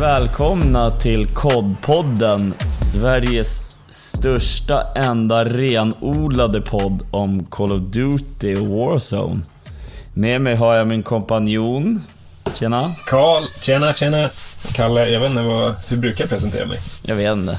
välkomna 0.00 0.90
till 0.90 1.26
kodpodden, 1.26 2.54
Sveriges 2.72 3.62
största 3.90 4.82
enda 4.94 5.44
renodlade 5.44 6.60
podd 6.60 7.06
om 7.10 7.44
Call 7.44 7.72
of 7.72 7.80
Duty 7.80 8.56
och 8.56 8.66
Warzone. 8.66 9.40
Med 10.14 10.40
mig 10.40 10.54
har 10.54 10.74
jag 10.74 10.86
min 10.86 11.02
kompanjon. 11.02 12.02
Tjena. 12.54 12.92
Karl, 13.06 13.44
tjena, 13.60 13.94
tjena. 13.94 14.30
Kalle, 14.72 15.08
jag 15.08 15.20
vet 15.20 15.30
inte 15.30 15.42
vad, 15.42 15.74
hur 15.88 15.96
brukar 15.96 16.24
jag 16.24 16.30
presentera 16.30 16.66
mig? 16.66 16.78
Jag 17.02 17.16
vet 17.16 17.32
inte. 17.32 17.58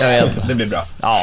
Jag 0.00 0.08
vet 0.08 0.36
inte. 0.36 0.46
det 0.48 0.54
blir 0.54 0.66
bra. 0.66 0.82
Ja. 1.02 1.16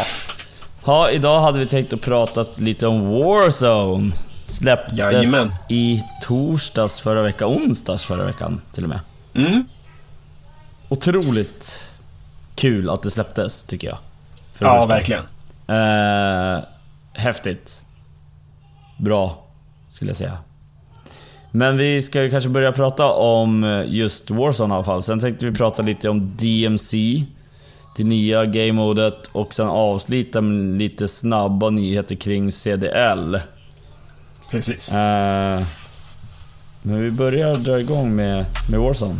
ja, 0.85 1.11
idag 1.11 1.39
hade 1.39 1.59
vi 1.59 1.65
tänkt 1.65 1.93
att 1.93 2.01
prata 2.01 2.45
lite 2.55 2.87
om 2.87 3.09
Warzone. 3.09 4.11
Släpptes 4.45 4.97
Jajamän. 4.97 5.53
i 5.69 6.03
torsdags 6.21 7.01
förra 7.01 7.21
veckan, 7.21 7.49
onsdags 7.49 8.05
förra 8.05 8.25
veckan 8.25 8.61
till 8.73 8.83
och 8.83 8.89
med. 8.89 8.99
Mm. 9.33 9.65
Otroligt 10.89 11.79
kul 12.55 12.89
att 12.89 13.03
det 13.03 13.11
släpptes, 13.11 13.63
tycker 13.63 13.87
jag. 13.87 13.97
Ja, 14.59 14.81
första. 14.81 14.95
verkligen. 14.95 15.23
Eh, 15.67 16.63
häftigt. 17.13 17.81
Bra, 18.97 19.45
skulle 19.87 20.09
jag 20.09 20.17
säga. 20.17 20.37
Men 21.51 21.77
vi 21.77 22.01
ska 22.01 22.23
ju 22.23 22.29
kanske 22.29 22.49
börja 22.49 22.71
prata 22.71 23.11
om 23.11 23.63
eh, 23.63 23.83
just 23.87 24.31
Warzone 24.31 24.73
i 24.73 24.75
alla 24.75 24.83
fall. 24.83 25.03
Sen 25.03 25.19
tänkte 25.19 25.45
vi 25.45 25.51
prata 25.51 25.81
lite 25.81 26.09
om 26.09 26.37
DMC, 26.37 27.23
det 27.97 28.03
nya 28.03 28.45
game-modet 28.45 29.27
och 29.31 29.53
sen 29.53 29.67
avsluta 29.67 30.41
med 30.41 30.79
lite 30.79 31.07
snabba 31.07 31.69
nyheter 31.69 32.15
kring 32.15 32.51
CDL. 32.51 33.37
Precis. 34.51 34.93
Eh, 34.93 35.61
men 36.81 37.01
vi 37.01 37.11
börjar 37.11 37.57
dra 37.57 37.79
igång 37.79 38.15
med, 38.15 38.45
med 38.71 38.79
Warzone. 38.79 39.15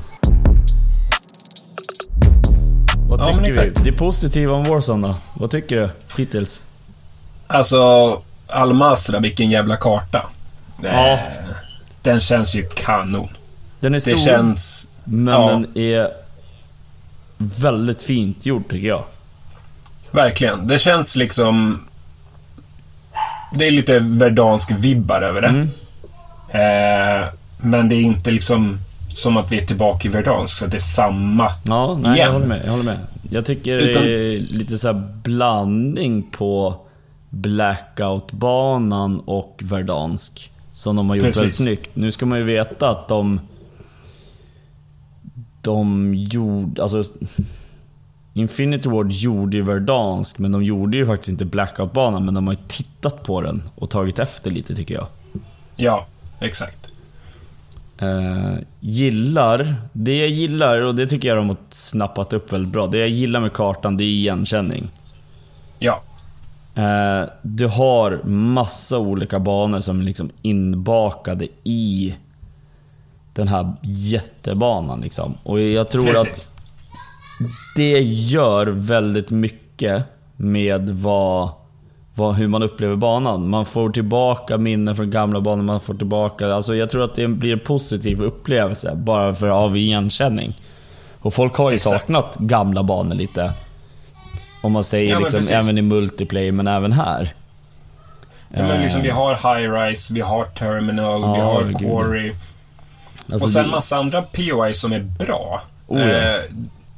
Vad 3.18 3.28
Ja, 3.28 3.32
men 3.36 3.44
tycker 3.46 3.62
vi? 3.62 3.68
exakt. 3.68 3.84
Det 3.86 3.92
positiva 3.92 4.54
om 4.54 4.64
Warzone 4.64 5.08
då? 5.08 5.16
Vad 5.34 5.52
tycker 5.52 5.76
du 5.76 5.90
hittills? 6.18 6.62
Alltså, 7.48 8.22
Almasra, 8.48 9.20
vilken 9.20 9.50
jävla 9.50 9.76
karta. 9.78 10.26
Ja. 10.84 10.90
Eh, 11.12 11.20
Den 12.02 12.20
känns 12.20 12.56
ju 12.56 12.70
kanon. 12.76 13.30
Den 13.80 13.96
är 13.96 14.00
stor, 14.00 14.12
Det 14.12 14.18
känns... 14.18 14.88
men 15.04 15.34
ja. 15.34 15.50
den 15.50 15.78
är 15.78 16.10
väldigt 17.38 18.04
fint 18.04 18.46
gjord 18.46 18.70
tycker 18.70 18.88
jag. 18.88 19.04
Verkligen. 20.12 20.68
Det 20.68 20.80
känns 20.80 21.16
liksom... 21.16 21.82
Det 23.54 23.68
är 23.68 23.72
lite 23.72 24.00
verdansk-vibbar 24.00 25.22
över 25.22 25.42
det. 25.42 25.48
Mm. 25.48 25.70
Eh, 26.50 27.28
men 27.58 27.90
det 27.90 27.96
är 27.96 28.02
inte 28.02 28.32
liksom 28.32 28.80
som 29.16 29.38
att 29.38 29.52
vi 29.52 29.62
är 29.62 29.66
tillbaka 29.66 30.08
i 30.08 30.12
Verdansk, 30.12 30.58
så 30.58 30.66
att 30.66 30.72
det 30.72 30.78
är 30.78 30.80
samma. 30.80 31.52
Ja, 31.64 31.98
nej, 32.02 32.10
jag 32.10 32.18
Igen. 32.18 32.32
håller 32.34 32.46
med. 32.48 32.62
Jag 32.66 32.72
håller 32.72 32.84
med. 32.84 32.98
Jag 33.30 33.46
tycker 33.46 33.76
Utan- 33.78 34.04
det 34.04 34.10
är 34.10 34.40
lite 34.40 34.78
så 34.78 34.88
här 34.88 35.12
blandning 35.24 36.24
på 36.32 36.76
Blackout-banan 37.30 39.20
och 39.20 39.62
Verdansk. 39.64 40.52
Som 40.72 40.96
de 40.96 41.10
har 41.10 41.16
gjort 41.16 41.26
Precis. 41.26 41.42
väldigt 41.42 41.56
snyggt. 41.56 41.90
Nu 41.94 42.12
ska 42.12 42.26
man 42.26 42.38
ju 42.38 42.44
veta 42.44 42.90
att 42.90 43.08
de... 43.08 43.40
De 45.62 46.14
gjorde... 46.16 46.82
Alltså... 46.84 47.04
Infinity 48.34 48.90
Ward 48.90 49.12
gjorde 49.12 49.58
ju 49.58 49.64
Verdansk, 49.64 50.40
men 50.40 50.52
de 50.52 50.64
gjorde 50.64 50.98
ju 50.98 51.06
faktiskt 51.06 51.30
inte 51.30 51.46
Blackout-banan. 51.46 52.26
Men 52.26 52.34
de 52.34 52.48
har 52.48 52.54
ju 52.54 52.60
tittat 52.68 53.24
på 53.24 53.42
den 53.42 53.64
och 53.76 53.90
tagit 53.90 54.20
efter 54.20 54.52
lite 54.52 54.76
tycker 54.76 54.94
jag. 54.94 55.08
Ja, 55.76 56.06
exakt. 56.40 56.95
Eh, 57.98 58.56
gillar, 58.80 59.76
det 59.94 60.18
jag 60.20 60.30
gillar, 60.30 60.82
och 60.82 60.96
det 60.96 61.08
tycker 61.08 61.28
jag 61.28 61.38
de 61.38 61.50
har 61.50 61.58
snappat 61.70 62.34
upp 62.34 62.54
väldigt 62.54 62.72
bra. 62.72 62.88
Det 62.88 62.98
jag 62.98 63.10
gillar 63.10 63.40
med 63.40 63.54
kartan, 63.54 63.98
det 63.98 64.04
är 64.04 64.08
igenkänning. 64.08 64.90
Ja, 65.80 66.02
Eh, 66.76 67.30
du 67.42 67.68
har 67.68 68.22
massa 68.28 68.98
olika 68.98 69.40
banor 69.40 69.80
som 69.80 70.00
är 70.00 70.04
liksom 70.04 70.30
inbakade 70.42 71.48
i 71.64 72.16
den 73.34 73.48
här 73.48 73.74
jättebanan. 73.82 75.02
Liksom. 75.02 75.38
Och 75.44 75.60
jag 75.60 75.90
tror 75.90 76.10
att 76.10 76.24
precis. 76.24 76.52
det 77.76 78.02
gör 78.02 78.68
väldigt 78.68 79.32
mycket 79.32 80.04
med 80.36 80.90
vad, 80.90 81.50
vad, 82.16 82.36
hur 82.36 82.48
man 82.48 82.64
upplever 82.64 82.96
banan. 82.96 83.50
Man 83.50 83.66
får 83.66 83.90
tillbaka 83.90 84.58
minnen 84.58 84.96
från 84.96 85.10
gamla 85.12 85.42
banor, 85.42 85.64
man 85.64 85.80
får 85.82 85.94
tillbaka... 85.94 86.54
Alltså 86.54 86.76
jag 86.76 86.90
tror 86.90 87.04
att 87.04 87.16
det 87.16 87.28
blir 87.28 87.54
en 87.54 87.60
positiv 87.60 88.22
upplevelse 88.22 88.96
bara 88.96 89.36
för 89.36 89.48
av 89.48 89.78
igenkänning. 89.78 90.60
Och 91.20 91.34
folk 91.34 91.56
har 91.56 91.70
ju 91.70 91.76
Exakt. 91.76 92.00
saknat 92.02 92.36
gamla 92.40 92.84
banor 92.84 93.16
lite. 93.16 93.54
Om 94.62 94.72
man 94.72 94.84
säger 94.84 95.12
Ja, 95.12 95.20
liksom, 95.20 95.42
även 95.52 95.78
i 95.78 95.82
multiplayer, 95.82 96.52
men 96.52 96.68
även 96.68 96.92
här. 96.92 97.34
Ja, 98.50 98.62
men 98.68 98.82
liksom, 98.82 99.02
vi 99.02 99.10
Eh, 99.10 99.16
har 99.16 99.34
High 99.60 99.72
Rise, 99.74 100.14
vi 100.14 100.22
har 100.22 100.46
Terminal, 100.46 101.20
vi 101.22 101.40
Ja, 101.40 101.44
har. 101.46 101.74
Quarry. 101.80 102.34
alltså 103.32 103.44
och 103.46 103.50
sen 103.50 103.64
det- 103.66 103.72
massa 103.72 103.98
andra 103.98 104.22
POI 104.22 104.74
som 104.74 104.92
är 104.92 105.00
bra. 105.00 105.62
Oh, 105.88 106.02
ja. 106.02 106.08
Eh, 106.36 106.42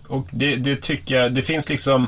och 0.07 0.27
det, 0.31 0.55
det 0.55 0.81
tycker 0.81 1.15
jag, 1.15 1.33
det 1.33 1.41
finns 1.41 1.69
liksom... 1.69 2.07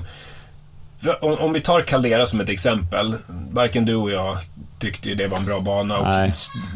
Om, 1.22 1.34
om 1.38 1.54
vi 1.54 1.62
tar 1.62 1.82
Caldera 1.82 2.26
som 2.26 2.40
ett 2.42 2.50
exempel. 2.50 3.16
Varken 3.52 3.86
du 3.86 3.96
och 3.96 4.12
jag 4.12 4.38
tyckte 4.80 5.10
ju 5.10 5.16
det 5.16 5.28
var 5.28 5.38
en 5.38 5.46
bra 5.46 5.60
bana. 5.60 5.98
Och 5.98 6.08
Nej. 6.08 6.32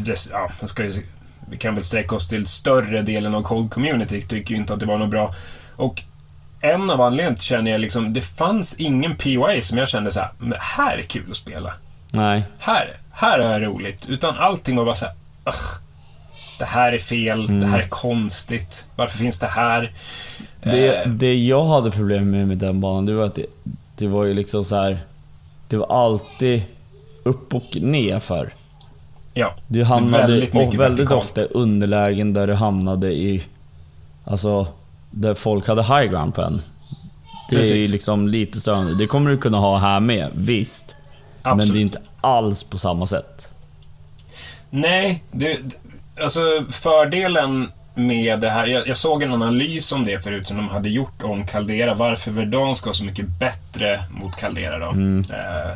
dess, 0.06 0.30
ja, 0.32 0.68
ska, 0.68 0.84
ju- 0.84 1.06
vi 1.50 1.58
kan 1.58 1.76
väl 1.76 1.84
sträcka 1.84 2.16
oss 2.16 2.28
till 2.28 2.46
större 2.46 3.02
delen 3.02 3.36
av 3.36 3.42
Cold 3.44 3.72
Community. 3.72 4.22
Tycker 4.22 4.52
ju 4.54 4.58
inte 4.62 4.74
att 4.74 4.80
det 4.80 4.86
var 4.86 4.98
något 4.98 5.10
bra. 5.10 5.36
Och 5.76 6.02
en 6.62 6.90
av 6.90 7.02
anledningarna 7.02 7.38
känner 7.38 7.72
jag 7.72 7.82
liksom, 7.82 8.14
det 8.14 8.22
fanns 8.22 8.76
ingen 8.76 9.16
POI 9.16 9.62
som 9.62 9.78
jag 9.78 9.88
kände 9.88 10.12
så 10.12 10.20
här, 10.20 10.30
men 10.38 10.58
här 10.60 10.98
är 10.98 11.02
kul 11.02 11.32
att 11.32 11.38
spela 11.38 11.74
Nej. 12.12 12.44
här, 12.60 12.90
här 13.12 13.40
är 13.40 13.60
det 13.60 13.66
roligt. 13.66 14.10
Utan 14.10 14.38
allting 14.38 14.76
var 14.76 14.86
bara 14.86 14.96
så 14.96 15.06
här, 15.06 15.14
"Ugh, 15.46 15.80
det 16.60 16.66
här 16.66 16.94
är 16.94 16.98
fel, 17.00 17.60
det 17.60 17.66
här 17.68 17.80
är 17.80 17.88
konstigt. 17.88 18.86
Varför 18.96 19.18
finns 19.18 19.40
det 19.40 19.48
här? 19.48 19.92
Det, 20.64 20.96
Eh, 20.98 21.08
det 21.10 21.36
jag 21.36 21.64
hade 21.64 21.92
problem 21.92 22.30
med 22.32 22.48
med 22.48 22.58
den 22.58 22.80
banan, 22.80 23.06
det 23.06 23.14
var 23.14 23.26
att 23.26 23.36
det, 23.36 23.46
det 24.04 24.10
var 24.10 24.24
ju 24.24 24.34
liksom 24.34 24.64
så 24.64 24.76
här. 24.76 24.98
Det 25.68 25.78
var 25.78 25.88
alltid 25.88 26.64
upp 27.24 27.54
och 27.54 27.76
ner 27.76 28.20
för. 28.20 28.54
ja, 29.34 29.56
Du 29.68 29.84
hamnade 29.84 30.28
väldigt 30.28 30.54
mycket 30.54 30.80
väldigt 30.80 31.12
ofta 31.12 31.42
i 31.42 31.48
underlägen 31.52 32.34
där 32.34 32.48
du 32.48 32.54
hamnade 32.54 33.14
i... 33.14 33.44
Alltså, 34.26 34.68
där 35.12 35.34
folk 35.34 35.68
hade 35.68 35.84
high 35.84 36.04
ground 36.12 36.36
på 36.36 36.42
en. 36.42 36.62
Det 37.50 37.56
är 37.56 37.64
ju 37.64 37.64
Precis. 37.64 37.92
liksom 37.92 38.28
lite 38.28 38.60
störande. 38.60 38.98
Det 38.98 39.08
kommer 39.08 39.32
du 39.32 39.38
kunna 39.38 39.58
ha 39.58 39.78
här 39.78 40.00
med, 40.00 40.30
visst. 40.34 40.96
Men 41.44 41.52
absolut. 41.52 41.74
det 41.74 41.80
är 41.80 41.82
inte 41.82 42.02
alls 42.22 42.64
på 42.64 42.78
samma 42.78 43.06
sätt. 43.08 43.50
Nej, 44.70 45.24
det, 45.32 45.58
alltså 46.22 46.42
fördelen 46.70 47.72
med 47.96 48.40
det 48.40 48.50
här, 48.50 48.68
jag, 48.68 48.88
jag 48.88 48.98
såg 48.98 49.24
en 49.24 49.34
analys 49.34 49.92
om 49.92 50.06
det 50.06 50.24
förut 50.24 50.48
som 50.48 50.58
de 50.58 50.70
hade 50.70 50.90
gjort 50.90 51.22
om 51.24 51.48
Caldera, 51.48 51.94
varför 51.94 52.32
Verdansk 52.32 52.86
var 52.86 52.94
så 52.94 53.04
mycket 53.04 53.28
bättre 53.28 54.04
mot 54.10 54.36
Caldera 54.36 54.80
då. 54.80 54.92
Eh, 55.34 55.72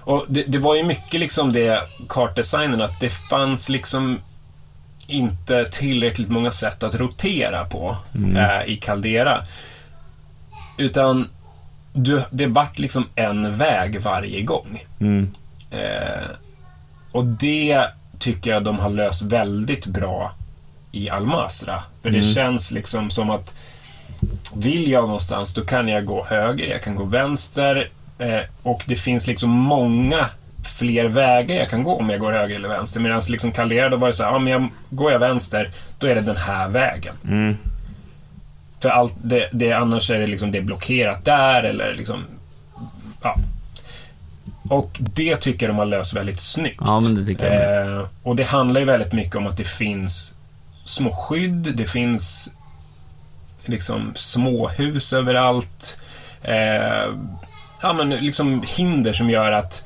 och 0.00 0.24
det, 0.28 0.44
det 0.46 0.58
var 0.58 0.74
ju 0.74 0.82
mycket 0.82 1.20
liksom 1.20 1.52
det 1.52 1.80
kartdesignen, 2.08 2.80
att 2.80 3.00
det 3.00 3.10
fanns 3.10 3.68
liksom 3.68 4.20
inte 5.06 5.64
tillräckligt 5.64 6.28
många 6.28 6.50
sätt 6.50 6.82
att 6.82 6.94
rotera 6.94 7.64
på 7.64 7.96
eh, 8.36 8.72
i 8.72 8.76
Caldera. 8.76 9.42
Utan 10.78 11.28
du, 11.92 12.22
det 12.30 12.46
vart 12.46 12.78
liksom 12.78 13.06
en 13.14 13.56
väg 13.56 14.00
varje 14.00 14.42
gång. 14.42 14.84
Mm. 15.00 15.34
Eh, 15.70 16.30
och 17.12 17.24
det 17.24 17.86
tycker 18.18 18.50
jag 18.50 18.64
de 18.64 18.78
har 18.78 18.90
löst 18.90 19.22
väldigt 19.22 19.86
bra 19.86 20.32
i 20.96 21.10
Almasra. 21.10 21.82
För 22.02 22.10
det 22.10 22.22
känns 22.22 22.70
liksom 22.70 23.10
som 23.10 23.30
att 23.30 23.54
vill 24.54 24.90
jag 24.90 25.04
någonstans, 25.04 25.54
då 25.54 25.64
kan 25.64 25.88
jag 25.88 26.04
gå 26.04 26.24
höger, 26.24 26.66
jag 26.66 26.82
kan 26.82 26.94
gå 26.94 27.04
vänster. 27.04 27.90
Eh, 28.18 28.40
och 28.62 28.82
det 28.86 28.96
finns 28.96 29.26
liksom 29.26 29.50
många 29.50 30.28
fler 30.78 31.04
vägar 31.04 31.56
jag 31.56 31.70
kan 31.70 31.82
gå 31.84 31.96
om 31.96 32.10
jag 32.10 32.20
går 32.20 32.32
höger 32.32 32.54
eller 32.54 32.68
vänster. 32.68 33.00
Medan 33.00 33.20
liksom 33.28 33.52
Caldera, 33.52 33.88
då 33.88 33.96
var 33.96 34.06
det 34.06 34.12
så 34.12 34.24
här, 34.24 34.32
ja, 34.32 34.38
men 34.38 34.52
jag, 34.52 34.68
går 34.90 35.12
jag 35.12 35.18
vänster, 35.18 35.70
då 35.98 36.06
är 36.06 36.14
det 36.14 36.20
den 36.20 36.36
här 36.36 36.68
vägen. 36.68 37.14
Mm. 37.24 37.56
För 38.80 38.88
allt 38.88 39.14
det, 39.22 39.48
det, 39.52 39.72
annars 39.72 40.10
är 40.10 40.18
det 40.18 40.26
liksom 40.26 40.50
det 40.50 40.58
är 40.58 40.62
blockerat 40.62 41.24
där 41.24 41.62
eller 41.62 41.94
liksom... 41.94 42.24
Ja. 43.22 43.36
Och 44.70 44.96
det 44.98 45.36
tycker 45.36 45.66
jag 45.66 45.74
de 45.74 45.78
har 45.78 45.86
löst 45.86 46.14
väldigt 46.14 46.40
snyggt. 46.40 46.80
Ja, 46.80 47.00
det 47.38 47.46
eh, 47.46 48.08
Och 48.22 48.36
det 48.36 48.44
handlar 48.44 48.80
ju 48.80 48.86
väldigt 48.86 49.12
mycket 49.12 49.36
om 49.36 49.46
att 49.46 49.56
det 49.56 49.68
finns 49.68 50.34
små 50.86 51.12
skydd, 51.14 51.72
det 51.76 51.86
finns 51.86 52.48
liksom 53.64 54.12
småhus 54.14 55.12
överallt. 55.12 55.98
Eh, 56.42 57.14
ja, 57.82 57.92
men 57.92 58.10
liksom 58.10 58.62
hinder 58.76 59.12
som 59.12 59.30
gör 59.30 59.52
att 59.52 59.84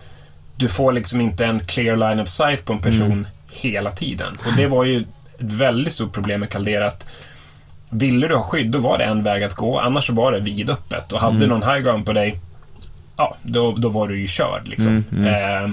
du 0.56 0.68
får 0.68 0.92
liksom 0.92 1.20
inte 1.20 1.46
en 1.46 1.60
clear 1.60 1.96
line 1.96 2.20
of 2.20 2.28
sight 2.28 2.64
på 2.64 2.72
en 2.72 2.78
person 2.82 3.06
Mm. 3.12 3.26
hela 3.52 3.90
tiden. 3.90 4.38
Och 4.46 4.52
det 4.56 4.66
var 4.66 4.84
ju 4.84 5.00
ett 5.00 5.06
väldigt 5.38 5.92
stort 5.92 6.12
problem 6.12 6.40
med 6.40 6.50
Caldera 6.50 6.86
att 6.86 7.06
ville 7.90 8.28
du 8.28 8.36
ha 8.36 8.42
skydd, 8.42 8.70
då 8.70 8.78
var 8.78 8.98
det 8.98 9.04
en 9.04 9.22
väg 9.22 9.42
att 9.42 9.54
gå. 9.54 9.78
Annars 9.78 10.06
så 10.06 10.12
var 10.12 10.32
det 10.32 10.40
vidöppet. 10.40 11.12
Och 11.12 11.20
hade 11.20 11.36
Mm. 11.44 11.48
någon 11.48 11.62
high 11.70 11.78
ground 11.84 12.06
på 12.06 12.12
dig, 12.12 12.38
ja, 13.16 13.36
då, 13.42 13.72
då 13.76 13.88
var 13.88 14.08
du 14.08 14.20
ju 14.20 14.26
körd 14.26 14.68
liksom. 14.68 15.04
Mm, 15.12 15.26
Eh, 15.26 15.70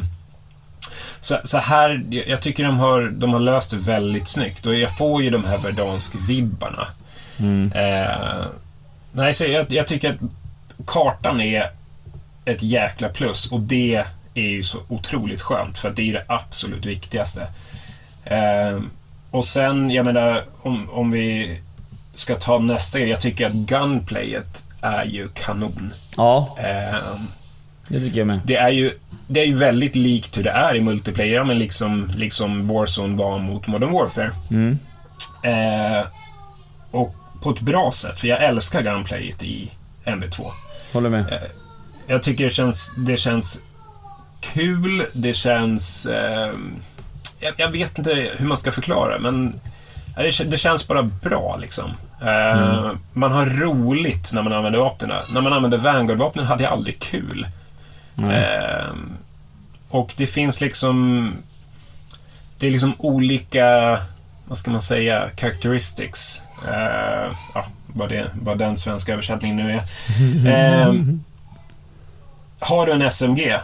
så, 1.20 1.38
så 1.44 1.58
här, 1.58 2.04
jag- 2.10 2.42
tycker 2.42 2.64
de 2.64 2.80
har, 2.80 3.02
de 3.02 3.34
har 3.34 3.40
löst 3.40 3.72
det 3.72 3.78
väldigt 3.78 4.28
snyggt. 4.28 4.66
Och 4.66 4.76
jag 4.76 4.98
får 4.98 5.24
ju 5.24 5.30
de 5.30 5.44
här 5.46 5.58
Verdansk-vibbarna. 5.58 6.88
Mm. 7.40 7.72
Eh, 7.76 8.46
nej, 9.12 9.34
så 9.34 9.46
jag, 9.46 9.72
jag 9.72 9.88
tycker 9.88 10.10
att 10.14 10.20
kartan 10.88 11.42
är 11.42 11.70
ett 12.46 12.64
jäkla 12.64 13.10
plus. 13.10 13.52
Och 13.52 13.60
det 13.60 14.04
är 14.34 14.42
ju 14.50 14.64
så 14.64 14.78
otroligt 14.88 15.42
skönt, 15.42 15.78
för 15.78 15.90
att 15.90 15.96
det 15.96 16.02
är 16.02 16.06
ju 16.06 16.14
det 16.14 16.24
absolut 16.28 16.86
viktigaste. 16.86 17.48
Eh, 18.26 18.80
och 19.32 19.46
sen, 19.46 19.90
jag 19.92 20.06
menar, 20.06 20.44
om, 20.62 20.90
om 20.90 21.12
vi 21.12 21.60
ska 22.14 22.36
ta 22.36 22.60
nästa 22.60 23.00
grej. 23.00 23.10
Jag 23.10 23.22
tycker 23.22 23.46
att 23.48 23.54
gunplayet 23.54 24.64
är 24.82 25.06
ju 25.06 25.28
kanon. 25.28 25.94
Ja, 26.18 26.58
Eh, 26.60 27.16
det 27.88 28.00
tycker 28.00 28.18
jag 28.20 28.28
med. 28.28 28.40
det 28.46 28.56
är 28.56 28.70
ju 28.70 28.92
det 29.28 29.40
är 29.40 29.46
ju 29.46 29.54
väldigt 29.56 29.96
likt 29.96 30.38
hur 30.38 30.44
det 30.44 30.50
är 30.50 30.76
i 30.76 30.82
multiplayer, 30.82 31.44
men 31.44 31.60
liksom, 31.60 32.12
liksom 32.16 32.68
Warzone 32.68 33.18
var 33.18 33.40
mot 33.40 33.68
Modern 33.68 33.92
Warfare. 33.92 34.32
Mm. 34.52 34.80
Eh, 35.44 36.06
och 36.92 37.16
på 37.42 37.50
ett 37.50 37.60
bra 37.62 37.92
sätt, 37.92 38.20
för 38.20 38.28
jag 38.28 38.44
älskar 38.44 38.82
gunplayet 38.82 39.44
i 39.44 39.72
MB2. 40.06 40.46
Håller 40.94 41.10
med. 41.10 41.40
Jag 42.08 42.24
tycker 42.24 42.44
det 42.44 42.50
känns, 42.50 42.94
det 42.98 43.18
känns 43.18 43.62
kul, 44.42 45.06
det 45.14 45.34
känns... 45.34 46.06
Eh, 46.06 46.54
jag, 47.40 47.54
jag 47.58 47.72
vet 47.72 47.98
inte 47.98 48.32
hur 48.38 48.48
man 48.48 48.58
ska 48.58 48.72
förklara, 48.72 49.20
men 49.20 49.60
det, 50.16 50.44
det 50.52 50.58
känns 50.58 50.88
bara 50.88 51.04
bra 51.04 51.58
liksom. 51.62 51.90
Eh, 52.22 52.92
Man 53.14 53.32
har 53.32 53.46
roligt 53.46 54.32
när 54.34 54.42
man 54.44 54.54
använder 54.54 54.80
vapnen. 54.80 55.12
När 55.34 55.42
man 55.42 55.54
använder 55.54 55.78
Vanguard-vapnen 55.78 56.46
hade 56.46 56.64
jag 56.64 56.72
aldrig 56.74 57.00
kul. 57.00 57.48
Eh, 58.24 58.94
och 59.90 60.14
det 60.18 60.28
finns 60.28 60.62
liksom... 60.62 61.34
Det 62.58 62.68
är 62.68 62.72
liksom 62.72 62.94
olika, 62.98 64.00
vad 64.48 64.58
ska 64.58 64.72
man 64.72 64.82
säga, 64.82 65.30
characteristics. 65.38 66.42
Eh, 66.68 67.32
ja, 67.54 67.66
vad, 67.88 68.10
det, 68.10 68.32
vad 68.42 68.58
den 68.58 68.78
svenska 68.78 69.14
översättningen 69.14 69.58
nu 69.58 69.72
är. 69.72 69.84
Eh, 70.48 70.94
har 72.60 72.86
du 72.86 72.92
en 72.92 73.12
SMG 73.12 73.60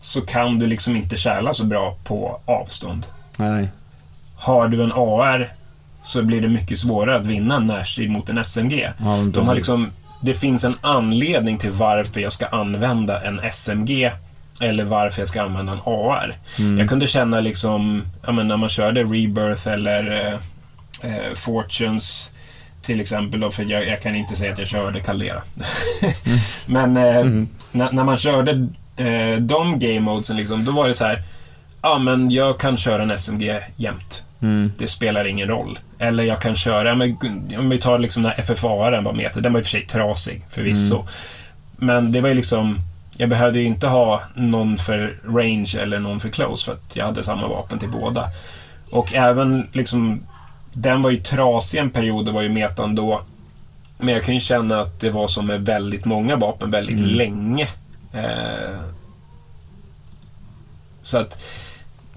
så 0.00 0.20
kan 0.20 0.58
du 0.58 0.66
liksom 0.66 0.96
inte 0.96 1.16
kärla 1.16 1.54
så 1.54 1.64
bra 1.64 1.96
på 2.04 2.40
avstånd. 2.44 3.06
Nej. 3.36 3.68
Har 4.36 4.68
du 4.68 4.82
en 4.82 4.92
AR 4.92 5.48
så 6.02 6.22
blir 6.22 6.40
det 6.40 6.48
mycket 6.48 6.78
svårare 6.78 7.16
att 7.16 7.26
vinna 7.26 7.56
en 7.56 7.66
närstrid 7.66 8.10
mot 8.10 8.28
en 8.28 8.44
SMG. 8.44 8.92
Ja, 8.98 9.16
De 9.32 9.46
har 9.46 9.54
liksom, 9.54 9.90
det 10.20 10.34
finns 10.34 10.64
en 10.64 10.74
anledning 10.80 11.58
till 11.58 11.70
varför 11.70 12.20
jag 12.20 12.32
ska 12.32 12.46
använda 12.46 13.20
en 13.20 13.40
SMG 13.52 14.10
eller 14.60 14.84
varför 14.84 15.20
jag 15.22 15.28
ska 15.28 15.42
använda 15.42 15.72
en 15.72 15.80
AR. 15.84 16.36
Mm. 16.58 16.78
Jag 16.78 16.88
kunde 16.88 17.06
känna 17.06 17.40
liksom, 17.40 18.02
ja, 18.26 18.32
men 18.32 18.48
när 18.48 18.56
man 18.56 18.68
körde 18.68 19.02
Rebirth 19.02 19.68
eller 19.68 20.12
eh, 20.12 21.12
eh, 21.12 21.34
Fortunes 21.34 22.32
till 22.82 23.00
exempel, 23.00 23.40
då, 23.40 23.50
för 23.50 23.64
jag, 23.64 23.86
jag 23.86 24.02
kan 24.02 24.14
inte 24.14 24.36
säga 24.36 24.52
att 24.52 24.58
jag 24.58 24.68
körde 24.68 25.00
Caldera. 25.00 25.42
men 26.66 26.96
eh, 26.96 27.24
när, 27.72 27.92
när 27.92 28.04
man 28.04 28.16
körde 28.16 28.50
eh, 28.96 29.40
de 29.40 29.78
game 29.78 30.00
modesen, 30.00 30.36
liksom, 30.36 30.64
då 30.64 30.72
var 30.72 30.88
det 30.88 30.94
så 30.94 31.04
här, 31.04 31.22
ja 31.82 31.98
men 31.98 32.30
jag 32.30 32.60
kan 32.60 32.76
köra 32.76 33.02
en 33.02 33.16
SMG 33.16 33.60
jämt. 33.76 34.24
Mm. 34.42 34.72
Det 34.78 34.88
spelar 34.88 35.24
ingen 35.24 35.48
roll. 35.48 35.78
Eller 35.98 36.24
jag 36.24 36.40
kan 36.40 36.56
köra, 36.56 36.94
men, 36.94 37.16
om 37.58 37.68
vi 37.68 37.78
tar 37.78 37.98
liksom 37.98 38.22
den 38.22 38.32
här 38.32 38.42
FFA-aren 38.42 39.04
var 39.04 39.12
meter, 39.12 39.40
den 39.40 39.52
var 39.52 39.60
i 39.60 39.62
och 39.62 39.66
för 39.66 39.70
sig 39.70 39.86
trasig 39.86 40.42
förvisso. 40.50 41.04
Men 41.76 42.12
det 42.12 42.20
var 42.20 42.28
ju 42.28 42.34
liksom, 42.34 42.78
jag 43.16 43.28
behövde 43.28 43.58
ju 43.58 43.64
inte 43.64 43.86
ha 43.86 44.22
någon 44.34 44.78
för 44.78 45.20
range 45.24 45.76
eller 45.80 45.98
någon 45.98 46.20
för 46.20 46.28
close 46.28 46.64
för 46.64 46.72
att 46.72 46.96
jag 46.96 47.06
hade 47.06 47.22
samma 47.22 47.48
vapen 47.48 47.78
till 47.78 47.88
båda. 47.88 48.24
Och 48.90 49.14
även 49.14 49.68
liksom, 49.72 50.20
den 50.72 51.02
var 51.02 51.10
ju 51.10 51.16
trasig 51.16 51.78
en 51.78 51.90
period, 51.90 52.26
det 52.26 52.32
var 52.32 52.42
ju 52.42 52.48
metan 52.48 52.94
då. 52.94 53.22
Men 53.98 54.14
jag 54.14 54.24
kan 54.24 54.34
ju 54.34 54.40
känna 54.40 54.80
att 54.80 55.00
det 55.00 55.10
var 55.10 55.28
som 55.28 55.46
med 55.46 55.66
väldigt 55.66 56.04
många 56.04 56.36
vapen 56.36 56.70
väldigt 56.70 57.00
länge. 57.00 57.68
Eh, 58.12 58.80
så 61.02 61.18
att 61.18 61.42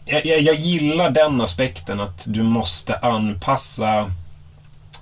jag, 0.06 0.26
jag, 0.26 0.56
gillar 0.56 1.10
den 1.10 1.42
aspekten 1.42 2.00
att 2.00 2.26
du 2.30 2.44
måste 2.44 2.96
anpassa 2.96 4.12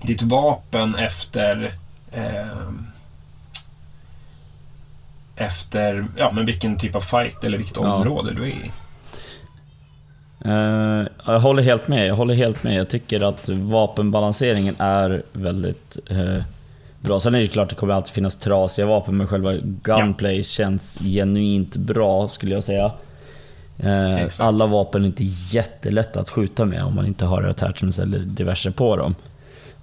ditt 0.04 0.22
vapen 0.22 0.96
efter 0.96 1.72
eh, 2.12 2.70
efter 5.36 6.08
ja, 6.18 6.32
men 6.32 6.46
vilken 6.46 6.78
typ 6.78 6.96
av 6.96 7.02
fight 7.02 7.44
eller 7.44 7.58
vilket 7.58 7.76
Ja. 7.76 7.94
område 7.94 8.34
du 8.34 8.44
är 8.44 8.48
i. 8.48 8.72
Eh, 10.46 11.08
jag 11.26 11.40
håller 11.40 11.64
helt 11.64 11.88
med. 11.88 12.08
Jag 12.08 12.16
håller 12.16 12.34
helt 12.34 12.64
med. 12.64 12.76
Jag 12.76 12.90
tycker 12.90 13.24
att 13.24 13.50
vapenbalanseringen 13.50 14.76
är 14.80 15.24
väldigt 15.34 15.98
eh, 16.10 16.44
bra. 17.02 17.20
Sen 17.20 17.36
är 17.36 17.40
det 17.40 17.48
klart 17.48 17.64
att 17.64 17.70
det 17.70 17.76
kommer 17.76 17.94
alltid 17.94 18.14
finnas 18.14 18.38
trasiga 18.38 18.86
vapen, 18.86 19.18
men 19.18 19.28
själva 19.28 19.54
gunplay 19.64 20.44
känns 20.44 21.00
genuint 21.00 21.76
bra 21.76 22.28
skulle 22.28 22.54
jag 22.54 22.64
säga. 22.64 22.92
Eh, 23.80 24.28
alla 24.40 24.68
vapen 24.68 25.04
är 25.04 25.08
inte 25.08 25.24
jättelätta 25.26 26.20
att 26.20 26.30
skjuta 26.30 26.66
med 26.66 26.84
om 26.84 26.96
man 26.96 27.06
inte 27.06 27.26
har 27.26 27.44
attachments 27.44 28.00
eller 28.00 28.20
diverse 28.20 28.72
på 28.72 28.96
dem. 28.96 29.16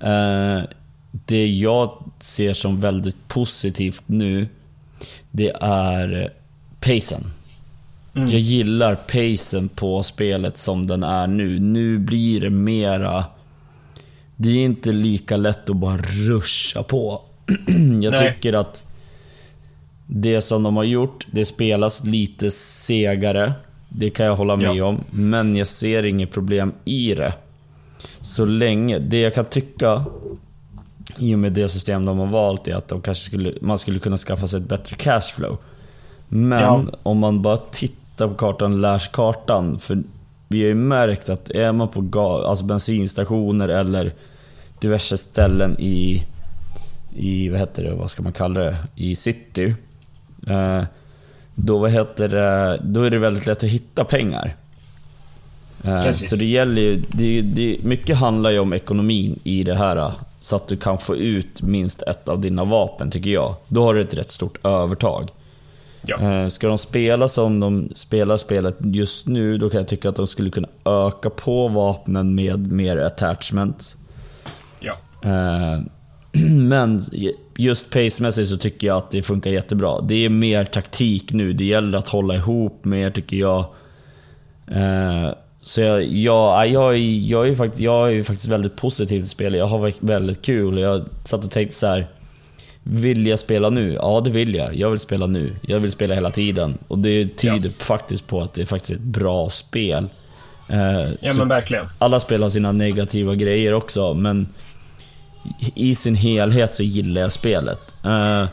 Eh, 0.01 0.63
det 1.11 1.47
jag 1.47 2.05
ser 2.21 2.53
som 2.53 2.81
väldigt 2.81 3.29
positivt 3.29 4.03
nu, 4.07 4.49
det 5.31 5.53
är 5.61 6.33
pacen. 6.81 7.25
Mm. 8.15 8.29
Jag 8.29 8.41
gillar 8.41 8.95
pacen 8.95 9.69
på 9.69 10.03
spelet 10.03 10.59
som 10.59 10.87
den 10.87 11.03
är 11.03 11.27
nu. 11.27 11.59
Nu 11.59 11.99
blir 11.99 12.41
det 12.41 12.51
mera... 12.51 13.25
Det 14.37 14.49
är 14.49 14.65
inte 14.65 14.93
lika 14.93 15.37
lätt 15.37 15.71
att 15.71 15.77
bara 15.77 15.97
ruscha 15.97 16.83
på. 16.83 17.23
Jag 18.03 18.13
Nej. 18.13 18.33
tycker 18.33 18.53
att 18.53 18.83
det 20.07 20.41
som 20.41 20.63
de 20.63 20.77
har 20.77 20.85
gjort, 20.85 21.27
det 21.31 21.45
spelas 21.45 22.05
lite 22.05 22.51
segare. 22.51 23.53
Det 23.99 24.11
kan 24.11 24.27
jag 24.27 24.37
hålla 24.37 24.57
med 24.57 24.77
Ja. 24.77 24.85
om. 24.85 25.01
Men 25.11 25.57
jag 25.57 25.67
ser 25.67 26.07
inget 26.07 26.31
problem 26.31 26.73
i 26.85 27.15
det. 27.15 27.33
Så 28.21 28.45
länge... 28.45 28.99
Det 28.99 29.21
jag 29.21 29.35
kan 29.35 29.45
tycka 29.45 30.05
i 31.19 31.35
och 31.35 31.39
med 31.39 31.53
det 31.53 31.69
system 31.69 32.05
de 32.05 32.19
har 32.19 32.27
valt 32.27 32.69
är 32.69 32.75
att 32.75 32.89
de 32.89 33.01
kanske 33.03 33.25
skulle, 33.25 33.53
man 33.61 33.79
skulle 33.79 33.99
kunna 33.99 34.17
skaffa 34.17 34.47
sig 34.47 34.61
ett 34.61 34.69
bättre 34.69 34.97
cashflow. 34.97 35.59
Men 36.29 36.63
Ja. 36.63 36.85
om 37.03 37.19
man 37.19 37.43
bara 37.43 37.57
tittar 37.57 38.29
på 38.29 38.35
kartan, 38.35 38.81
lär 38.81 38.99
sig 38.99 39.11
kartan. 39.13 39.79
För 39.79 40.03
vi 40.49 40.61
har 40.61 40.69
ju 40.69 40.75
märkt 40.75 41.29
att 41.29 41.51
är 41.51 41.73
man 41.73 41.89
på 41.89 42.01
ga- 42.01 42.45
alltså 42.45 42.65
bensinstationer 42.65 43.69
eller 43.69 44.13
diverse 44.81 45.17
ställen 45.17 45.77
i, 45.79 46.23
i, 47.17 47.49
vad 47.49 47.61
heter 47.61 47.85
det, 47.85 47.95
vad 47.95 48.11
ska 48.11 48.23
man 48.23 48.33
kalla 48.33 48.61
det, 48.61 48.77
i 48.95 49.15
city. 49.15 49.75
Eh, 50.47 50.83
då, 51.57 51.79
vad 51.79 51.91
heter 51.91 52.29
det, 52.29 52.81
då 52.85 53.03
är 53.03 53.11
det 53.11 53.19
väldigt 53.19 53.47
lätt 53.47 53.65
att 53.65 53.71
hitta 53.71 54.05
pengar. 54.05 54.57
Eh, 55.85 56.03
Precis. 56.03 56.31
så 56.31 56.37
det 56.37 56.45
gäller 56.45 56.83
ju, 56.83 57.03
det, 57.09 57.41
det, 57.41 57.79
mycket 57.83 58.17
handlar 58.17 58.51
ju 58.51 58.59
om 58.59 58.73
ekonomin 58.73 59.39
i 59.45 59.65
det 59.65 59.75
här. 59.75 60.13
Så 60.39 60.57
att 60.57 60.69
du 60.69 60.77
kan 60.77 60.99
få 60.99 61.17
ut 61.17 61.63
minst 61.63 62.03
ett 62.03 62.29
av 62.29 62.41
dina 62.41 62.65
vapen, 62.65 63.11
tycker 63.11 63.31
jag. 63.31 63.55
Då 63.69 63.85
har 63.85 63.95
du 63.95 64.01
ett 64.01 64.15
rätt 64.15 64.31
stort 64.31 64.67
övertag. 64.67 65.31
Ja. 66.03 66.21
Eh, 66.21 66.49
Ska 66.49 66.69
de 66.69 66.79
spela 66.79 67.29
som 67.29 67.61
de 67.61 67.91
spelar 67.95 68.37
spelet 68.37 68.77
just 68.81 69.27
nu, 69.27 69.59
då 69.59 69.71
kan 69.71 69.79
jag 69.81 69.89
tycka 69.89 70.09
att 70.09 70.17
de 70.17 70.27
skulle 70.27 70.51
kunna 70.51 70.69
öka 70.85 71.31
på 71.31 71.69
vapnen 71.69 72.35
med 72.35 72.73
mer 72.73 72.97
attachments. 72.97 73.97
ja. 74.81 74.95
Men 76.69 77.01
just 77.57 77.91
pacemässigt 77.91 78.49
så 78.49 78.57
tycker 78.57 78.87
jag 78.87 78.97
att 78.97 79.11
det 79.11 79.23
funkar 79.23 79.51
jättebra. 79.51 80.01
Det 80.01 80.15
är 80.25 80.29
mer 80.29 80.65
taktik 80.65 81.33
nu, 81.33 81.53
det 81.53 81.65
gäller 81.65 81.99
att 81.99 82.09
hålla 82.09 82.35
ihop 82.35 82.85
mer 82.85 83.11
tycker 83.11 83.37
jag. 83.37 83.59
Eh, 84.71 85.31
Så 85.61 85.81
jag, 85.81 86.05
jag, 86.05 86.69
jag, 86.69 86.95
är- 86.95 87.29
jag, 87.29 87.49
är 87.49 87.55
faktiskt, 87.55 87.81
jag 87.81 88.13
är 88.15 88.23
faktiskt 88.23 88.49
väldigt 88.49 88.77
positiv 88.77 89.21
till 89.21 89.29
spelet. 89.29 89.59
Jag 89.59 89.67
har 89.67 89.79
varit 89.79 89.97
väldigt 90.01 90.43
kul. 90.43 90.79
Jag 90.79 91.05
satt 91.25 91.45
och 91.45 91.51
tänkte 91.51 91.75
så 91.77 91.87
här. 91.87 92.07
Vill 92.83 93.27
jag 93.27 93.39
spela 93.39 93.71
nu? 93.71 93.93
Ja, 93.95 94.21
det 94.25 94.31
vill 94.31 94.55
jag. 94.55 94.75
Jag 94.75 94.91
vill 94.91 94.99
spela 95.01 95.27
nu. 95.27 95.53
Jag 95.63 95.81
vill 95.81 95.93
spela 95.93 96.15
hela 96.15 96.31
tiden. 96.31 96.79
Och 96.89 96.99
det 96.99 97.37
tyder 97.37 97.73
faktiskt 97.79 98.27
på 98.27 98.41
att 98.41 98.55
det 98.55 98.63
är 98.63 98.67
faktiskt 98.67 98.93
ett 98.93 99.01
bra 99.01 99.51
spel. 99.51 100.09
Eh, 100.69 101.11
Ja, 101.21 101.33
så 101.33 101.39
men 101.39 101.49
verkligen. 101.49 101.85
alla 101.99 102.21
spel 102.21 102.43
har 102.43 102.51
sina 102.51 102.73
negativa 102.73 103.35
grejer 103.35 103.73
också, 103.75 104.15
men 104.15 104.49
i 105.75 105.95
sin 105.95 106.15
helhet 106.15 106.75
så 106.75 106.83
gillar 106.83 107.21
jag 107.21 107.33
spelet. 107.33 107.95
Eh, 108.05 108.45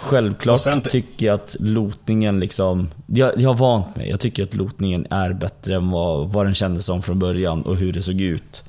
självklart 0.00 0.90
tycker 0.90 1.26
jag 1.26 1.34
att 1.34 1.56
lootningen 1.60 2.40
liksom... 2.40 2.88
Jag, 3.06 3.32
jag 3.40 3.50
har 3.50 3.56
vant 3.56 3.96
mig. 3.96 4.10
Jag 4.10 4.20
tycker 4.20 4.42
att 4.42 4.54
lootningen 4.54 5.06
är 5.10 5.32
bättre 5.32 5.74
än 5.76 5.90
vad, 5.90 6.28
vad 6.32 6.46
den 6.46 6.54
kändes 6.54 6.84
som 6.84 7.02
från 7.02 7.18
början 7.18 7.62
och 7.62 7.76
hur 7.76 7.92
det 7.92 8.02
såg 8.02 8.20
ut. 8.20 8.62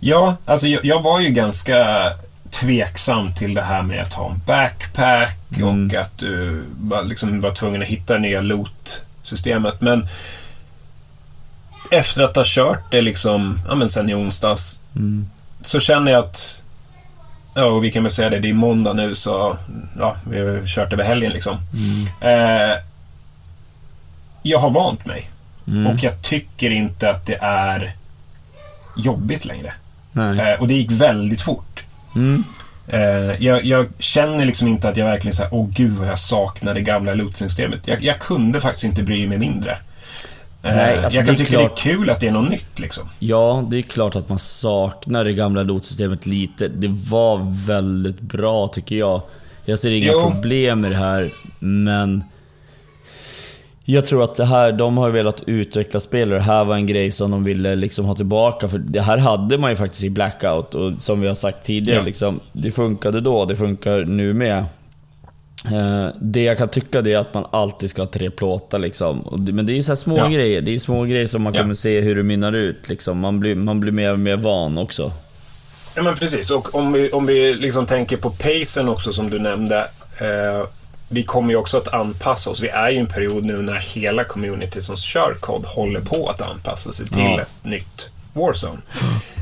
Ja, 0.00 0.36
alltså 0.44 0.66
jag, 0.68 0.84
jag 0.84 1.02
var 1.02 1.20
ju 1.20 1.30
ganska 1.30 2.10
tveksam 2.50 3.34
till 3.34 3.54
det 3.54 3.62
här 3.62 3.82
med 3.82 4.02
att 4.02 4.12
ha 4.12 4.30
en 4.30 4.40
backpack 4.46 5.38
Mm. 5.58 5.86
och 5.86 5.94
att 5.94 6.18
du 6.18 6.62
liksom 7.04 7.40
var 7.40 7.50
tvungen 7.50 7.82
att 7.82 7.88
hitta 7.88 8.18
nya 8.18 8.40
loot-systemet. 8.40 9.80
Men 9.80 10.06
efter 11.90 12.22
att 12.22 12.36
ha 12.36 12.42
kört 12.46 12.90
det 12.90 13.00
liksom, 13.00 13.58
ja 13.68 13.74
men 13.74 13.88
sen 13.88 14.10
i 14.10 14.14
onsdags, 14.14 14.80
Mm. 14.96 15.26
Så 15.64 15.80
känner 15.80 16.12
jag 16.12 16.24
att, 16.24 16.62
ja 17.54 17.64
och 17.64 17.84
vi 17.84 17.90
kan 17.90 18.02
väl 18.02 18.12
säga 18.12 18.30
det, 18.30 18.38
det 18.38 18.50
är 18.50 18.54
måndag 18.54 18.92
nu 18.92 19.14
så, 19.14 19.56
ja, 19.98 20.16
vi 20.30 20.40
har 20.40 20.66
kört 20.66 20.92
över 20.92 21.04
helgen 21.04 21.32
liksom. 21.32 21.56
Eh, 22.20 22.78
jag 24.42 24.58
har 24.58 24.70
vant 24.70 25.06
mig. 25.06 25.30
Mm. 25.66 25.86
Och 25.86 26.02
jag 26.02 26.22
tycker 26.22 26.70
inte 26.70 27.10
att 27.10 27.26
det 27.26 27.38
är 27.40 27.92
jobbigt 28.96 29.44
längre. 29.44 29.72
Eh, 30.16 30.60
och 30.60 30.68
det 30.68 30.74
gick 30.74 30.90
väldigt 30.90 31.40
fort. 31.40 31.84
Mm. 32.14 32.44
Eh, 32.88 33.44
jag, 33.44 33.64
jag 33.64 33.88
känner 33.98 34.44
liksom 34.44 34.68
inte 34.68 34.88
att 34.88 34.96
jag 34.96 35.06
verkligen 35.06 35.34
säger 35.34 35.54
åh 35.54 35.68
gud 35.70 35.92
vad 35.92 36.08
jag 36.08 36.18
saknar 36.18 36.74
det 36.74 36.80
gamla 36.80 37.14
lootsystemet. 37.14 37.88
Jag, 37.88 38.02
jag 38.02 38.18
kunde 38.18 38.60
faktiskt 38.60 38.84
inte 38.84 39.02
bry 39.02 39.26
mig 39.26 39.38
mindre. 39.38 39.78
Eh, 40.64 40.76
Nej, 40.76 40.98
alltså 40.98 41.16
jag 41.16 41.26
kan 41.26 41.34
det 41.34 41.42
är 41.42 41.44
tycka 41.46 41.58
klart- 41.58 41.76
det 41.84 41.90
är 41.90 41.94
kul 41.96 42.10
att 42.10 42.20
det 42.20 42.26
är 42.26 42.32
något 42.32 42.50
nytt 42.50 42.78
liksom. 42.80 43.08
Ja, 43.18 43.64
det 43.70 43.78
är 43.78 43.82
klart 43.82 44.16
att 44.16 44.28
man 44.28 44.38
saknar 44.38 45.24
det 45.24 45.32
gamla 45.32 45.62
lotsystemet 45.62 46.26
lite. 46.26 46.68
Det 46.68 46.88
var 47.10 47.66
väldigt 47.66 48.20
bra 48.20 48.68
tycker 48.68 48.96
jag. 48.96 49.22
Jag 49.64 49.78
ser 49.78 49.90
inga 49.90 50.12
Jo. 50.12 50.30
problem 50.30 50.80
med 50.80 50.90
det 50.90 50.96
här, 50.96 51.30
men... 51.58 52.24
Jag 53.86 54.06
tror 54.06 54.24
att 54.24 54.34
det 54.34 54.44
här, 54.44 54.72
de 54.72 54.98
har 54.98 55.10
velat 55.10 55.42
utveckla 55.46 56.00
spel 56.00 56.32
och 56.32 56.38
det 56.38 56.44
här 56.44 56.64
var 56.64 56.74
en 56.74 56.86
grej 56.86 57.10
som 57.10 57.30
de 57.30 57.44
ville 57.44 57.74
liksom 57.74 58.04
ha 58.04 58.14
tillbaka. 58.14 58.68
För 58.68 58.78
det 58.78 59.00
här 59.00 59.18
hade 59.18 59.58
man 59.58 59.70
ju 59.70 59.76
faktiskt 59.76 60.04
i 60.04 60.10
Blackout 60.10 60.74
och 60.74 60.92
som 60.98 61.20
vi 61.20 61.28
har 61.28 61.34
sagt 61.34 61.66
tidigare, 61.66 61.98
Ja. 61.98 62.04
liksom, 62.04 62.40
det 62.52 62.70
funkade 62.70 63.20
då, 63.20 63.44
det 63.44 63.56
funkar 63.56 64.04
nu 64.04 64.34
med. 64.34 64.64
Eh, 65.72 66.08
det 66.20 66.42
jag 66.42 66.58
kan 66.58 66.68
tycka 66.68 67.02
det 67.02 67.12
är 67.12 67.18
att 67.18 67.34
man 67.34 67.46
alltid 67.50 67.90
ska 67.90 68.02
ha 68.02 68.06
tre 68.10 68.30
plåtar 68.30 68.78
liksom. 68.78 69.38
Men 69.52 69.66
det 69.66 69.78
är 69.78 69.82
så 69.82 69.96
små 69.96 70.18
Ja. 70.18 70.26
grejer. 70.28 70.60
Det 70.60 70.74
är 70.74 70.78
små 70.78 71.04
grejer 71.04 71.26
som 71.26 71.42
man 71.42 71.54
Ja. 71.54 71.60
kommer 71.60 71.74
se 71.74 72.00
hur 72.00 72.14
det 72.14 72.22
mynnar 72.22 72.52
ut. 72.52 72.88
Liksom. 72.88 73.18
Man, 73.18 73.40
blir, 73.40 73.54
man 73.54 73.80
blir 73.80 73.92
mer 73.92 74.12
och 74.12 74.18
mer 74.18 74.36
van 74.36 74.78
också. 74.78 75.12
Ja 75.96 76.02
men 76.02 76.14
precis, 76.16 76.50
och 76.50 76.74
om 76.74 76.92
vi, 76.92 77.10
om 77.10 77.26
vi 77.26 77.54
liksom 77.54 77.86
tänker 77.86 78.16
på 78.16 78.30
pacen 78.30 78.88
också 78.88 79.12
som 79.12 79.30
du 79.30 79.38
nämnde. 79.38 79.78
Eh, 80.20 80.66
vi 81.08 81.22
kommer 81.22 81.50
ju 81.50 81.56
också 81.56 81.76
att 81.76 81.94
anpassa 81.94 82.50
oss. 82.50 82.60
Vi 82.62 82.68
är 82.68 82.90
ju 82.90 82.96
i 82.96 82.98
en 83.00 83.06
period 83.06 83.44
nu 83.44 83.62
när 83.62 83.74
hela 83.74 84.24
community 84.24 84.82
som 84.82 84.96
kör 84.96 85.34
kod 85.40 85.64
håller 85.64 86.00
på 86.00 86.28
att 86.28 86.42
anpassa 86.42 86.92
sig 86.92 87.06
till 87.08 87.18
Ja. 87.22 87.40
ett 87.40 87.50
nytt 87.62 88.10
Warzone. 88.32 88.78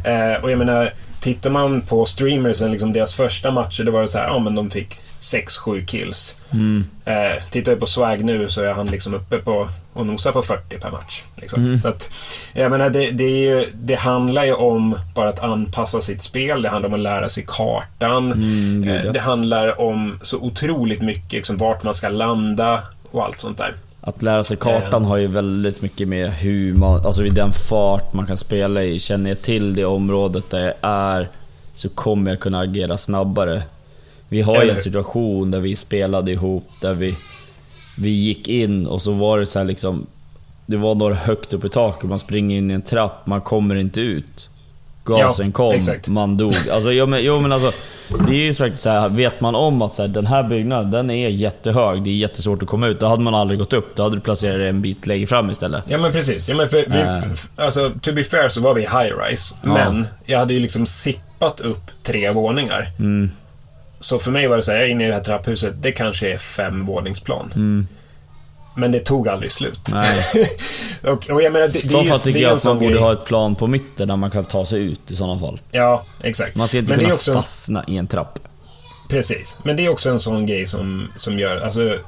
Eh, 0.04 0.42
och 0.44 0.50
jag 0.50 0.58
menar, 0.58 0.92
tittar 1.20 1.50
man 1.50 1.80
på 1.80 2.04
streamersen, 2.04 2.70
liksom 2.72 2.92
deras 2.92 3.14
första 3.14 3.50
matcher, 3.50 3.84
då 3.84 3.92
var 3.92 4.02
det 4.02 4.08
så 4.08 4.18
här, 4.18 4.26
ja 4.26 4.38
men 4.38 4.54
de 4.54 4.70
fick 4.70 5.00
6-7 5.22 5.86
kills. 5.86 6.36
Eh, 7.04 7.42
tittar 7.50 7.74
vi 7.74 7.80
på 7.80 7.86
Swag 7.86 8.24
nu 8.24 8.48
så 8.48 8.62
är 8.62 8.72
han 8.74 8.86
liksom 8.86 9.14
uppe 9.14 9.38
på 9.38 9.68
och 9.92 10.06
nosar 10.06 10.32
på 10.32 10.42
40 10.42 10.78
per 10.78 10.90
match. 10.90 11.22
Liksom. 11.36 11.78
Så 11.82 11.88
att, 11.88 12.10
jag 12.52 12.70
menar, 12.70 12.90
det, 12.90 13.10
det, 13.10 13.24
ju, 13.30 13.68
det 13.74 13.94
handlar 13.94 14.44
ju 14.44 14.52
om 14.54 14.98
bara 15.14 15.28
att 15.28 15.42
anpassa 15.42 16.00
sitt 16.00 16.22
spel. 16.22 16.62
Det 16.62 16.68
handlar 16.68 16.88
om 16.88 16.94
att 16.94 17.00
lära 17.00 17.28
sig 17.28 17.44
kartan. 17.46 18.32
Mm, 18.32 18.82
gud, 18.82 19.06
eh, 19.06 19.12
det 19.12 19.20
handlar 19.20 19.80
om 19.80 20.18
så 20.22 20.38
otroligt 20.38 21.02
mycket, 21.02 21.32
liksom, 21.32 21.56
vart 21.56 21.82
man 21.82 21.94
ska 21.94 22.08
landa 22.08 22.82
och 23.10 23.24
allt 23.24 23.40
sånt 23.40 23.58
där. 23.58 23.74
Att 24.00 24.22
lära 24.22 24.42
sig 24.42 24.56
kartan 24.56 25.02
Eh. 25.02 25.08
har 25.08 25.16
ju 25.16 25.26
väldigt 25.26 25.82
mycket 25.82 26.08
med 26.08 26.30
hur 26.32 26.74
man, 26.74 27.06
alltså 27.06 27.24
i 27.24 27.30
den 27.30 27.52
fart 27.52 28.12
man 28.12 28.26
kan 28.26 28.36
spela 28.36 28.82
i. 28.82 28.98
Känner 28.98 29.30
jag 29.30 29.42
till 29.42 29.74
det 29.74 29.84
området 29.84 30.50
där 30.50 30.60
jag 30.64 30.74
är 30.82 31.28
så 31.74 31.88
kommer 31.88 32.30
jag 32.30 32.40
kunna 32.40 32.60
agera 32.60 32.96
snabbare. 32.96 33.62
Vi 34.32 34.40
har 34.42 34.64
ju 34.64 34.70
en 34.70 34.76
situation 34.82 35.50
där 35.50 35.60
vi 35.60 35.76
spelade 35.76 36.32
ihop, 36.32 36.68
där 36.80 36.94
vi, 36.94 37.16
vi 37.98 38.10
gick 38.10 38.48
in 38.48 38.86
och 38.86 39.02
så 39.02 39.12
var 39.12 39.38
det 39.38 39.46
så 39.46 39.58
här 39.58 39.66
liksom... 39.66 40.06
Det 40.66 40.76
var 40.76 40.94
några 40.94 41.14
högt 41.14 41.52
upp 41.52 41.64
i 41.64 41.68
taket, 41.68 42.08
man 42.08 42.18
springer 42.18 42.58
in 42.58 42.70
i 42.70 42.74
en 42.74 42.82
trapp, 42.82 43.26
man 43.26 43.40
kommer 43.40 43.74
inte 43.74 44.00
ut. 44.00 44.48
Gasen 45.04 45.46
Ja, 45.46 45.52
kom, 45.52 45.74
exakt. 45.74 46.08
man 46.08 46.36
dog. 46.36 46.52
Alltså, 46.72 46.92
jo, 46.92 47.06
men, 47.06 47.22
jo, 47.22 47.40
men 47.40 47.52
alltså, 47.52 47.70
det 48.28 48.32
är 48.34 48.44
ju 48.44 48.54
sagt 48.54 48.80
så 48.80 48.90
här, 48.90 49.08
vet 49.08 49.40
man 49.40 49.54
om 49.54 49.82
att 49.82 49.94
så 49.94 50.02
här, 50.02 50.08
den 50.08 50.26
här 50.26 50.42
byggnaden 50.42 50.90
den 50.90 51.10
är 51.10 51.28
jättehög, 51.28 52.02
det 52.02 52.10
är 52.10 52.14
jättesvårt 52.14 52.62
att 52.62 52.68
komma 52.68 52.86
ut. 52.86 53.00
Då 53.00 53.06
hade 53.06 53.22
man 53.22 53.34
aldrig 53.34 53.58
gått 53.58 53.72
upp, 53.72 53.96
då 53.96 54.02
hade 54.02 54.16
du 54.16 54.20
placerat 54.20 54.58
dig 54.58 54.68
en 54.68 54.82
bit 54.82 55.06
längre 55.06 55.26
fram 55.26 55.50
istället. 55.50 55.84
Ja 55.88 55.98
men 55.98 56.12
precis. 56.12 56.48
Ja, 56.48 56.54
men 56.56 56.68
för 56.68 56.76
vi, 56.88 57.30
f- 57.34 57.48
alltså, 57.56 57.90
to 58.02 58.12
be 58.12 58.24
fair 58.24 58.48
så 58.48 58.60
var 58.60 58.74
vi 58.74 58.82
i 58.82 58.84
high 58.86 59.14
rise. 59.28 59.54
Ja. 59.62 59.68
Men 59.68 60.06
jag 60.26 60.38
hade 60.38 60.54
ju 60.54 60.60
liksom 60.60 60.86
sippat 60.86 61.60
upp 61.60 61.90
tre 62.02 62.30
våningar. 62.30 62.90
Mm. 62.98 63.30
Så 64.02 64.18
för 64.18 64.30
mig 64.30 64.46
var 64.46 64.56
det 64.56 64.62
så 64.62 64.72
här, 64.72 64.78
jag 64.78 64.88
är 64.88 64.90
inne 64.90 65.04
i 65.04 65.06
det 65.06 65.14
här 65.14 65.24
trapphuset, 65.24 65.74
det 65.82 65.92
kanske 65.92 66.32
är 66.32 66.36
fem 66.36 66.86
våningsplan. 66.86 67.50
Men 68.74 68.92
det 68.92 69.00
tog 69.00 69.28
aldrig 69.28 69.52
slut. 69.52 69.88
Mm. 69.88 70.02
Nej. 70.34 70.50
och, 71.12 71.30
och 71.30 71.42
jag 71.42 71.52
menar, 71.52 71.68
det, 71.68 71.88
det 71.88 71.94
är 71.94 72.02
ju 72.02 72.08
fall 72.08 72.18
det 72.18 72.24
tycker 72.24 72.38
är 72.38 72.42
jag 72.42 72.48
att 72.48 72.52
man 72.52 72.60
sån 72.60 72.78
borde 72.78 72.90
grej. 72.90 73.02
ha 73.02 73.12
ett 73.12 73.24
plan 73.24 73.54
på 73.54 73.66
mitten 73.66 74.08
där 74.08 74.16
man 74.16 74.30
kan 74.30 74.44
ta 74.44 74.66
sig 74.66 74.82
ut 74.82 75.10
i 75.10 75.16
sådana 75.16 75.40
fall. 75.40 75.60
Ja, 75.70 76.04
exakt. 76.22 76.56
Man 76.56 76.68
ska 76.68 76.78
inte 76.78 76.90
Men 76.90 76.98
det 76.98 77.04
kunna 77.04 77.14
också, 77.14 77.32
fastna 77.32 77.84
i 77.86 77.96
en 77.96 78.06
trapp. 78.06 78.38
Precis. 79.08 79.56
Men 79.62 79.76
det 79.76 79.84
är 79.84 79.88
också 79.88 80.10
en 80.10 80.20
sån 80.20 80.46
grej 80.46 80.66
som, 80.66 81.08
som 81.16 81.38
gör, 81.38 81.60
alltså, 81.60 81.98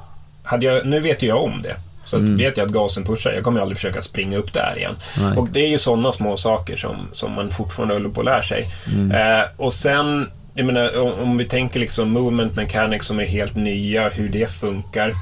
hade 0.43 0.65
jag, 0.65 0.85
nu 0.85 0.99
vet 0.99 1.23
ju 1.23 1.27
jag 1.27 1.43
om 1.43 1.61
det. 1.61 1.75
Så 2.05 2.17
att 2.17 2.21
vet 2.21 2.57
jag 2.57 2.65
att 2.65 2.73
gasen 2.73 3.03
pushar, 3.03 3.31
jag 3.31 3.43
kommer 3.43 3.61
aldrig 3.61 3.77
försöka 3.77 4.01
springa 4.01 4.37
upp 4.37 4.53
där 4.53 4.73
igen. 4.77 4.95
Nej. 5.19 5.37
Och 5.37 5.49
det 5.49 5.59
är 5.59 5.67
ju 5.67 5.77
sådana 5.77 6.11
små 6.11 6.37
saker 6.37 6.75
som, 6.75 7.09
som 7.11 7.33
man 7.33 7.51
fortfarande 7.51 7.93
håller 7.95 8.09
på 8.09 8.21
att 8.21 8.25
lära 8.25 8.41
sig. 8.41 8.69
Eh, 9.13 9.47
och 9.57 9.73
sen, 9.73 10.29
jag 10.57 10.65
menar, 10.65 10.99
om, 10.99 11.13
om 11.13 11.37
vi 11.37 11.45
tänker 11.45 11.79
liksom 11.79 12.09
movement 12.11 12.55
mechanics 12.55 13.05
som 13.05 13.19
är 13.19 13.25
helt 13.25 13.55
nya, 13.55 14.09
hur 14.09 14.29
det 14.29 14.51
funkar. 14.51 15.13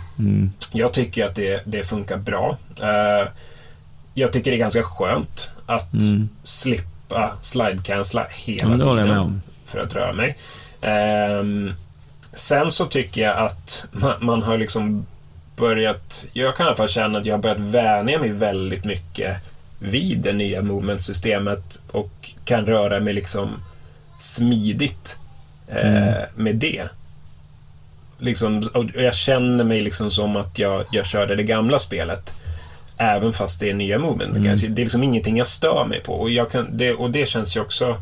Jag 0.71 0.93
tycker 0.93 1.25
att 1.25 1.35
det, 1.35 1.61
det 1.65 1.83
funkar 1.83 2.17
bra. 2.17 2.57
Eh, 2.81 3.27
jag 4.13 4.31
tycker 4.33 4.51
det 4.51 4.57
är 4.57 4.59
ganska 4.59 4.83
skönt 4.83 5.51
att 5.65 5.89
slippa 6.43 7.31
slide-cancella 7.41 8.27
hela 8.29 8.77
Ja, 8.77 8.95
tiden 8.97 9.41
för 9.65 9.79
att 9.79 9.93
röra 9.93 10.13
mig. 10.13 10.37
Ehm, 10.81 11.73
sen 12.33 12.71
så 12.71 12.85
tycker 12.85 13.21
jag 13.21 13.37
att 13.37 13.85
man, 13.91 14.13
man 14.25 14.43
har 14.43 14.57
liksom 14.57 15.05
börjat... 15.55 16.27
Jag 16.33 16.55
kan 16.55 16.65
i 16.65 16.67
alla 16.67 16.75
fall 16.75 16.89
känna 16.89 17.19
att 17.19 17.25
jag 17.25 17.33
har 17.33 17.41
börjat 17.41 17.59
vänja 17.59 18.19
mig 18.19 18.29
väldigt 18.29 18.85
mycket 18.85 19.37
vid 19.79 20.19
det 20.19 20.33
nya 20.33 20.61
movement-systemet 20.61 21.81
och 21.91 22.31
kan 22.45 22.65
röra 22.65 22.99
mig 22.99 23.13
liksom 23.13 23.49
smidigt 24.19 25.17
eh, 25.67 26.23
med 26.35 26.55
det. 26.55 26.83
Liksom, 28.17 28.69
och 28.73 28.85
jag 28.95 29.15
känner 29.15 29.63
mig 29.63 29.81
liksom 29.81 30.11
som 30.11 30.35
att 30.35 30.59
jag, 30.59 30.85
jag 30.91 31.05
körde 31.05 31.35
det 31.35 31.43
gamla 31.43 31.79
spelet. 31.79 32.33
Även 32.97 33.33
fast 33.33 33.59
det 33.59 33.69
är 33.69 33.73
nya 33.73 33.99
movement. 33.99 34.43
Det 34.43 34.81
är 34.81 34.83
liksom 34.83 35.03
ingenting 35.03 35.37
jag 35.37 35.47
stör 35.47 35.85
mig 35.85 35.99
på. 35.99 36.13
Och, 36.13 36.51
kan, 36.51 36.77
det, 36.77 36.93
och 36.93 37.11
det 37.11 37.25
känns 37.25 37.55
ju 37.57 37.61
också 37.61 37.97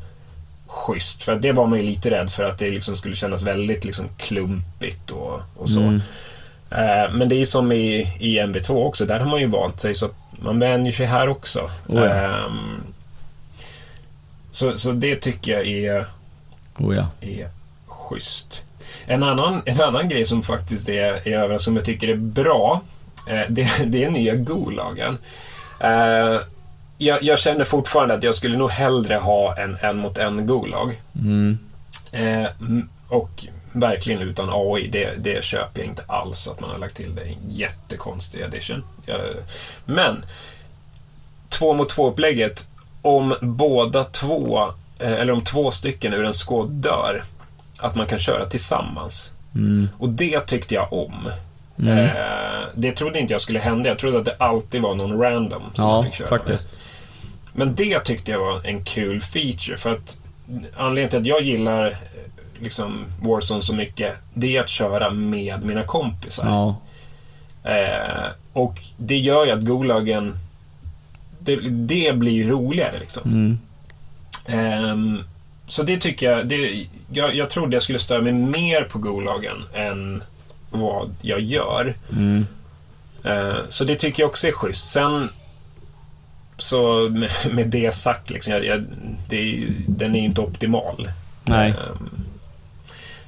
schysst. 0.67 1.23
För 1.23 1.35
det 1.35 1.51
var 1.51 1.67
man 1.67 1.79
ju 1.79 1.85
lite 1.85 2.09
rädd 2.09 2.29
för 2.29 2.43
att 2.43 2.59
det 2.59 2.69
liksom 2.69 2.95
skulle 2.95 3.15
kännas 3.15 3.43
väldigt 3.43 3.85
liksom 3.85 4.05
klumpigt 4.17 5.11
och, 5.11 5.41
och 5.55 5.69
så. 5.69 5.81
Mm. 5.81 6.01
Eh, 6.71 7.13
men 7.13 7.29
det 7.29 7.35
är 7.35 7.39
ju 7.39 7.45
som 7.45 7.71
i, 7.71 8.15
i 8.19 8.39
MV2 8.39 8.85
också. 8.85 9.05
Där 9.05 9.19
har 9.19 9.31
man 9.31 9.39
ju 9.39 9.47
vant 9.47 9.79
sig 9.79 9.95
så 9.95 10.09
man 10.31 10.59
vänjer 10.59 10.91
sig 10.91 11.05
här 11.05 11.29
också. 11.29 11.69
Oh 11.87 12.05
ja. 12.05 12.09
Ehm, 12.09 12.83
så, 14.51 14.77
så 14.77 14.91
det 14.91 15.15
tycker 15.15 15.51
jag 15.51 15.67
är, 15.67 16.05
Oh 16.83 16.95
ja. 16.95 17.05
är 17.21 17.49
schysst. 17.87 18.63
En 19.05 19.23
annan, 19.23 19.61
en 19.65 19.81
annan 19.81 20.09
grej 20.09 20.25
som 20.25 20.43
faktiskt 20.43 20.89
är, 20.89 21.27
är 21.27 21.39
över 21.39 21.57
som 21.57 21.75
jag 21.75 21.85
tycker 21.85 22.07
är 22.07 22.15
bra. 22.15 22.81
Eh, 23.27 23.41
det, 23.49 23.69
det 23.85 24.03
är 24.03 24.09
nya 24.09 24.35
Gulagen. 24.35 25.17
Eh, 25.79 26.41
jag, 26.97 27.23
jag 27.23 27.39
känner 27.39 27.63
fortfarande 27.63 28.13
att 28.13 28.23
jag 28.23 28.35
skulle 28.35 28.57
nog 28.57 28.71
hellre 28.71 29.15
ha 29.15 29.57
en 29.57 29.77
en 29.81 29.97
mot 29.97 30.17
en 30.17 30.47
Gulag. 30.47 31.01
Mm. 31.15 31.57
Eh, 32.11 32.47
och 33.07 33.45
verkligen 33.71 34.21
utan 34.21 34.49
AI, 34.51 34.87
det, 34.87 35.13
det 35.17 35.43
köper 35.43 35.81
jag 35.81 35.89
inte 35.89 36.03
alls 36.07 36.47
att 36.47 36.59
man 36.59 36.69
har 36.69 36.77
lagt 36.77 36.95
till 36.95 37.15
det. 37.15 37.21
En 37.21 37.35
jättekonstig 37.49 38.41
edition. 38.41 38.83
Jag, 39.05 39.19
men, 39.85 40.25
två 41.49 41.73
mot 41.73 41.89
två 41.89 42.09
upplägget 42.09 42.67
om 43.01 43.35
båda 43.41 44.03
två, 44.03 44.59
eh, 44.59 44.73
eller 45.07 45.33
om 45.33 45.43
två 45.43 45.71
stycken 45.71 46.13
ur 46.13 46.25
en 46.25 46.33
skåd 46.33 46.69
dör, 46.71 47.23
att 47.77 47.95
man 47.95 48.07
kan 48.07 48.19
köra 48.19 48.45
tillsammans. 48.45 49.31
Mm. 49.55 49.89
Och 49.97 50.09
det 50.09 50.39
tyckte 50.39 50.75
jag 50.75 50.93
om. 50.93 51.27
Eh, 51.87 52.67
det 52.75 52.91
trodde 52.91 53.19
inte 53.19 53.33
jag 53.33 53.41
skulle 53.41 53.59
hända. 53.59 53.89
Jag 53.89 53.97
trodde 53.99 54.17
att 54.19 54.25
det 54.25 54.35
alltid 54.39 54.81
var 54.81 54.95
någon 54.95 55.19
random 55.21 55.61
som 55.73 55.83
man 55.85 55.95
Ja, 55.95 56.03
fick 56.03 56.13
köra 56.13 56.29
med. 56.29 56.39
faktiskt. 56.39 56.69
Men 57.53 57.75
det 57.75 57.99
tyckte 57.99 58.31
jag 58.31 58.39
var 58.39 58.61
en 58.67 58.83
kul 58.85 59.21
feature. 59.21 59.77
För 59.77 59.93
att 59.93 60.17
anledningen 60.77 61.09
till 61.09 61.19
att 61.19 61.25
jag 61.25 61.41
gillar 61.41 61.87
eh, 61.87 61.93
liksom 62.59 63.05
Warzone 63.21 63.61
så 63.61 63.75
mycket, 63.75 64.15
det 64.33 64.57
är 64.57 64.61
att 64.61 64.69
köra 64.69 65.09
med 65.09 65.63
mina 65.63 65.83
kompisar. 65.83 66.45
Ja. 66.47 66.75
Eh, 67.71 68.31
och 68.53 68.81
det 68.97 69.17
gör 69.17 69.45
ju 69.45 69.51
att 69.51 69.61
Gulagen, 69.61 70.37
det, 71.39 71.55
det 71.69 72.13
blir 72.17 72.31
ju 72.31 72.49
roligare 72.49 72.99
liksom. 72.99 73.29
Mm. 73.31 73.59
Ehm, 74.45 75.23
så 75.67 75.83
det 75.83 75.97
tycker 75.97 76.31
jag, 76.31 76.47
det, 76.47 76.85
jag... 77.11 77.35
Jag 77.35 77.49
trodde 77.49 77.75
jag 77.75 77.83
skulle 77.83 77.99
störa 77.99 78.21
mig 78.21 78.33
mer 78.33 78.81
på 78.83 78.99
Golagen 78.99 79.63
än 79.73 80.23
vad 80.69 81.15
jag 81.21 81.39
gör. 81.41 81.93
Mm. 82.11 82.47
Eh, 83.23 83.55
så 83.69 83.83
det 83.83 83.95
tycker 83.95 84.23
jag 84.23 84.29
också 84.29 84.47
är 84.47 84.51
schysst. 84.51 84.85
Sen 84.91 85.29
så 86.57 87.09
med, 87.09 87.29
med 87.51 87.67
det 87.67 87.91
sagt, 87.93 88.29
liksom, 88.29 88.53
jag, 88.53 88.65
jag, 88.65 88.83
det 89.29 89.37
är, 89.37 89.67
den 89.87 90.15
är 90.15 90.19
ju 90.19 90.25
inte 90.25 90.41
optimal. 90.41 91.09
Nej. 91.43 91.69
Ehm, 91.69 92.09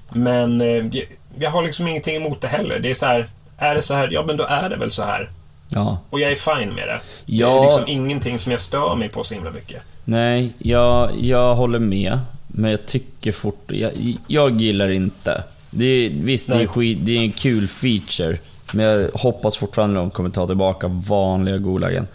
men 0.09 0.61
eh, 0.61 0.67
jag, 0.67 1.05
jag 1.37 1.51
har 1.51 1.63
liksom 1.63 1.87
ingenting 1.87 2.15
emot 2.15 2.41
det 2.41 2.47
heller. 2.47 2.79
Det 2.79 2.89
är 2.89 2.93
så 2.93 3.05
här, 3.05 3.27
är 3.57 3.75
det 3.75 3.81
så 3.81 3.93
här, 3.93 4.09
ja 4.11 4.23
men 4.25 4.37
då 4.37 4.43
är 4.43 4.69
det 4.69 4.75
väl 4.77 4.91
så 4.91 5.03
här. 5.03 5.29
Ja. 5.69 5.97
Och 6.09 6.19
jag 6.19 6.31
är 6.31 6.35
fine 6.35 6.69
med 6.73 6.87
det. 6.87 6.99
Det 7.25 7.33
Ja. 7.33 7.59
är 7.59 7.65
liksom 7.65 7.83
ingenting 7.87 8.39
som 8.39 8.51
jag 8.51 8.61
stör 8.61 8.95
mig 8.95 9.09
på 9.09 9.23
så 9.23 9.33
himla 9.33 9.51
mycket. 9.51 9.81
Nej, 10.05 10.53
jag, 10.57 11.19
jag 11.19 11.55
håller 11.55 11.79
med. 11.79 12.19
Men 12.47 12.71
jag 12.71 12.85
tycker 12.85 13.31
fort... 13.31 13.63
Jag, 13.67 13.91
jag 14.27 14.61
gillar 14.61 14.89
inte. 14.89 15.43
Det 15.71 15.85
är, 15.85 16.09
visst, 16.09 16.47
det 16.47 16.61
är, 16.61 16.67
skit, 16.67 16.97
det 17.01 17.17
är 17.17 17.21
en 17.21 17.31
kul 17.31 17.67
feature. 17.67 18.37
Men 18.73 18.85
jag 18.85 19.09
hoppas 19.13 19.57
fortfarande 19.57 19.95
de 19.99 20.11
kommer 20.11 20.29
ta 20.29 20.47
tillbaka 20.47 20.87
vanliga 20.87 21.57
Gulagen. 21.57 22.07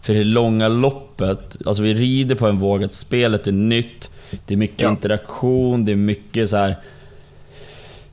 För 0.00 0.12
i 0.14 0.18
det 0.18 0.24
långa 0.24 0.68
loppet, 0.68 1.56
alltså 1.66 1.82
vi 1.82 1.94
rider 1.94 2.34
på 2.34 2.46
en 2.46 2.58
våg 2.58 2.84
att 2.84 2.94
spelet 2.94 3.46
är 3.46 3.52
nytt. 3.52 4.10
Det 4.46 4.54
är 4.54 4.58
mycket 4.58 4.80
Ja. 4.80 4.90
interaktion, 4.90 5.84
det 5.84 5.92
är 5.92 5.96
mycket 5.96 6.50
så 6.50 6.56
här. 6.56 6.76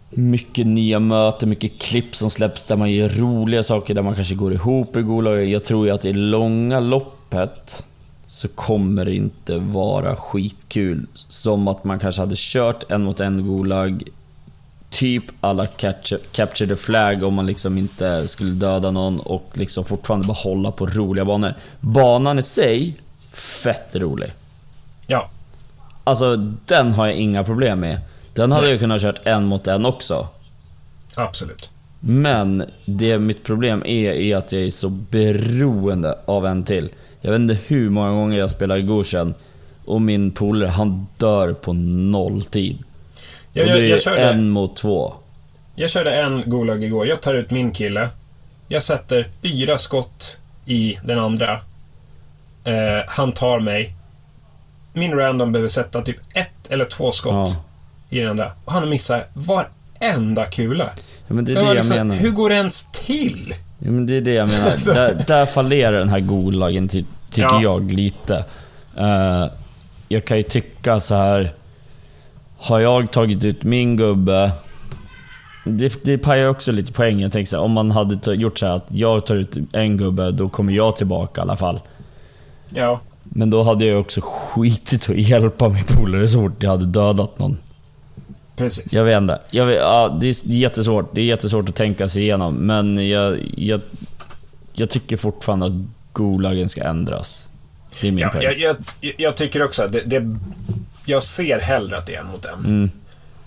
Mycket 0.10 0.68
nya 0.68 1.00
möten, 1.00 1.50
mycket 1.50 1.80
klipp 1.82 2.16
som 2.16 2.30
släpps 2.30 2.64
där 2.66 2.76
man 2.76 2.92
gör 2.92 3.10
roliga 3.10 3.64
saker, 3.64 3.94
där 3.94 4.02
man 4.02 4.16
kanske 4.16 4.36
går 4.36 4.54
ihop 4.54 4.96
i 4.96 5.02
Gulagen. 5.02 5.52
Jag 5.52 5.64
tror 5.64 5.86
ju 5.86 5.94
att 5.94 6.06
i 6.06 6.14
långa 6.14 6.80
loppet 6.80 7.84
så 8.32 8.48
kommer 8.48 9.06
det 9.06 9.16
inte 9.16 9.58
vara 9.58 10.16
skitkul. 10.16 11.08
Som 11.14 11.68
att 11.68 11.84
man 11.84 12.00
kanske 12.00 12.22
hade 12.22 12.36
kört 12.38 12.92
en 12.92 13.04
mot 13.04 13.20
en 13.20 13.44
Gulag, 13.44 14.04
typ 14.90 15.24
alla 15.42 15.68
capture, 15.68 16.20
capture 16.32 16.70
the 16.70 16.76
flag 16.76 17.24
om 17.24 17.34
man 17.34 17.46
liksom 17.46 17.78
inte 17.78 18.28
skulle 18.28 18.52
döda 18.52 18.92
någon 18.92 19.20
och 19.20 19.50
liksom 19.54 19.86
fortfarande 19.86 20.28
bara 20.28 20.34
hålla 20.34 20.72
på 20.72 20.88
roliga 20.88 21.26
banor. 21.26 21.54
Banan 21.80 22.40
i 22.40 22.44
sig, 22.44 22.98
fett 23.32 23.96
rolig. 23.96 24.32
Ja, 25.08 25.30
Alltså 26.04 26.36
den 26.66 26.92
har 26.92 27.06
jag 27.06 27.16
inga 27.16 27.44
problem 27.44 27.80
med. 27.80 28.00
Den 28.34 28.52
hade 28.52 28.64
Nej. 28.64 28.72
jag 28.72 28.80
kunnat 28.80 29.02
kört 29.02 29.28
en 29.28 29.46
mot 29.46 29.68
en 29.68 29.86
också. 29.86 30.28
absolut. 31.16 31.70
Men 32.00 32.64
det 32.86 33.20
mitt 33.20 33.44
problem 33.44 33.84
är, 33.86 34.12
är 34.12 34.38
att 34.38 34.52
jag 34.52 34.62
är 34.62 34.70
så 34.70 34.90
beroende 34.90 36.18
av 36.26 36.46
en 36.46 36.64
till. 36.64 36.90
Jag 37.22 37.32
vet 37.32 37.40
inte 37.40 37.58
hur 37.68 37.90
många 37.90 38.10
gånger 38.12 38.38
jag 38.40 38.50
spelar 38.50 38.80
Goshen 38.80 39.34
och 39.86 40.01
min 40.01 40.32
polare, 40.32 40.70
han 40.70 41.08
dör 41.18 41.54
på 41.54 41.74
noll 41.74 42.44
tid. 42.44 42.78
Jag, 43.54 43.63
och 43.63 43.70
jag, 43.70 43.78
det 43.78 43.86
är 43.86 43.90
jag, 43.90 44.01
körde, 44.01 44.22
en 44.30 44.50
mot 44.50 44.75
två. 44.75 45.13
jag 45.75 45.90
körde 45.90 46.12
en 46.16 46.42
Gulag 46.46 46.84
igår. 46.84 47.08
Jag 47.08 47.22
tar 47.22 47.34
ut 47.36 47.51
min 47.51 47.72
kille. 47.72 48.10
Jag 48.68 48.84
sätter 48.84 49.28
fyra 49.44 49.78
skott 49.78 50.38
i 50.66 50.98
den 51.04 51.20
andra. 51.20 51.51
Eh, 52.63 52.74
han 53.08 53.32
tar 53.32 53.60
mig. 53.60 53.94
Min 54.94 55.13
random 55.16 55.51
behöver 55.51 55.70
sätta 55.70 56.01
typ 56.01 56.18
ett 56.34 56.72
eller 56.72 56.86
två 56.86 57.12
skott 57.12 57.50
Ja. 57.50 57.63
i 58.10 58.20
den 58.20 58.30
andra. 58.30 58.51
Och 58.66 58.72
han 58.74 58.90
missar 58.90 59.25
varenda 59.34 60.46
kula. 60.46 60.90
Ja, 61.28 61.34
men 61.34 61.46
det 61.46 61.51
är 61.51 61.56
Jag 61.56 61.63
det 61.63 61.68
jag 61.68 61.75
liksom, 61.75 61.98
menar. 61.98 62.16
Hur 62.16 62.32
går 62.32 62.50
det 62.50 62.56
ens 62.56 62.92
till? 62.92 63.54
Ja, 63.84 63.92
men 63.92 64.06
det 64.06 64.18
är 64.18 64.22
det 64.22 64.34
jag 64.34 64.50
menar. 64.50 64.94
Där, 64.94 65.24
där 65.27 65.46
fallerar 65.46 66.00
den 66.00 66.10
här 66.10 66.20
Golagen, 66.20 66.88
ty, 66.88 67.03
tycker 67.29 67.48
Ja. 67.50 67.62
jag, 67.62 67.92
lite. 67.92 68.46
Eh, 68.98 69.46
jag 70.08 70.25
kan 70.25 70.38
ju 70.38 70.44
tycka 70.44 71.00
så 71.00 71.16
här. 71.16 71.51
Har 72.58 72.79
jag 72.79 73.12
tagit 73.12 73.44
ut 73.44 73.64
min 73.64 73.98
gubbe... 73.98 74.51
Det, 75.66 76.03
det 76.03 76.18
pajar 76.18 76.48
också 76.48 76.72
lite 76.72 76.94
poäng. 76.94 77.20
Jag 77.20 77.32
tänker 77.32 77.50
så 77.50 77.55
här, 77.58 77.64
om 77.64 77.72
man 77.72 77.92
hade 77.92 78.34
gjort 78.36 78.60
så 78.60 78.66
här 78.66 78.74
att 78.75 78.86
jag 78.88 79.25
tar 79.25 79.36
ut 79.36 79.58
en 79.72 79.98
gubbe, 79.98 80.32
då 80.32 80.50
kommer 80.50 80.74
jag 80.74 80.96
tillbaka 80.98 81.42
i 81.42 81.44
alla 81.44 81.55
fall. 81.55 81.79
Ja, 82.70 83.00
Men 83.24 83.50
då 83.50 83.64
hade 83.64 83.86
jag 83.86 84.00
också 84.00 84.22
skitit 84.24 85.10
att 85.10 85.16
hjälpa 85.18 85.70
min 85.70 85.84
polare 85.84 86.27
så 86.27 86.42
fort 86.42 86.64
jag 86.64 86.70
hade 86.70 86.86
dödat 86.86 87.40
någon. 87.40 87.58
Precis. 88.55 88.94
Jag 88.94 89.03
vet 89.03 89.18
inte. 89.18 89.42
Jag 89.50 89.66
vet, 89.66 89.77
ja, 89.77 90.18
det 90.22 90.27
är 90.27 90.48
jättesvårt. 90.51 91.16
Det 91.16 91.22
är 91.22 91.25
jättesvårt 91.25 91.70
att 91.70 91.75
tänka 91.75 92.09
sig 92.09 92.22
igenom. 92.22 92.53
Men 92.55 93.09
jag, 93.09 93.40
jag, 93.57 93.81
jag 94.74 94.90
tycker 94.90 95.18
fortfarande 95.18 95.66
att 95.66 95.74
Gulagen 96.14 96.70
ska 96.70 96.83
ändras. 96.83 97.48
Det 98.01 98.07
är 98.07 98.11
min 98.11 98.29
Ja, 98.33 98.42
jag, 98.42 98.59
jag, 98.59 98.75
jag 99.18 99.35
tycker 99.37 99.64
också 99.64 99.83
att 99.83 99.92
det, 99.92 100.01
det... 100.01 100.37
Jag 101.05 101.24
ser 101.24 101.59
hellre 101.59 101.98
att 101.98 102.05
det 102.05 102.16
är 102.16 102.20
en 102.20 102.27
mot 102.27 102.46
en. 102.46 102.59
Mm. 102.66 102.90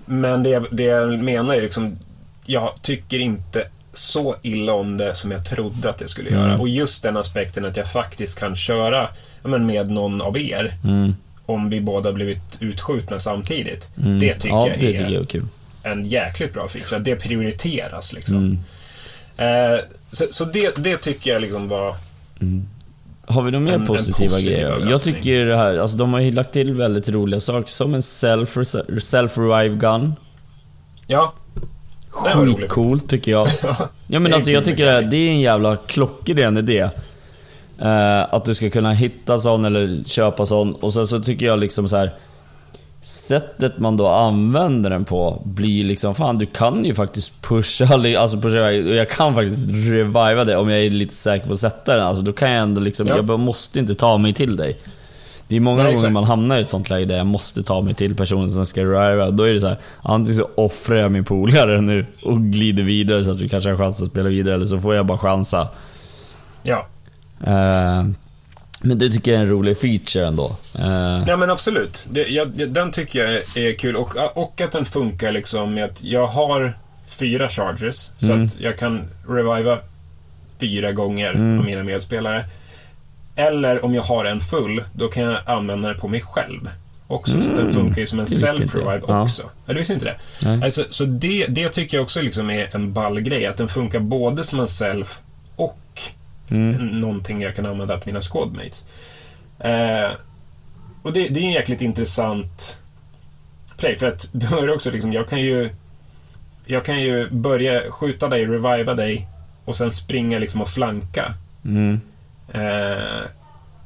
Men 0.06 0.42
det, 0.42 0.62
det 0.70 0.82
jag 0.82 1.18
menar 1.18 1.54
är 1.54 1.60
liksom... 1.62 1.98
Jag 2.46 2.70
tycker 2.82 3.18
inte 3.18 3.68
så 3.92 4.36
illa 4.42 4.72
om 4.72 4.96
det 4.96 5.14
som 5.14 5.30
jag 5.30 5.46
trodde 5.46 5.90
att 5.90 5.98
det 5.98 6.08
skulle 6.08 6.28
Mm. 6.30 6.40
göra. 6.42 6.58
Och 6.58 6.68
just 6.68 7.02
den 7.02 7.16
aspekten 7.16 7.64
att 7.64 7.76
jag 7.76 7.92
faktiskt 7.92 8.38
kan 8.38 8.56
köra 8.56 9.08
ja, 9.42 9.48
men 9.48 9.66
med 9.66 9.88
någon 9.90 10.20
av 10.20 10.38
er. 10.38 10.74
Mm. 10.84 11.14
Om 11.46 11.70
vi 11.70 11.80
båda 11.80 12.12
blivit 12.12 12.58
utskjutna 12.60 13.18
samtidigt. 13.18 13.88
Det 13.94 14.34
tycker 14.34 14.48
ja, 14.48 14.68
jag 14.68 14.78
det 14.80 14.86
är 14.86 14.92
tycker 14.92 15.10
jag 15.12 15.22
är 15.22 15.26
kul. 15.26 15.44
en 15.82 16.04
jäkligt 16.04 16.52
bra. 16.52 16.68
Att 16.92 17.04
det 17.04 17.16
prioriteras 17.16 18.12
liksom. 18.12 18.36
Mm. 19.36 19.74
Eh, 19.74 19.80
så 20.12 20.24
så 20.30 20.44
det, 20.44 20.76
det 20.76 20.96
tycker 20.96 21.32
jag 21.32 21.42
liksom 21.42 21.68
var... 21.68 21.94
Har 23.26 23.42
vi 23.42 23.50
några 23.50 23.64
mer 23.64 23.72
En- 23.72 23.80
en 23.80 23.86
positiva 23.86 24.28
positiv 24.30 24.52
grejer? 24.52 24.68
Jag 24.68 24.76
överraskning. 24.76 25.14
tycker 25.14 25.44
det 25.46 25.56
här, 25.56 25.76
alltså 25.78 25.96
de 25.96 26.12
har 26.12 26.20
ju 26.20 26.32
lagt 26.32 26.52
till 26.52 26.72
väldigt 26.74 27.08
roliga 27.08 27.40
saker. 27.40 27.68
Som 27.70 27.94
en 27.94 28.02
self, 28.02 28.56
self-revive 28.56 29.76
gun. 29.78 30.14
Ja. 31.06 31.32
Skitcoolt 32.10 33.08
tycker 33.08 33.32
jag. 33.32 33.48
Ja, 34.06 34.18
men 34.20 34.34
alltså 34.34 34.50
jag 34.50 34.64
tycker 34.64 34.92
det, 34.92 35.00
det 35.00 35.16
är 35.16 35.30
en 35.30 35.40
jävla 35.40 35.76
klockren 35.76 36.56
idé. 36.58 36.88
Eh, 37.80 38.34
att 38.34 38.44
du 38.44 38.54
ska 38.54 38.70
kunna 38.70 38.92
hitta 38.92 39.38
sån 39.38 39.64
eller 39.64 40.04
köpa 40.08 40.46
sån 40.46 40.74
och 40.74 40.92
sen 40.92 41.06
så 41.06 41.20
tycker 41.20 41.46
jag 41.46 41.58
liksom 41.58 41.88
så 41.88 41.96
här. 41.96 42.14
Sättet 43.02 43.78
man 43.78 43.96
då 43.96 44.08
använder 44.08 44.90
den 44.90 45.04
på 45.04 45.42
blir 45.44 45.84
liksom, 45.84 46.14
fan 46.14 46.38
du 46.38 46.46
kan 46.46 46.84
ju 46.84 46.94
faktiskt 46.94 47.42
pusha, 47.42 47.84
alltså 48.18 48.36
pusha 48.36 48.56
iväg, 48.56 48.88
jag 48.88 49.10
kan 49.10 49.34
faktiskt 49.34 49.66
reviva 49.68 50.44
det 50.44 50.56
om 50.56 50.68
jag 50.70 50.80
är 50.80 50.90
lite 50.90 51.14
säker 51.14 51.46
på 51.46 51.52
att 51.52 51.58
sätta 51.58 51.94
den. 51.94 52.06
Alltså 52.06 52.24
då 52.24 52.32
kan 52.32 52.50
jag 52.50 52.62
ändå 52.62 52.80
liksom, 52.80 53.06
Ja. 53.06 53.16
jag 53.16 53.40
måste 53.40 53.78
inte 53.78 53.94
ta 53.94 54.18
mig 54.18 54.32
till 54.32 54.56
dig. 54.56 54.78
Det 55.48 55.56
är 55.56 55.60
många 55.60 55.76
Nej, 55.76 55.84
gånger 55.84 55.94
exakt. 55.94 56.12
man 56.12 56.24
hamnar 56.24 56.58
i 56.58 56.60
ett 56.60 56.70
sånt 56.70 56.90
läge 56.90 57.04
där 57.04 57.16
jag 57.16 57.26
måste 57.26 57.62
ta 57.62 57.80
mig 57.80 57.94
till 57.94 58.14
personen 58.16 58.50
som 58.50 58.66
ska 58.66 58.82
reviva. 58.84 59.30
Då 59.30 59.42
är 59.42 59.52
det 59.52 59.60
så 59.60 59.66
här, 59.68 59.76
antingen 60.02 60.36
så 60.36 60.48
offrar 60.54 60.96
jag 60.96 61.12
min 61.12 61.24
polare 61.24 61.80
nu 61.80 62.06
och 62.22 62.40
glider 62.40 62.82
vidare 62.82 63.24
så 63.24 63.30
att 63.30 63.40
vi 63.40 63.48
kanske 63.48 63.70
har 63.70 63.76
chans 63.76 64.02
att 64.02 64.08
spela 64.08 64.28
vidare, 64.28 64.54
eller 64.54 64.66
så 64.66 64.78
får 64.80 64.94
jag 64.94 65.06
bara 65.06 65.18
chansa. 65.18 65.68
Ja. 66.62 66.86
Eh, 67.46 68.04
men 68.80 68.98
det 68.98 69.10
tycker 69.10 69.30
jag 69.32 69.38
är 69.40 69.44
en 69.44 69.50
rolig 69.50 69.78
feature 69.78 70.26
ändå. 70.26 70.56
Eh, 70.78 71.24
Ja 71.28 71.36
men 71.36 71.50
absolut. 71.50 72.06
Det, 72.10 72.26
jag, 72.28 72.68
den 72.68 72.90
tycker 72.90 73.24
jag 73.24 73.34
är, 73.64 73.78
kul. 73.78 73.96
Och, 73.96 74.16
och 74.34 74.60
att 74.60 74.72
den 74.72 74.84
funkar 74.84 75.32
liksom 75.32 75.74
med 75.74 75.84
att 75.84 76.02
jag 76.04 76.26
har 76.26 76.78
fyra 77.06 77.48
charges. 77.48 78.12
Så 78.18 78.32
Mm. 78.32 78.46
att 78.46 78.60
jag 78.60 78.78
kan 78.78 79.02
reviva 79.28 79.78
fyra 80.60 80.92
gånger 80.92 81.32
Mm. 81.34 81.58
av 81.58 81.64
mina 81.64 81.82
medspelare. 81.82 82.44
Eller 83.36 83.84
om 83.84 83.94
jag 83.94 84.02
har 84.02 84.24
en 84.24 84.40
full, 84.40 84.84
då 84.92 85.08
kan 85.08 85.22
jag 85.22 85.38
använda 85.46 85.88
den 85.88 85.98
på 86.00 86.08
mig 86.08 86.20
själv. 86.20 86.60
Också, 87.06 87.42
så 87.42 87.50
att 87.50 87.56
den 87.56 87.72
funkar 87.72 88.00
ju 88.00 88.06
som 88.06 88.20
en 88.20 88.26
Mm. 88.26 88.38
Self-revive 88.38 89.04
Ja. 89.08 89.22
också. 89.22 89.42
Ja, 89.66 89.72
du 89.72 89.78
visste 89.78 89.92
inte 89.94 90.04
det? 90.04 90.16
Nej. 90.42 90.62
Alltså, 90.64 90.84
så 90.90 91.04
det, 91.04 91.46
det 91.48 91.68
tycker 91.68 91.96
jag 91.96 92.04
också 92.04 92.22
liksom 92.22 92.50
är 92.50 92.68
en 92.76 92.92
ball 92.92 93.20
grej. 93.20 93.46
Att 93.46 93.56
den 93.56 93.68
funkar 93.68 93.98
både 94.00 94.44
som 94.44 94.60
en 94.60 94.68
self 94.68 95.18
och 95.56 95.78
mm, 96.50 97.00
någonting 97.00 97.42
jag 97.42 97.56
kan 97.56 97.66
använda 97.66 97.98
på 97.98 98.08
mina 98.08 98.20
squadmates. 98.20 98.84
Eh, 99.58 100.10
och 101.02 101.12
det, 101.12 101.28
det 101.28 101.40
är 101.40 101.44
en 101.44 101.50
jäkligt 101.50 101.80
intressant 101.80 102.78
play, 103.76 103.96
för 103.96 104.06
att 104.06 104.28
då 104.32 104.58
är 104.58 104.66
det 104.66 104.72
också 104.72 104.90
liksom, 104.90 105.12
jag 105.12 105.28
kan 105.28 105.40
ju 105.40 105.70
jag 106.66 106.84
kan 106.84 107.00
ju 107.00 107.30
börja 107.30 107.90
skjuta 107.90 108.28
dig, 108.28 108.46
reviva 108.46 108.94
dig 108.94 109.28
och 109.64 109.76
sen 109.76 109.90
springa 109.90 110.38
liksom 110.38 110.60
och 110.60 110.68
flanka 110.68 111.34
mm, 111.64 112.00
eh, 112.52 113.22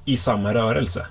i 0.04 0.16
samma 0.16 0.54
rörelse. 0.54 1.06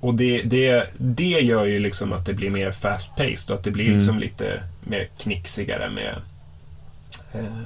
Och 0.00 0.14
det, 0.14 0.42
det, 0.42 0.90
det 0.98 1.40
gör 1.40 1.64
ju 1.64 1.78
liksom 1.78 2.12
att 2.12 2.26
det 2.26 2.34
blir 2.34 2.50
mer 2.50 2.72
fast-paced 2.72 3.50
och 3.50 3.58
att 3.58 3.64
det 3.64 3.70
blir 3.70 3.84
Mm. 3.84 3.96
liksom 3.98 4.18
lite 4.18 4.62
mer 4.80 5.08
knixigare 5.18 5.90
med, 5.90 6.14
eh, 7.32 7.62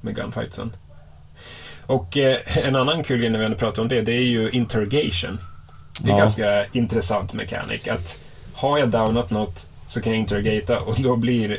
med 0.00 0.16
gunfightsen. 0.16 0.72
Och 1.92 2.16
eh, 2.18 2.66
en 2.66 2.76
annan 2.76 3.04
kul 3.04 3.18
grej 3.20 3.30
när 3.30 3.38
vi 3.38 3.44
ändå 3.44 3.56
pratar 3.58 3.82
om 3.82 3.88
det, 3.88 4.00
det 4.02 4.12
är 4.12 4.24
ju 4.24 4.50
interrogation. 4.50 5.38
Det 6.02 6.08
är 6.08 6.12
Ja. 6.12 6.18
ganska 6.18 6.64
intressant 6.72 7.34
mekanik. 7.34 7.88
Att 7.88 8.20
har 8.52 8.78
jag 8.78 8.88
downat 8.88 9.30
något 9.30 9.66
så 9.86 10.00
kan 10.00 10.12
jag 10.12 10.20
interrogata 10.20 10.78
och 10.80 10.96
då 11.02 11.16
blir 11.16 11.58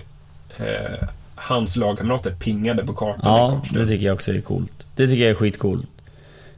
eh, 0.58 1.08
hans 1.36 1.76
lagkamrater 1.76 2.32
pingade 2.32 2.86
på 2.86 2.94
kartan 2.94 3.22
ja, 3.24 3.62
det 3.74 3.88
tycker 3.88 4.06
jag 4.06 4.14
också 4.14 4.34
är 4.34 4.42
coolt. 4.42 4.88
Det 4.96 5.08
tycker 5.08 5.22
jag 5.24 5.32
är 5.32 5.36
skitcoolt. 5.36 5.88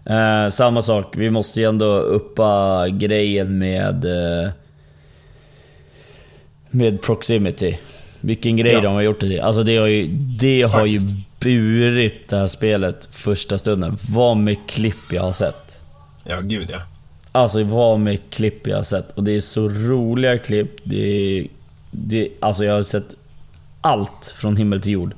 Eh, 0.06 0.50
samma 0.50 0.82
sak, 0.82 1.14
vi 1.18 1.30
måste 1.30 1.60
ju 1.62 1.70
ändå 1.70 1.86
uppa 1.96 2.86
grejen 2.90 3.58
med... 3.58 4.06
Eh, 4.06 4.50
med 6.70 7.02
proximity. 7.02 7.78
Vilken 8.22 8.58
grej 8.58 8.74
Ja. 8.74 8.82
de 8.82 8.94
har 8.94 9.02
gjort 9.02 9.20
det 9.20 9.28
till. 9.30 9.40
Alltså 9.42 9.64
det 9.64 9.78
har 9.78 9.88
ju, 9.88 10.08
det 10.40 10.62
har 10.62 10.86
ju 10.86 11.00
Burit 11.46 12.30
det 12.30 12.38
här 12.38 12.48
spelet 12.48 13.08
första 13.12 13.58
stunden. 13.58 13.98
Vad 14.10 14.38
med 14.38 14.58
klipp 14.68 15.12
jag 15.12 15.22
har 15.22 15.32
sett. 15.32 15.82
Ja, 16.24 16.40
gud 16.40 16.70
ja. 16.72 16.78
Alltså 17.32 17.64
vad 17.64 18.00
med 18.00 18.20
klipp 18.30 18.68
jag 18.68 18.76
har 18.76 18.84
sett. 18.84 19.12
Och 19.12 19.24
det 19.24 19.32
är 19.32 19.40
så 19.42 19.70
roliga 19.70 20.38
klipp. 20.38 20.72
Det 20.84 20.98
är, 21.40 21.48
det, 21.92 22.30
alltså 22.40 22.66
jag 22.66 22.74
har 22.74 22.84
sett 22.84 23.06
allt 23.82 24.36
från 24.38 24.58
himmel 24.58 24.82
till 24.82 24.92
jord. 24.92 25.14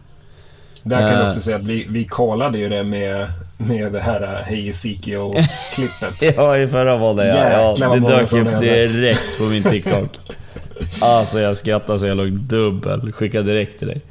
Där 0.83 0.97
kan 0.99 1.07
Eh. 1.15 1.19
jag 1.19 1.27
också 1.27 1.39
säga 1.41 1.55
att 1.55 1.63
vi, 1.63 1.85
vi 1.89 2.05
kollade 2.05 2.57
ju 2.57 2.69
det 2.69 2.83
med, 2.83 3.27
med 3.57 3.91
det 3.91 3.99
här 3.99 4.23
uh, 4.23 4.29
Hey 4.45 4.69
Ezekiel-klippet. 4.69 6.21
Ja, 6.35 6.57
i 6.57 6.67
förra 6.67 7.13
det 7.13 7.27
ja. 7.27 7.75
Ja 7.79 7.89
det 7.89 7.99
dök 7.99 8.33
upp 8.33 8.61
direkt 8.61 9.37
på 9.39 9.43
min 9.43 9.63
TikTok. 9.63 10.09
Alltså 11.01 11.39
jag 11.39 11.57
skrattade 11.57 11.99
så 11.99 12.07
jag 12.07 12.17
låg 12.17 12.31
dubbel. 12.31 13.11
Skickade 13.11 13.43
direkt 13.53 13.79
till 13.79 13.87
dig. 13.87 14.01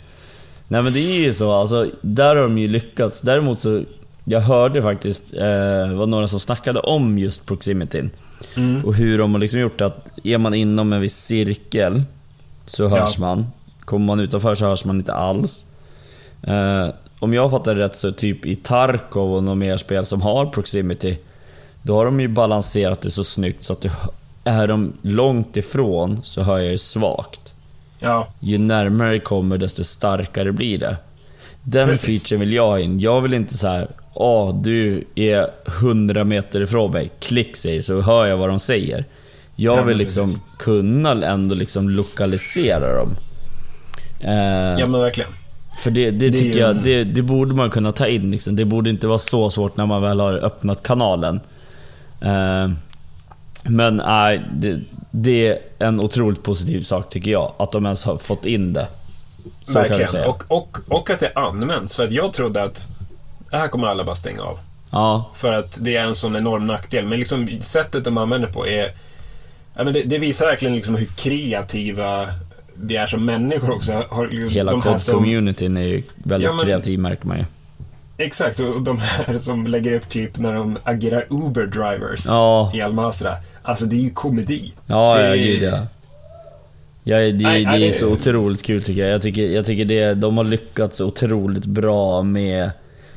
Nej 0.69 0.83
men 0.83 0.93
det 0.93 0.99
är 1.01 1.25
ju 1.25 1.35
så, 1.35 1.53
alltså 1.53 1.91
där 2.01 2.37
har 2.37 2.43
de 2.43 2.59
ju 2.59 2.69
lyckats. 2.69 3.21
Däremot 3.21 3.59
så, 3.59 3.83
jag 4.25 4.41
hörde 4.41 4.83
faktiskt, 4.83 5.35
eh, 5.35 5.95
var 5.95 6.07
några 6.07 6.27
som 6.27 6.41
snackade 6.41 6.81
om 6.81 7.19
just 7.19 7.47
proximityn. 7.47 8.11
Mm. 8.57 8.85
Och 8.85 8.95
hur 8.95 9.19
de 9.19 9.33
har 9.33 9.41
liksom 9.41 9.61
gjort 9.61 9.81
att, 9.81 10.09
är 10.25 10.39
man 10.39 10.55
inom 10.55 10.93
en 10.93 11.01
viss 11.01 11.17
cirkel 11.17 12.03
så 12.65 12.89
hörs 12.89 13.15
Ja. 13.19 13.21
man. 13.21 13.47
Kommer 13.81 14.07
man 14.07 14.21
utanför 14.21 14.55
så 14.55 14.67
hörs 14.67 14.85
man 14.85 14.97
inte 14.97 15.13
alls. 15.13 15.67
Eh, 16.43 16.89
om 17.19 17.35
jag 17.35 17.51
fattar 17.51 17.75
rätt 17.75 17.97
så 17.97 18.11
typ 18.11 18.47
i 18.47 18.57
Tarkov 18.57 19.35
och 19.35 19.43
något 19.45 19.59
mer 19.59 19.77
spel 19.77 20.05
som 20.05 20.23
har 20.23 20.47
proximity, 20.47 21.19
då 21.83 21.97
har 21.97 22.05
de 22.05 22.21
ju 22.21 22.29
balanserat 22.29 23.01
det 23.01 23.11
så 23.11 23.25
snyggt 23.25 23.65
så 23.65 23.73
att 23.73 23.81
du, 23.81 23.91
är 24.45 24.67
de 24.69 24.93
långt 25.03 25.57
ifrån 25.57 26.21
så 26.23 26.43
hör 26.43 26.59
jag 26.59 26.73
det 26.73 26.79
svagt. 26.79 27.46
Ja, 27.99 28.29
Ju 28.41 28.59
närmare 28.59 29.13
det 29.13 29.21
kommer 29.21 29.59
desto 29.59 29.85
starkare 29.85 30.53
blir 30.53 30.79
det. 30.79 30.97
Den 31.63 31.89
Precis. 31.89 32.05
featuren 32.23 32.41
vill 32.41 32.53
jag 32.53 32.67
ha 32.67 32.79
in. 32.81 33.01
Jag 33.01 33.21
vill 33.21 33.35
inte 33.35 33.55
så 33.59 33.67
här. 33.69 33.89
Åh, 34.15 34.55
du 34.63 35.05
är 35.15 35.51
100 35.81 36.25
meter 36.25 36.61
ifrån 36.61 36.91
mig. 36.93 37.11
Klick 37.21 37.57
säger 37.57 37.83
så 37.83 38.01
hör 38.01 38.27
jag 38.27 38.37
vad 38.37 38.49
de 38.49 38.59
säger. 38.59 39.05
Jag 39.57 39.79
Ja, 39.79 39.83
vill 39.83 39.97
liksom 39.97 40.41
kunna 40.59 41.27
ändå 41.27 41.55
liksom 41.55 41.91
lokalisera 41.91 42.97
dem. 42.99 43.09
Eh, 44.21 44.81
ja 44.81 44.87
men 44.87 45.01
verkligen. 45.01 45.31
för 45.83 45.91
det, 45.91 46.11
det, 46.11 46.31
Det 46.31 46.39
tycker 46.39 46.55
ju 46.55 46.61
jag, 46.61 46.83
det, 46.83 47.05
det 47.05 47.23
borde 47.23 47.55
man 47.55 47.71
kunna 47.71 47.93
ta 47.93 48.07
in 48.07 48.31
liksom. 48.31 48.57
Det 48.57 48.65
borde 48.65 48.91
inte 48.91 49.07
vara 49.07 49.19
så 49.19 49.51
svårt 49.51 49.77
när 49.77 49.87
man 49.87 50.03
väl 50.03 50.21
har 50.21 50.33
öppnat 50.33 50.83
kanalen. 50.83 51.41
Eh, 52.21 52.71
men 53.69 53.97
nej, 53.97 54.43
det, 54.53 54.81
det 55.11 55.49
är 55.49 55.59
en 55.79 56.01
otroligt 56.01 56.43
positiv 56.43 56.81
sak 56.81 57.09
tycker 57.11 57.31
jag. 57.31 57.53
Att 57.59 57.73
de 57.73 57.85
ens 57.85 58.05
har 58.05 58.17
fått 58.17 58.45
in 58.47 58.73
det. 58.73 58.89
Så 59.63 59.73
verkligen. 59.73 60.07
säga. 60.07 60.29
Och, 60.29 60.45
och, 60.49 60.79
och 60.89 61.11
att 61.11 61.19
det 61.19 61.33
används. 61.35 61.97
För 61.97 62.05
att 62.05 62.13
jag 62.13 62.33
trodde 62.33 62.63
att 62.63 62.89
det 63.51 63.57
här 63.57 63.69
kommer 63.69 63.87
alla 63.87 64.05
bara 64.05 64.17
stänga 64.17 64.43
av. 64.43 64.59
Ja, 64.91 65.31
För 65.35 65.53
att 65.53 65.79
det 65.85 65.97
är 65.97 66.07
en 66.07 66.15
sån 66.15 66.37
enorm 66.37 66.67
nackdel. 66.67 67.07
Men 67.07 67.19
liksom 67.19 67.49
sättet 67.61 68.05
de 68.05 68.19
använder 68.19 68.49
på 68.49 68.67
är... 68.67 68.91
Ja, 69.75 69.85
men 69.85 69.93
det, 69.93 70.03
det 70.03 70.19
visar 70.19 70.47
verkligen 70.47 70.75
liksom 70.75 70.95
hur 70.95 71.07
kreativa 71.07 72.27
vi 72.75 72.97
är 72.97 73.07
som 73.07 73.25
människor 73.25 73.71
också. 73.71 74.05
Har, 74.11 74.29
liksom 74.29 74.49
hela 74.51 74.71
de 74.73 74.83
COD-communityn 74.83 75.79
är 75.79 75.83
ju 75.83 76.03
väldigt 76.17 76.51
Ja, 76.51 76.57
men- 76.57 76.65
kreativ 76.67 76.99
märker 76.99 77.27
man 77.27 77.39
ju. 77.39 77.45
Exakt, 78.19 78.61
och 78.61 78.83
de 78.83 78.99
här 78.99 79.39
som 79.39 79.67
lägger 79.67 79.93
upp 79.97 80.09
klipp 80.09 80.39
när 80.39 80.53
de 80.55 80.79
agerar 80.85 81.27
Uber-drivers 81.31 82.25
Ja. 82.27 82.71
i 82.75 82.81
Almazra. 82.81 83.37
Alltså 83.63 83.87
det 83.87 83.97
är 83.97 84.01
ju 84.01 84.11
komedi. 84.11 84.73
Ja, 84.87 85.15
det 85.19 85.37
ja, 85.37 85.45
gud 85.45 85.63
ja. 85.63 85.79
ja 87.05 87.17
det, 87.17 87.33
Nej, 87.33 87.65
det 87.65 87.71
nej, 87.71 87.83
är 87.83 87.87
det- 87.87 87.93
så 87.93 88.09
otroligt 88.09 88.63
kul 88.63 88.83
tycker 88.83 89.03
jag. 89.03 89.11
Jag 89.11 89.23
tycker, 89.23 89.51
jag 89.51 89.67
tycker 89.67 89.85
det, 89.85 90.15
de 90.15 90.37
har 90.37 90.45
lyckats 90.45 91.01
otroligt 91.01 91.67
bra 91.67 92.23
med, 92.23 92.71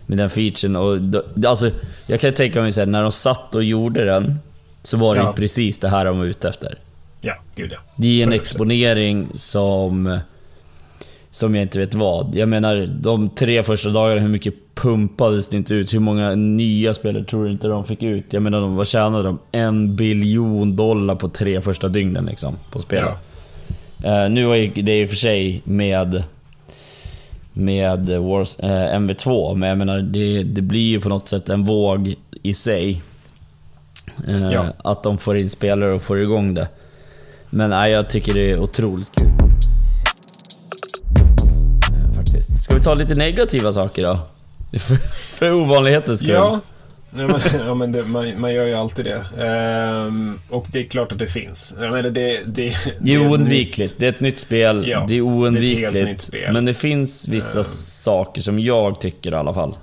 med 0.06 0.18
den 0.18 0.30
featuren. 0.30 0.76
Och, 0.76 1.02
de- 1.02 1.48
alltså, 1.48 1.72
jag 2.08 2.20
kan 2.20 2.34
tänka 2.34 2.62
mig 2.62 2.82
att 2.82 2.88
när 2.90 3.02
de 3.02 3.12
satt 3.12 3.56
och 3.56 3.64
gjorde 3.64 4.06
den, 4.06 4.40
så 4.84 4.98
var 4.98 5.16
det 5.16 5.22
Ja. 5.22 5.28
ju 5.28 5.34
precis 5.34 5.78
det 5.80 5.90
här 5.90 6.06
de 6.06 6.18
var 6.20 6.26
ute 6.26 6.50
efter. 6.50 6.76
Ja, 7.22 7.34
gud 7.56 7.72
ja. 7.74 7.78
Det 7.96 8.08
är 8.22 8.24
en 8.24 8.30
100%. 8.34 8.36
exponering 8.36 9.28
som... 9.36 10.20
Som 11.32 11.56
jag 11.56 11.62
inte 11.62 11.80
vet 11.80 11.94
vad. 11.94 12.36
Jag 12.36 12.50
menar, 12.50 12.90
de 13.02 13.30
tre 13.30 13.64
första 13.64 13.90
dagarna, 13.90 14.22
hur 14.22 14.30
mycket 14.30 14.54
pumpades 14.82 15.48
det 15.48 15.58
inte 15.58 15.74
ut? 15.74 15.94
Hur 15.94 16.00
många 16.00 16.36
nya 16.36 16.94
spelare 16.94 17.24
tror 17.24 17.46
du 17.46 17.52
inte 17.52 17.68
de 17.68 17.86
fick 17.86 18.04
ut? 18.04 18.34
Jag 18.34 18.44
menar, 18.44 18.62
de, 18.62 18.76
vad 18.76 18.88
tjänade 18.88 19.24
de? 19.24 19.40
En 19.52 19.96
biljon 19.96 20.76
dollar 20.76 21.16
på 21.16 21.30
tre 21.30 21.62
första 21.62 21.88
dygnen 21.88 22.26
liksom, 22.26 22.56
på 22.72 22.80
spelet. 22.80 23.14
Eh, 24.04 24.30
nu 24.30 24.46
var 24.46 24.82
det 24.84 25.02
i 25.02 25.06
och 25.06 25.10
för 25.10 25.16
sig 25.16 25.62
med... 25.64 26.24
Med 27.54 28.10
Wars, 28.10 28.60
eh, 28.60 28.96
MV2, 28.98 29.56
men 29.56 29.70
jag 29.70 29.78
menar, 29.78 29.98
det, 30.02 30.44
det 30.44 30.62
blir 30.62 30.90
ju 30.90 31.02
på 31.02 31.10
något 31.10 31.28
sätt 31.30 31.50
en 31.50 31.64
våg 31.64 32.16
i 32.44 32.54
sig. 32.54 33.02
Eh, 34.28 34.52
Ja. 34.54 34.66
Att 34.78 35.04
de 35.04 35.18
får 35.18 35.38
in 35.38 35.50
spelare 35.50 35.94
och 35.94 36.02
får 36.02 36.22
igång 36.22 36.54
det. 36.54 36.68
Men 37.50 37.70
nej, 37.70 37.92
jag 37.92 38.10
tycker 38.10 38.34
det 38.34 38.52
är 38.52 38.60
otroligt 38.60 39.12
kul. 39.16 39.28
Eh, 41.94 42.12
Faktiskt. 42.16 42.64
Ska 42.64 42.76
vi 42.76 42.82
ta 42.82 42.94
lite 42.94 43.16
negativa 43.16 43.74
saker 43.74 44.04
då? 44.04 44.18
För, 44.72 44.96
för 45.38 45.54
ovanlighetens 45.54 46.20
skull. 46.20 46.30
Ja, 46.32 46.60
ja, 47.18 47.28
men, 47.28 47.40
ja, 47.68 47.74
men 47.74 47.92
det, 47.92 48.04
man, 48.06 48.42
man 48.42 48.54
gör 48.54 48.66
ju 48.66 48.74
alltid 48.74 49.06
det. 49.06 49.44
Ehm, 49.48 50.40
och 50.50 50.66
det 50.72 50.80
är 50.80 50.84
klart 50.88 51.12
att 51.12 51.20
det 51.20 51.28
finns. 51.28 51.76
Jag 51.80 51.92
menar, 51.92 52.10
det, 52.10 52.42
det, 52.46 52.74
Det 53.00 53.14
är 53.14 53.30
oundvikligt. 53.32 53.96
Det 54.00 54.06
är 54.06 54.10
ett 54.10 54.20
nytt 54.20 54.40
spel. 54.40 54.88
Ja, 54.88 54.98
det 55.00 55.04
är 55.04 55.08
det 55.08 55.16
är 55.18 55.22
oundvikligt. 55.22 55.94
nytt 55.94 56.22
spel. 56.22 56.54
Men 56.54 56.66
det 56.66 56.74
finns 56.74 57.28
vissa 57.28 57.60
Eh. 57.60 57.64
saker 57.64 58.42
som 58.42 58.60
jag 58.60 59.02
tycker 59.02 59.32
i 59.32 59.36
alla 59.36 59.54
fall. 59.54 59.76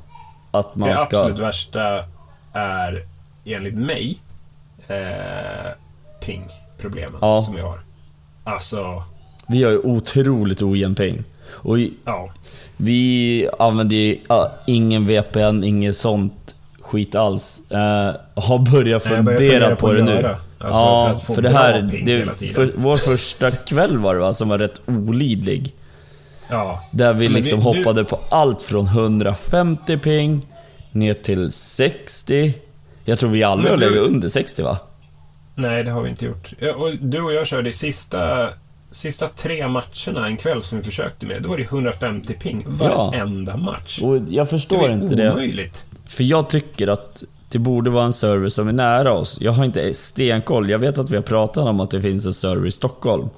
Att 0.50 0.74
man 0.76 0.88
det 0.88 0.96
ska... 0.96 1.16
absolut 1.16 1.38
värsta 1.38 2.04
är, 2.52 3.02
enligt 3.44 3.74
mig, 3.74 4.18
eh, 4.88 5.70
ping-problemen 6.24 7.18
Ja. 7.20 7.42
som 7.42 7.54
vi 7.54 7.60
har. 7.60 7.80
Alltså, 8.44 9.02
Vi 9.46 9.62
har 9.64 9.70
ju 9.70 9.78
otroligt 9.78 10.62
ojämn 10.62 10.94
ping. 10.94 11.24
Och 11.50 11.78
i- 11.78 11.92
ja. 12.04 12.30
Vi 12.76 13.48
använder 13.58 13.96
ju 13.96 14.18
ja, 14.28 14.52
ingen 14.66 15.06
VPN, 15.06 15.64
inget 15.64 15.96
sånt 15.96 16.54
skit 16.80 17.14
alls. 17.14 17.70
Eh, 17.70 17.78
har 18.34 18.58
börjat 18.72 19.04
Nej, 19.04 19.14
jag 19.14 19.24
börjar 19.24 19.38
fundera 19.38 19.50
fundera 19.60 19.76
på 19.76 19.86
på 19.86 19.92
det 19.92 20.02
nu. 20.02 20.36
Alltså, 20.58 20.82
ja, 20.82 21.20
för 21.26 21.34
för 21.34 21.42
det 21.42 21.50
här... 21.50 21.82
Det, 22.38 22.46
för 22.48 22.72
vår 22.76 22.96
första 22.96 23.50
kväll 23.50 23.98
var 23.98 24.14
det 24.14 24.20
va, 24.20 24.32
som 24.32 24.48
var 24.48 24.58
rätt 24.58 24.80
olidlig. 24.86 25.72
ja. 26.50 26.82
Där 26.90 27.12
vi 27.12 27.24
Men 27.28 27.34
vi- 27.34 27.40
liksom 27.40 27.58
du- 27.58 27.64
hoppade 27.64 28.04
på 28.04 28.18
allt 28.30 28.62
från 28.62 28.86
150 28.86 29.98
ping 29.98 30.46
ner 30.92 31.14
till 31.14 31.52
60. 31.52 32.54
Jag 33.04 33.18
tror 33.18 33.30
vi 33.30 33.42
aldrig 33.42 33.70
har 33.70 33.78
legat 33.78 33.96
under 34.08 34.28
60 34.28 34.62
va? 34.62 34.78
Nej, 35.54 35.84
det 35.84 35.90
har 35.90 36.02
vi 36.02 36.10
inte 36.10 36.24
gjort. 36.24 36.52
Och 36.76 36.96
du 37.00 37.20
och 37.22 37.32
jag 37.32 37.46
körde 37.46 37.72
sista, 37.72 38.48
sista 38.90 39.28
tre 39.28 39.68
matcherna 39.68 40.26
en 40.26 40.36
kväll 40.36 40.62
som 40.62 40.78
vi 40.78 40.84
försökte 40.84 41.26
med. 41.26 41.42
Då 41.42 41.48
var 41.48 41.56
det 41.56 41.62
150 41.62 42.34
ping 42.34 42.64
varenda 42.66 43.56
match. 43.56 44.00
Och 44.02 44.16
jag 44.16 44.46
det 44.46 44.50
förstår 44.50 44.78
var 44.78 44.88
inte 44.88 45.14
det. 45.14 45.32
omöjligt. 45.32 45.84
För 46.06 46.24
jag 46.24 46.50
tycker 46.50 46.88
att 46.88 47.24
det 47.48 47.58
borde 47.58 47.90
vara 47.90 48.04
en 48.04 48.12
server 48.12 48.48
som 48.48 48.68
är 48.68 48.72
nära 48.72 49.12
oss. 49.12 49.38
Jag 49.40 49.52
har 49.52 49.64
inte 49.64 49.94
stenkoll. 49.94 50.70
Jag 50.70 50.78
vet 50.78 50.98
att 50.98 51.10
vi 51.10 51.16
har 51.16 51.22
pratat 51.22 51.68
om 51.68 51.80
att 51.80 51.90
det 51.90 52.02
finns 52.02 52.26
en 52.26 52.32
server 52.32 52.66
i 52.66 52.70
Stockholm. 52.70 53.28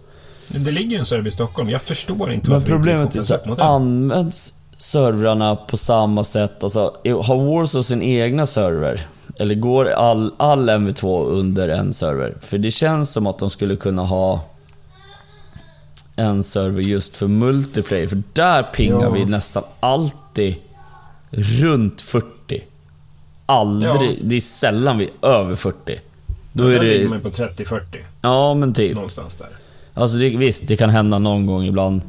Men 0.49 0.65
Det 0.65 0.71
ligger 0.71 0.99
en 0.99 1.05
server 1.05 1.29
i 1.29 1.33
Stockholm. 1.33 1.71
Jag 1.71 1.83
förstår 1.83 2.33
inte 2.33 2.51
Men 2.51 2.61
varför 2.61 2.73
vi 2.73 2.77
inte 2.77 2.91
problemet 2.91 3.17
är 3.17 3.21
så 3.21 3.63
används 3.63 4.55
servrarna 4.77 5.57
på 5.57 5.77
samma 5.77 6.25
sätt? 6.25 6.63
Alltså, 6.63 6.81
har 7.05 7.57
Warzone 7.57 7.85
sin 7.85 8.03
egna 8.03 8.47
server? 8.47 9.07
Eller 9.39 9.55
går 9.55 9.91
all, 9.91 10.35
all 10.37 10.71
MV2 10.71 11.25
under 11.25 11.69
en 11.69 11.93
server? 11.93 12.35
För 12.41 12.59
det 12.59 12.71
känns 12.71 13.13
som 13.13 13.27
att 13.27 13.39
de 13.39 13.51
skulle 13.51 13.77
kunna 13.77 14.03
ha 14.03 14.41
en 16.19 16.43
server 16.43 16.83
just 16.83 17.17
för 17.17 17.27
multiplayer. 17.27 18.09
För 18.09 18.23
där 18.33 18.63
pingar 18.63 19.03
Ja. 19.03 19.11
vi 19.11 19.25
nästan 19.25 19.63
alltid 19.81 20.55
runt 21.31 22.01
40. 22.01 22.63
Aldrig, 23.47 23.93
Ja. 23.95 24.13
det 24.23 24.37
är 24.37 24.41
sällan 24.41 24.99
vi 24.99 25.05
är 25.23 25.29
över 25.29 25.55
40. 25.55 26.01
Då 26.53 26.65
är 26.67 26.81
ligger 26.81 26.99
det... 27.05 27.09
man 27.09 27.21
på 27.21 27.29
30-40. 27.31 27.81
Ja 28.21 28.55
men 28.55 28.75
typ. 28.75 28.95
Någonstans 28.95 29.37
där. 29.37 29.49
Alltså 29.95 30.17
det, 30.19 30.37
visst, 30.37 30.69
det 30.69 30.77
kan 30.77 30.91
hända 30.91 31.19
någon 31.19 31.47
gång 31.47 31.65
ibland. 31.65 32.03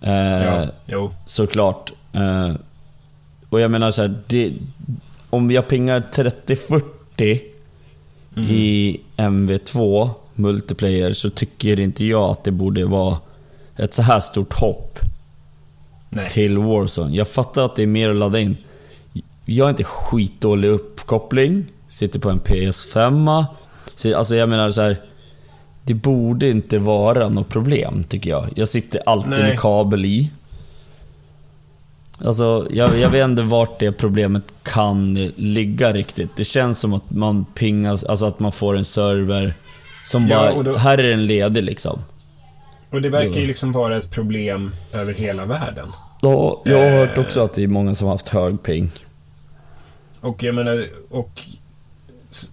Eh, 0.00 0.12
Ja, 0.14 0.66
jo. 0.86 1.10
Såklart. 1.24 1.92
Eh, 2.12 2.52
och 3.48 3.60
jag 3.60 3.70
menar 3.70 3.90
så 3.90 4.02
här, 4.02 4.14
det, 4.26 4.52
om 5.30 5.50
jag 5.50 5.68
pingar 5.68 6.02
30-40 6.12 7.40
Mm. 8.36 8.50
i 8.50 9.00
MV2 9.16 10.10
multiplayer 10.34 11.12
så 11.12 11.30
tycker 11.30 11.80
inte 11.80 12.04
jag 12.04 12.30
att 12.30 12.44
det 12.44 12.50
borde 12.50 12.84
vara 12.84 13.16
ett 13.76 13.94
så 13.94 14.02
här 14.02 14.20
stort 14.20 14.52
hopp 14.52 14.98
Nej. 16.10 16.28
till 16.28 16.58
Warzone. 16.58 17.16
Jag 17.16 17.28
fattar 17.28 17.62
att 17.62 17.76
det 17.76 17.82
är 17.82 17.86
mer 17.86 18.10
att 18.10 18.16
ladda 18.16 18.40
in. 18.40 18.56
Jag 19.44 19.64
är 19.66 19.70
inte 19.70 19.84
skitdålig 19.84 20.68
upp 20.68 20.96
uppkoppling, 20.96 21.64
sitter 21.88 22.20
på 22.20 22.30
en 22.30 22.40
PS5. 22.40 23.44
Så, 23.94 24.16
alltså 24.16 24.36
jag 24.36 24.48
menar 24.48 24.70
så 24.70 24.82
här. 24.82 24.96
Det 25.82 25.94
borde 25.94 26.50
inte 26.50 26.78
vara 26.78 27.28
något 27.28 27.48
problem 27.48 28.04
tycker 28.04 28.30
jag. 28.30 28.48
Jag 28.54 28.68
sitter 28.68 29.00
alltid 29.06 29.30
Nej. 29.30 29.42
med 29.42 29.58
kabel 29.60 30.04
i. 30.04 30.30
Alltså, 32.24 32.66
jag, 32.70 32.98
jag 32.98 33.10
vet 33.10 33.24
inte 33.24 33.42
vart 33.42 33.80
det 33.80 33.92
problemet 33.92 34.42
kan 34.62 35.14
ligga 35.36 35.92
riktigt. 35.92 36.30
Det 36.36 36.44
känns 36.44 36.78
som 36.80 36.92
att 36.92 37.10
man 37.10 37.44
pingas, 37.44 38.04
alltså 38.04 38.26
att 38.26 38.40
man 38.40 38.52
får 38.52 38.76
en 38.76 38.84
server 38.84 39.54
som 40.04 40.28
bara, 40.28 40.62
då- 40.62 40.76
här 40.76 40.98
är 40.98 41.10
den 41.10 41.26
ledig 41.26 41.64
liksom. 41.64 41.98
Och 42.96 43.02
det 43.02 43.08
verkar 43.08 43.40
ju 43.40 43.46
liksom 43.46 43.72
vara 43.72 43.96
ett 43.96 44.10
problem 44.10 44.74
över 44.92 45.12
hela 45.12 45.44
världen. 45.44 45.88
Ja, 46.22 46.62
jag 46.64 46.78
har 46.78 46.90
hört 46.90 47.18
Eh. 47.18 47.24
också 47.24 47.40
att 47.40 47.54
det 47.54 47.62
är 47.62 47.68
många 47.68 47.94
som 47.94 48.06
har 48.06 48.14
haft 48.14 48.28
hög 48.28 48.62
ping. 48.62 48.90
Och 50.20 50.42
jag 50.42 50.54
menar, 50.54 50.86
och 51.10 51.40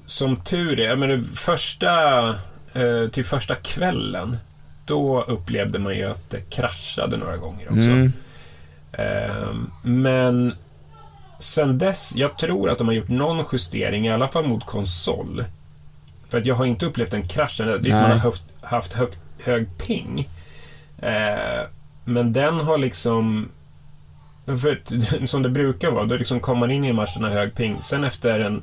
som 0.05 0.35
tur 0.35 0.79
är, 0.79 0.89
jag 0.89 0.99
menar 0.99 1.21
första, 1.35 2.29
eh, 2.73 3.09
till 3.11 3.25
första 3.25 3.55
kvällen, 3.55 4.37
då 4.85 5.23
upplevde 5.23 5.79
man 5.79 5.95
ju 5.95 6.03
att 6.03 6.29
det 6.29 6.49
kraschade 6.49 7.17
några 7.17 7.37
gånger 7.37 7.67
också. 7.67 7.89
Mm. 7.89 8.13
Eh, 8.91 9.53
men 9.83 10.53
sen 11.39 11.77
dess, 11.77 12.15
jag 12.15 12.37
tror 12.37 12.69
att 12.69 12.77
de 12.77 12.87
har 12.87 12.93
gjort 12.95 13.09
någon 13.09 13.45
justering, 13.51 14.07
i 14.07 14.11
alla 14.11 14.27
fall 14.27 14.47
mot 14.47 14.65
konsol. 14.65 15.43
För 16.27 16.37
att 16.37 16.45
jag 16.45 16.55
har 16.55 16.65
inte 16.65 16.85
upplevt 16.85 17.13
en 17.13 17.27
krasch. 17.27 17.61
Nej. 17.65 17.91
man 17.91 18.11
har 18.11 18.17
haft, 18.17 18.43
haft 18.61 18.93
hög, 18.93 19.09
hög 19.43 19.77
ping. 19.77 20.27
Eh, 21.01 21.67
men 22.05 22.33
den 22.33 22.59
har 22.59 22.77
liksom... 22.77 23.49
För 24.45 25.25
som 25.25 25.41
det 25.41 25.49
brukar 25.49 25.91
vara, 25.91 26.05
då 26.05 26.15
liksom 26.15 26.39
kommer 26.39 26.59
man 26.59 26.71
in 26.71 26.83
i 26.83 26.87
en 26.87 26.95
match 26.95 27.15
och 27.15 27.23
har 27.23 27.29
hög 27.29 27.55
ping. 27.55 27.77
Sen 27.83 28.03
efter 28.03 28.39
en 28.39 28.61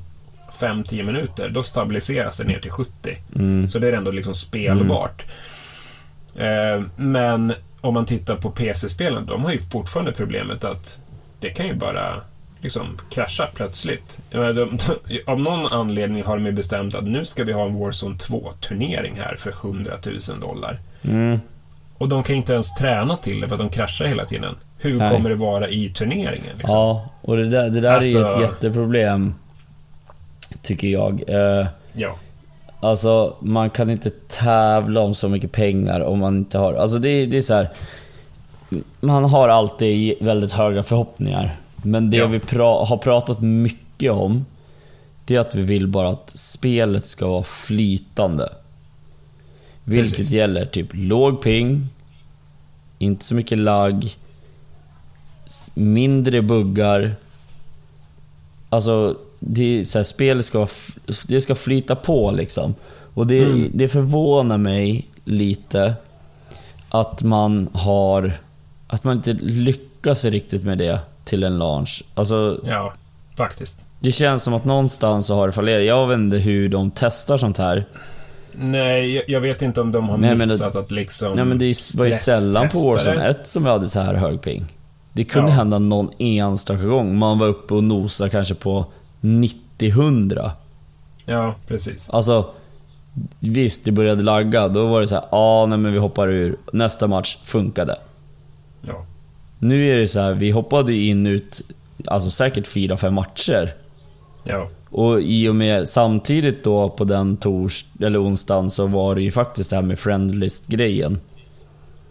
5-10 0.52 1.02
minuter, 1.02 1.48
då 1.48 1.62
stabiliseras 1.62 2.38
det 2.38 2.44
ner 2.44 2.60
till 2.60 2.70
70. 2.70 3.16
Mm. 3.34 3.68
Så 3.68 3.78
det 3.78 3.88
är 3.88 3.92
ändå 3.92 4.10
liksom 4.10 4.34
spelbart. 4.34 5.24
Eh, 6.36 6.82
men 6.96 7.52
om 7.80 7.94
man 7.94 8.04
tittar 8.04 8.36
på 8.36 8.50
PC-spelen, 8.50 9.26
de 9.26 9.44
har 9.44 9.52
ju 9.52 9.60
fortfarande 9.60 10.12
problemet 10.12 10.64
att 10.64 11.02
det 11.40 11.50
kan 11.50 11.66
ju 11.66 11.74
bara 11.74 12.20
liksom 12.60 12.98
krascha 13.10 13.48
plötsligt. 13.54 14.20
De, 14.30 14.52
de, 14.52 14.68
av 15.26 15.40
någon 15.40 15.66
anledning 15.66 16.24
har 16.24 16.36
de 16.36 16.46
ju 16.46 16.52
bestämt 16.52 16.94
att 16.94 17.04
nu 17.04 17.24
ska 17.24 17.44
vi 17.44 17.52
ha 17.52 17.66
en 17.66 17.78
Warzone 17.78 18.16
2-turnering 18.16 19.14
här 19.20 19.36
för 19.38 19.50
100 19.50 19.92
000 20.30 20.40
dollar. 20.40 20.78
Mm. 21.02 21.40
Och 21.98 22.08
de 22.08 22.22
kan 22.22 22.36
inte 22.36 22.52
ens 22.52 22.74
träna 22.74 23.16
till 23.16 23.40
det 23.40 23.48
för 23.48 23.54
att 23.54 23.60
de 23.60 23.70
kraschar 23.70 24.04
hela 24.06 24.24
tiden. 24.24 24.54
Hur 24.78 24.98
Nej. 24.98 25.10
kommer 25.10 25.30
det 25.30 25.36
vara 25.36 25.68
i 25.68 25.88
turneringen? 25.88 26.58
Liksom? 26.58 26.76
Ja, 26.78 27.08
och 27.22 27.36
det 27.36 27.48
där, 27.48 27.70
det 27.70 27.80
där 27.80 27.98
är 27.98 28.02
ju 28.02 28.20
ett 28.20 28.26
Alltså- 28.26 28.40
jätteproblem. 28.40 29.34
Tycker 30.62 30.88
jag. 30.88 31.22
Eh, 31.28 31.66
Ja. 31.92 32.16
alltså, 32.80 33.36
man 33.40 33.70
kan 33.70 33.90
inte 33.90 34.10
tävla 34.28 35.00
om 35.00 35.14
så 35.14 35.28
mycket 35.28 35.52
pengar 35.52 36.00
om 36.00 36.18
man 36.18 36.36
inte 36.38 36.58
har... 36.58 36.74
Alltså 36.74 36.98
det, 36.98 37.26
det 37.26 37.36
är 37.36 37.40
så 37.40 37.54
här. 37.54 37.68
Man 39.00 39.24
har 39.24 39.48
alltid 39.48 40.14
väldigt 40.20 40.52
höga 40.52 40.82
förhoppningar. 40.82 41.56
Men 41.82 42.10
det 42.10 42.16
Ja. 42.16 42.26
vi 42.26 42.38
pra, 42.38 42.84
har 42.84 42.96
pratat 42.96 43.40
mycket 43.40 44.12
om, 44.12 44.44
det 45.24 45.34
är 45.36 45.40
att 45.40 45.54
vi 45.54 45.62
vill 45.62 45.86
bara 45.88 46.08
att 46.08 46.30
spelet 46.34 47.06
ska 47.06 47.28
vara 47.28 47.42
flytande. 47.42 48.48
Vilket 49.84 50.16
Precis. 50.16 50.32
gäller 50.32 50.64
typ 50.64 50.88
låg 50.92 51.42
ping, 51.42 51.88
inte 52.98 53.24
så 53.24 53.34
mycket 53.34 53.58
lagg, 53.58 54.10
mindre 55.74 56.42
buggar. 56.42 57.14
Alltså, 58.68 59.16
det 59.38 59.64
är 59.80 59.84
så 59.84 59.98
här, 59.98 60.02
spelet 60.04 60.44
ska, 60.44 60.66
det 61.28 61.40
ska 61.40 61.54
flyta 61.54 61.96
på 61.96 62.30
liksom. 62.30 62.74
Och 63.14 63.26
det, 63.26 63.44
Mm. 63.44 63.70
det 63.74 63.88
förvånar 63.88 64.58
mig 64.58 65.06
lite 65.24 65.94
att 66.88 67.22
man 67.22 67.68
har... 67.72 68.32
Att 68.86 69.04
man 69.04 69.16
inte 69.16 69.32
lyckas 69.32 70.24
riktigt 70.24 70.64
med 70.64 70.78
det 70.78 71.00
till 71.30 71.44
en 71.44 71.58
launch. 71.58 72.02
Alltså, 72.14 72.60
ja, 72.64 72.92
faktiskt. 73.36 73.84
det 74.00 74.12
känns 74.12 74.42
som 74.42 74.54
att 74.54 74.64
någonstans 74.64 75.26
så 75.26 75.34
har 75.34 75.46
det 75.46 75.52
fallerat. 75.52 75.84
Jag 75.84 76.06
vet 76.06 76.18
inte 76.18 76.36
hur 76.36 76.68
de 76.68 76.90
testar 76.90 77.36
sånt 77.36 77.58
här. 77.58 77.84
Nej, 78.52 79.24
jag- 79.28 79.40
vet 79.40 79.62
inte 79.62 79.80
om 79.80 79.92
de 79.92 80.08
har 80.08 80.18
Nej, 80.18 80.30
men 80.30 80.38
det- 80.38 80.46
missat 80.54 80.76
att 80.76 80.90
liksom 80.90 81.34
Nej 81.34 81.44
men 81.44 81.58
det 81.58 81.74
var 81.98 82.06
ju 82.06 82.12
sällan 82.12 82.68
på 82.68 82.78
Warzone 82.90 83.16
det. 83.16 83.28
1 83.28 83.46
som 83.46 83.64
vi 83.64 83.70
hade 83.70 83.86
så 83.86 84.00
här 84.00 84.14
hög 84.14 84.40
ping. 84.42 84.64
Det 85.12 85.24
kunde 85.24 85.50
Ja. 85.50 85.54
hända 85.56 85.78
någon 85.78 86.10
enstaka 86.18 86.82
gång. 86.84 87.18
Man 87.18 87.38
var 87.38 87.46
uppe 87.46 87.74
och 87.74 87.84
nosade 87.84 88.30
kanske 88.30 88.54
på 88.54 88.84
90-100. 89.20 90.50
Ja, 91.26 91.54
precis. 91.66 92.10
Alltså, 92.10 92.50
visst 93.40 93.84
det 93.84 93.92
började 93.92 94.22
lagga. 94.22 94.68
Då 94.68 94.86
var 94.86 95.00
det 95.00 95.06
så 95.06 95.14
här, 95.14 95.24
ah, 95.30 95.66
nej 95.66 95.78
men 95.78 95.92
vi 95.92 95.98
hoppar 95.98 96.28
ur. 96.28 96.56
Nästa 96.72 97.06
match 97.06 97.38
funkade. 97.44 97.96
Ja. 98.82 99.04
Nu 99.62 99.92
är 99.92 99.96
det 99.96 100.08
så 100.08 100.20
här, 100.20 100.34
vi 100.34 100.50
hoppade 100.50 100.92
in 100.94 101.26
ut, 101.26 101.62
alltså 102.06 102.30
säkert 102.30 102.66
4-5 102.66 103.10
matcher. 103.10 103.72
Ja. 104.44 104.68
Och 104.90 105.20
i 105.20 105.48
och 105.48 105.54
med 105.54 105.88
samtidigt 105.88 106.64
då 106.64 106.88
på 106.88 107.04
den 107.04 107.36
tors 107.36 107.84
eller 108.00 108.24
onsdagen 108.24 108.70
så 108.70 108.86
var 108.86 109.14
det 109.14 109.22
ju 109.22 109.30
faktiskt 109.30 109.70
det 109.70 109.76
här 109.76 109.82
med 109.82 109.98
friendlist-grejen. 109.98 111.20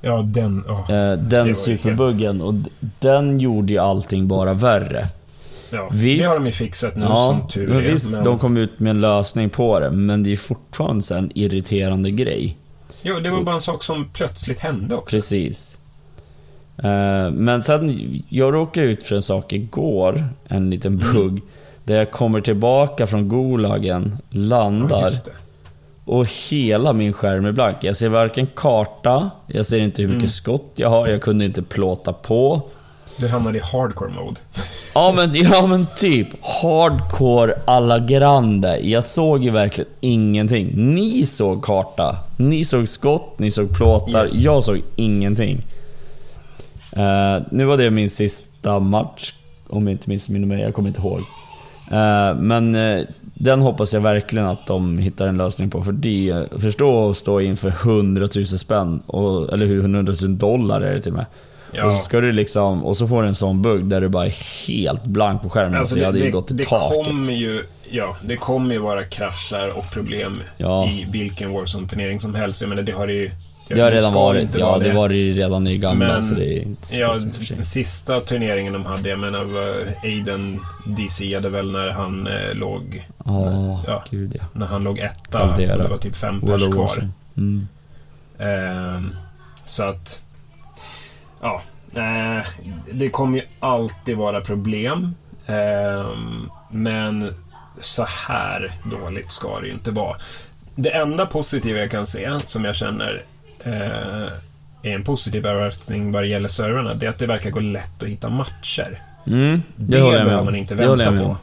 Ja, 0.02 0.22
den... 0.22 0.64
åh. 0.68 0.92
Eh, 0.92 1.18
den 1.20 1.56
superbuggen 1.56 2.42
och 2.42 2.54
den 3.00 3.40
gjorde 3.40 3.74
ju 3.74 3.80
allting 3.80 4.28
bara 4.28 4.54
värre. 4.54 5.04
ja. 5.70 5.90
visst. 5.92 6.24
Det 6.24 6.30
har 6.30 6.40
de 6.40 6.46
ju 6.46 6.52
fixat 6.52 6.96
nu 6.96 7.02
Ja, 7.06 7.38
som 7.40 7.48
tur 7.48 7.68
men 7.68 7.78
är. 7.78 7.82
visst, 7.82 8.12
men... 8.12 8.24
de 8.24 8.40
kom 8.40 8.58
ut 8.58 8.80
med 8.80 8.90
en 8.90 9.02
lösning 9.02 9.50
på 9.50 9.80
det, 9.80 9.92
men 9.92 10.24
det 10.24 10.32
är 10.32 10.38
fortfarande 10.38 11.16
en 11.18 11.32
irriterande 11.36 12.12
grej. 12.12 12.58
Jo, 13.02 13.20
det 13.20 13.30
var 13.30 13.44
bara 13.44 13.56
en 13.56 13.62
sak 13.62 13.84
som 13.84 14.10
plötsligt 14.14 14.60
hände 14.60 14.96
också. 14.96 15.16
Precis. 15.16 15.80
Eh, 16.84 17.32
men 17.32 17.62
sen, 17.64 18.00
jag 18.30 18.54
råkade 18.54 18.86
ut 18.88 19.04
för 19.04 19.16
en 19.16 19.22
sak 19.22 19.54
igår, 19.54 20.24
en 20.48 20.70
liten 20.70 20.94
Mm. 21.02 21.14
bugg. 21.14 21.42
Där 21.84 21.96
jag 21.98 22.12
kommer 22.12 22.42
tillbaka 22.42 23.08
från 23.08 23.30
Gulagen, 23.30 24.18
Ja, 24.30 24.40
landar 24.40 25.02
det. 25.02 25.32
och 26.06 26.28
hela 26.50 26.94
min 26.94 27.14
skärm 27.14 27.46
är 27.46 27.52
blank. 27.52 27.78
Jag 27.82 27.96
ser 27.98 28.10
varken 28.10 28.48
karta, 28.56 29.30
jag 29.48 29.66
ser 29.66 29.80
inte 29.80 30.02
hur 30.02 30.10
mycket 30.10 30.22
Mm. 30.22 30.30
skott 30.30 30.72
jag 30.76 30.90
har, 30.90 31.08
jag 31.08 31.22
kunde 31.22 31.46
inte 31.46 31.62
plåta 31.62 32.14
på. 32.14 32.62
Du 33.18 33.28
hamnade 33.28 33.58
i 33.58 33.62
hardcore 33.62 34.12
mode. 34.12 34.40
Ja 34.96 35.14
men, 35.16 35.36
ja 35.36 35.68
men 35.68 35.88
typ, 35.98 36.28
hardcore 36.42 37.54
alla 37.66 38.00
grande. 38.00 38.78
Jag 38.80 39.04
såg 39.04 39.44
ju 39.44 39.50
verkligen 39.50 39.90
ingenting. 40.00 40.72
Ni 40.96 41.26
såg 41.26 41.64
karta, 41.64 42.16
ni 42.38 42.66
såg 42.66 42.88
skott, 42.88 43.40
ni 43.40 43.52
såg 43.52 43.74
plåtar. 43.78 44.22
Yes. 44.24 44.36
Jag 44.36 44.64
såg 44.64 44.82
ingenting. 44.96 45.62
Eh, 46.96 47.44
nu 47.52 47.66
var 47.66 47.78
det 47.78 47.92
min 47.92 48.10
sista 48.10 48.80
match, 48.80 49.34
om 49.68 49.88
jag 49.88 49.94
inte 49.94 50.10
missminner 50.10 50.48
mig. 50.48 50.62
Jag 50.62 50.74
kommer 50.74 50.90
inte 50.90 51.02
ihåg. 51.02 51.20
Eh, 51.92 52.36
men 52.36 52.76
eh, 52.76 53.02
den 53.34 53.62
hoppas 53.62 53.94
jag 53.94 54.02
verkligen 54.02 54.48
att 54.48 54.68
de 54.68 54.98
hittar 54.98 55.28
en 55.28 55.38
lösning 55.38 55.70
på. 55.70 55.84
För 55.84 55.92
det, 55.92 56.46
förstå 56.60 57.10
att 57.10 57.18
stå 57.18 57.42
inför 57.42 57.70
100 57.70 58.28
000 58.36 58.46
spänn, 58.46 59.00
och, 59.06 59.54
eller 59.54 59.66
hur, 59.66 59.80
100 59.80 60.14
000 60.22 60.38
dollar 60.38 60.82
är 60.82 60.94
det 60.94 61.00
till 61.00 61.12
och 61.12 61.18
med. 61.18 61.26
Ja. 61.72 61.86
Och 61.86 61.92
så 61.92 61.98
ska 61.98 62.20
du 62.22 62.32
liksom, 62.32 62.86
och 62.86 62.98
så 62.98 63.08
får 63.08 63.22
du 63.22 63.28
en 63.28 63.36
sån 63.36 63.62
bugg 63.62 63.86
där 63.86 64.02
du 64.02 64.08
bara 64.08 64.26
är 64.26 64.68
helt 64.68 65.04
blank 65.04 65.42
på 65.42 65.50
skärmen. 65.50 65.76
Alltså, 65.80 65.94
så 65.94 66.00
jag 66.00 66.04
det, 66.04 66.08
hade 66.08 66.20
ju 66.20 66.26
det, 66.26 66.32
gått 66.32 66.52
i 66.52 66.54
det 66.54 66.64
taket. 66.64 67.06
kommer 67.06 67.34
ju... 67.34 67.64
Ja, 67.92 68.18
det 68.24 68.38
kommer 68.38 68.74
ju 68.74 68.80
vara 68.80 69.04
kraschar 69.04 69.70
och 69.78 69.92
problem 69.94 70.34
Ja. 70.58 70.86
i 70.90 71.08
vilken 71.12 71.52
Warzone-turnering 71.52 72.20
som 72.20 72.36
helst. 72.36 72.62
Jag 72.62 72.70
menar, 72.70 72.84
det 72.84 72.92
har 72.92 73.08
det 73.08 73.14
ju... 73.14 73.32
Det 73.76 73.82
har 73.82 73.92
det 73.92 73.98
redan 73.98 74.14
varit, 74.14 74.56
ja 74.56 74.66
vara 74.66 74.80
det 74.80 74.94
var 74.94 75.10
det 75.10 75.16
ju 75.16 75.34
redan 75.34 75.68
i 75.68 75.72
det 75.72 75.78
gamla 75.78 76.08
Men, 76.08 76.24
så 76.24 76.36
det 76.36 76.58
är 76.58 76.62
inte 76.62 76.88
så 76.88 77.00
Ja, 77.00 77.16
sista 77.62 78.22
turneringen 78.22 78.74
de 78.74 78.86
hade, 78.86 79.10
jag 79.10 79.20
menar, 79.20 79.44
var 79.44 79.86
Aiden 80.04 80.60
DC-ade 80.86 81.50
väl 81.50 81.72
när 81.72 81.90
han 81.90 82.28
eh, 82.28 82.54
låg... 82.54 83.08
Ja, 83.26 83.84
Ja. 83.88 84.04
gud 84.10 84.36
ja. 84.40 84.44
När 84.54 84.66
han 84.68 84.84
låg 84.84 85.00
etta 85.00 85.40
Caldera. 85.40 85.76
och 85.76 85.84
det 85.84 85.90
var 85.90 85.98
typ 85.98 86.16
fem 86.16 86.42
pers 86.42 86.64
kvar. 86.74 87.10
Mm. 87.38 87.68
Ehm, 88.40 89.16
så 89.66 89.84
att... 89.84 90.22
Ja. 91.42 91.62
Eh, 91.96 92.46
det 92.92 93.10
kommer 93.10 93.38
ju 93.38 93.44
alltid 93.60 94.18
vara 94.18 94.42
problem. 94.42 95.16
Ehm, 95.48 96.50
men 96.72 97.34
så 97.80 98.06
här 98.28 98.72
dåligt 98.84 99.32
ska 99.32 99.60
det 99.60 99.68
ju 99.68 99.74
inte 99.74 99.92
vara. 99.92 100.18
Det 100.76 100.90
enda 100.90 101.26
positiva 101.26 101.80
jag 101.80 101.92
kan 101.92 102.06
se, 102.06 102.30
som 102.44 102.66
jag 102.66 102.76
känner 102.76 103.24
eh, 103.64 104.28
är 104.84 104.96
en 104.96 105.04
positiv 105.04 105.46
överraskning 105.46 106.12
vad 106.12 106.24
det 106.24 106.28
gäller 106.28 106.48
servrarna, 106.48 106.94
det 106.94 107.06
är 107.06 107.10
att 107.10 107.20
det 107.20 107.28
verkar 107.28 107.50
gå 107.50 107.60
lätt 107.60 108.04
att 108.04 108.10
hitta 108.10 108.30
matcher. 108.30 109.02
Mm, 109.28 109.62
det, 109.76 109.98
Det, 109.98 110.02
behöver 110.02 110.44
man 110.44 110.56
inte 110.56 110.76
vänta 110.76 111.18
på. 111.18 111.38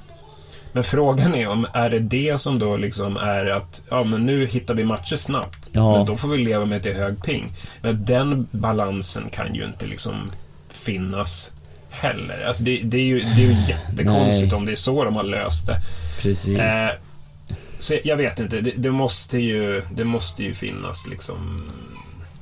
Men 0.72 0.84
frågan 0.84 1.34
är 1.34 1.48
om, 1.48 1.66
är 1.72 1.90
det 1.90 1.98
det 1.98 2.40
som 2.40 2.58
då 2.58 2.76
liksom 2.76 3.16
är 3.16 3.46
att, 3.46 3.84
ja 3.90 4.04
men 4.04 4.26
nu 4.26 4.46
hittar 4.46 4.74
vi 4.74 4.84
matcher 4.84 5.16
snabbt. 5.16 5.70
Ja. 5.72 5.96
Men 5.96 6.06
då 6.06 6.16
får 6.16 6.28
vi 6.28 6.38
leva 6.38 6.64
med 6.64 6.76
att 6.76 6.82
det 6.82 6.90
är 6.90 6.94
hög 6.94 7.24
ping. 7.24 7.52
Men 7.80 8.04
den 8.04 8.46
balansen 8.50 9.28
kan 9.30 9.54
ju 9.54 9.64
inte 9.64 9.86
liksom 9.86 10.30
finnas 10.68 11.52
heller. 11.90 12.44
Alltså 12.46 12.62
det, 12.62 12.80
det 12.84 12.96
är 12.96 13.04
ju, 13.04 13.20
det 13.20 13.44
är 13.44 13.46
ju 13.46 13.56
jättekonstigt 13.68 14.52
Nej. 14.52 14.58
om 14.58 14.66
det 14.66 14.72
är 14.72 14.76
så 14.76 15.04
de 15.04 15.16
har 15.16 15.22
löst 15.22 15.66
det. 15.66 15.80
Precis. 16.22 16.58
Eh, 16.58 16.90
så 17.78 17.94
jag 18.04 18.16
vet 18.16 18.40
inte, 18.40 18.60
det, 18.60 18.72
det, 18.76 18.90
måste 18.90 19.38
ju, 19.38 19.82
det 19.94 20.04
måste 20.04 20.44
ju 20.44 20.54
finnas 20.54 21.06
liksom... 21.06 21.70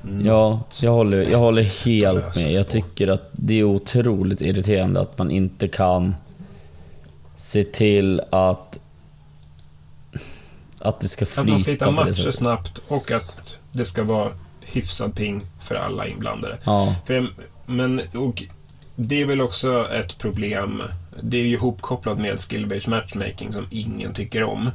mm, 0.04 0.26
Ja, 0.26 0.60
jag 0.82 0.92
håller, 0.92 1.30
jag 1.30 1.38
håller 1.38 1.86
helt 1.86 2.36
med. 2.36 2.52
Jag 2.52 2.68
tycker 2.68 3.08
att 3.08 3.30
det 3.32 3.54
är 3.60 3.64
otroligt 3.64 4.40
irriterande 4.40 5.00
att 5.00 5.18
man 5.18 5.30
inte 5.30 5.68
kan 5.68 6.14
se 7.36 7.64
till 7.64 8.20
att 8.30 8.78
att 10.78 11.00
det 11.00 11.08
ska 11.08 11.24
Att 11.24 11.46
man 11.46 11.58
ska 11.58 11.70
hitta 11.70 11.84
flyta 11.84 11.90
matcher 11.90 12.12
sättet. 12.12 12.34
snabbt 12.34 12.82
och 12.88 13.10
att 13.10 13.58
det 13.72 13.84
ska 13.84 14.02
vara 14.02 14.30
hyfsad 14.60 15.16
ping 15.16 15.40
för 15.60 15.74
alla 15.74 16.06
inblandade. 16.06 16.58
Ja, 16.64 16.96
För, 17.06 17.32
men, 17.66 18.00
och 18.14 18.42
det 18.96 19.20
är 19.20 19.26
väl 19.26 19.40
också 19.40 19.88
ett 19.92 20.18
problem. 20.18 20.82
Det 21.20 21.36
är 21.36 21.42
ju 21.42 21.48
ihopkopplat 21.50 22.18
med 22.18 22.34
skill-based 22.36 22.88
matchmaking 22.90 23.52
som 23.52 23.66
ingen 23.70 24.14
tycker 24.14 24.42
om. 24.42 24.70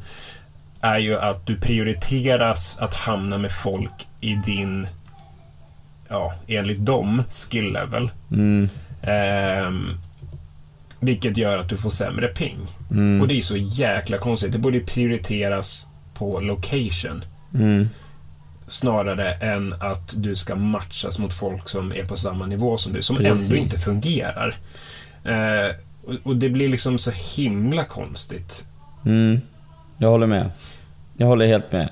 Är 0.81 0.97
ju 0.97 1.19
att 1.19 1.45
du 1.45 1.59
prioriteras 1.59 2.77
att 2.81 2.93
hamna 2.93 3.37
med 3.37 3.51
folk 3.51 4.07
i 4.21 4.33
din, 4.33 4.87
ja, 6.09 6.33
enligt 6.47 6.85
dem, 6.85 7.23
skill 7.29 7.73
level. 7.73 8.11
mm, 8.31 8.69
Ehm, 9.01 9.87
vilket 10.99 11.37
gör 11.37 11.57
att 11.57 11.69
du 11.69 11.77
får 11.77 11.89
sämre 11.89 12.27
ping. 12.27 12.57
mm, 12.91 13.21
Och 13.21 13.27
det 13.27 13.37
är 13.37 13.41
så 13.41 13.57
jäkla 13.57 14.17
konstigt. 14.17 14.51
Det 14.51 14.57
borde 14.59 14.79
prioriteras 14.79 15.87
på 16.13 16.39
location 16.39 17.23
mm, 17.53 17.89
snarare 18.67 19.31
än 19.33 19.73
att 19.79 20.13
du 20.17 20.35
ska 20.35 20.55
matchas 20.55 21.19
mot 21.19 21.33
folk 21.33 21.69
som 21.69 21.91
är 21.91 22.05
på 22.05 22.15
samma 22.17 22.45
nivå 22.45 22.77
som 22.77 22.93
du, 22.93 23.01
som 23.01 23.15
Precis. 23.15 23.51
ändå 23.51 23.63
inte 23.63 23.79
fungerar. 23.79 24.55
Eh, 25.23 25.75
och, 26.05 26.15
och 26.23 26.35
det 26.35 26.49
blir 26.49 26.69
liksom 26.69 26.97
så 26.97 27.11
himla 27.35 27.83
konstigt. 27.83 28.65
mm. 29.05 29.41
Jag 29.97 30.09
håller 30.09 30.27
med. 30.27 30.49
Jag 31.17 31.27
håller 31.27 31.47
helt 31.47 31.71
med. 31.71 31.89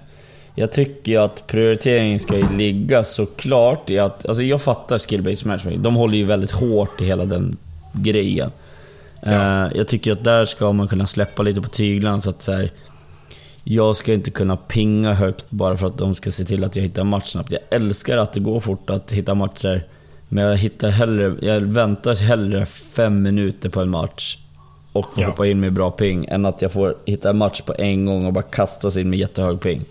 Jag 0.59 0.71
tycker 0.71 1.11
ju 1.11 1.17
att 1.17 1.47
prioriteringen 1.47 2.19
ska 2.19 2.37
ju 2.37 2.57
ligga 2.57 3.03
såklart 3.03 3.89
i 3.89 3.99
att... 3.99 4.25
Alltså 4.25 4.43
jag 4.43 4.61
fattar 4.61 4.97
skill-based 4.97 5.47
matchmaking. 5.47 5.81
De 5.81 5.95
håller 5.95 6.17
ju 6.17 6.23
väldigt 6.25 6.51
hårt 6.51 7.01
i 7.01 7.05
hela 7.05 7.25
den 7.25 7.57
grejen. 7.93 8.51
Ja. 9.21 9.65
Eh, 9.65 9.71
jag 9.75 9.87
tycker 9.87 10.11
att 10.11 10.23
där 10.23 10.45
ska 10.45 10.73
man 10.73 10.87
kunna 10.87 11.07
släppa 11.07 11.43
lite 11.43 11.61
på 11.61 11.69
tyglarna 11.69 12.21
så 12.21 12.29
att 12.29 12.41
så 12.41 12.51
här, 12.51 12.71
Jag 13.63 13.95
ska 13.95 14.13
inte 14.13 14.31
kunna 14.31 14.57
pinga 14.57 15.13
högt 15.13 15.45
bara 15.49 15.77
för 15.77 15.87
att 15.87 15.97
de 15.97 16.15
ska 16.15 16.31
se 16.31 16.45
till 16.45 16.63
att 16.63 16.75
jag 16.75 16.83
hittar 16.83 17.03
match 17.03 17.27
snabbt. 17.31 17.51
Jag 17.51 17.61
älskar 17.69 18.17
att 18.17 18.33
det 18.33 18.39
går 18.39 18.59
fort 18.59 18.89
att 18.89 19.11
hitta 19.11 19.35
matcher. 19.35 19.83
Men 20.29 20.43
jag, 20.43 20.57
hittar 20.57 20.89
hellre, 20.89 21.35
jag 21.41 21.59
väntar 21.61 22.15
hellre 22.15 22.65
fem 22.65 23.21
minuter 23.21 23.69
på 23.69 23.81
en 23.81 23.89
match 23.89 24.37
och 24.93 25.05
får 25.15 25.23
Ja. 25.23 25.29
hoppa 25.29 25.47
in 25.47 25.59
med 25.59 25.73
bra 25.73 25.91
ping 25.91 26.25
än 26.25 26.45
att 26.45 26.61
jag 26.61 26.71
får 26.71 26.95
hitta 27.05 27.29
en 27.29 27.37
match 27.37 27.61
på 27.61 27.73
en 27.77 28.05
gång 28.05 28.25
och 28.25 28.33
bara 28.33 28.43
kastas 28.43 28.97
in 28.97 29.09
med 29.09 29.19
jättehög 29.19 29.61
ping. 29.61 29.85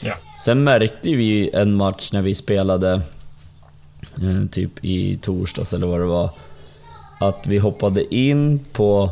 Ja. 0.00 0.14
Sen 0.38 0.64
märkte 0.64 1.10
vi 1.10 1.50
en 1.54 1.74
match 1.74 2.12
när 2.12 2.22
vi 2.22 2.34
spelade 2.34 2.92
eh, 4.22 4.46
typ 4.50 4.84
i 4.84 5.16
torsdags 5.22 5.74
eller 5.74 5.86
vad 5.86 6.00
det 6.00 6.06
var. 6.06 6.30
Att 7.20 7.46
vi 7.46 7.58
hoppade 7.58 8.14
in 8.14 8.58
på, 8.72 9.10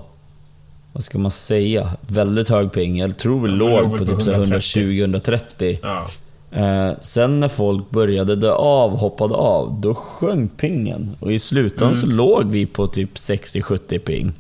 vad 0.93 1.03
ska 1.05 1.19
man 1.19 1.31
säga, 1.31 1.91
väldigt 2.01 2.49
hög 2.49 2.73
ping. 2.73 2.99
Jag 2.99 3.17
tror 3.17 3.41
vi 3.41 3.49
Ja, 3.49 3.55
låg 3.57 3.91
på 3.91 3.99
på 3.99 4.05
typ 4.07 4.23
så 4.23 4.31
här 4.31 4.39
130. 4.39 4.83
120-130. 4.83 5.79
Ja. 5.83 6.07
Eh, 6.53 6.93
sen 7.01 7.41
när 7.41 7.49
folk 7.49 7.91
började 7.91 8.37
dö 8.37 8.53
av, 8.53 8.97
hoppade 8.97 9.35
av, 9.35 9.81
då 9.81 9.95
sjönk 9.95 10.57
pingen. 10.57 11.17
Och 11.21 11.33
i 11.33 11.39
slutändan 11.39 11.89
Mm. 11.89 11.95
så 12.01 12.07
låg 12.07 12.45
vi 12.51 12.67
på 12.67 12.87
typ 12.87 13.15
60-70 13.15 13.99
ping. 13.99 14.33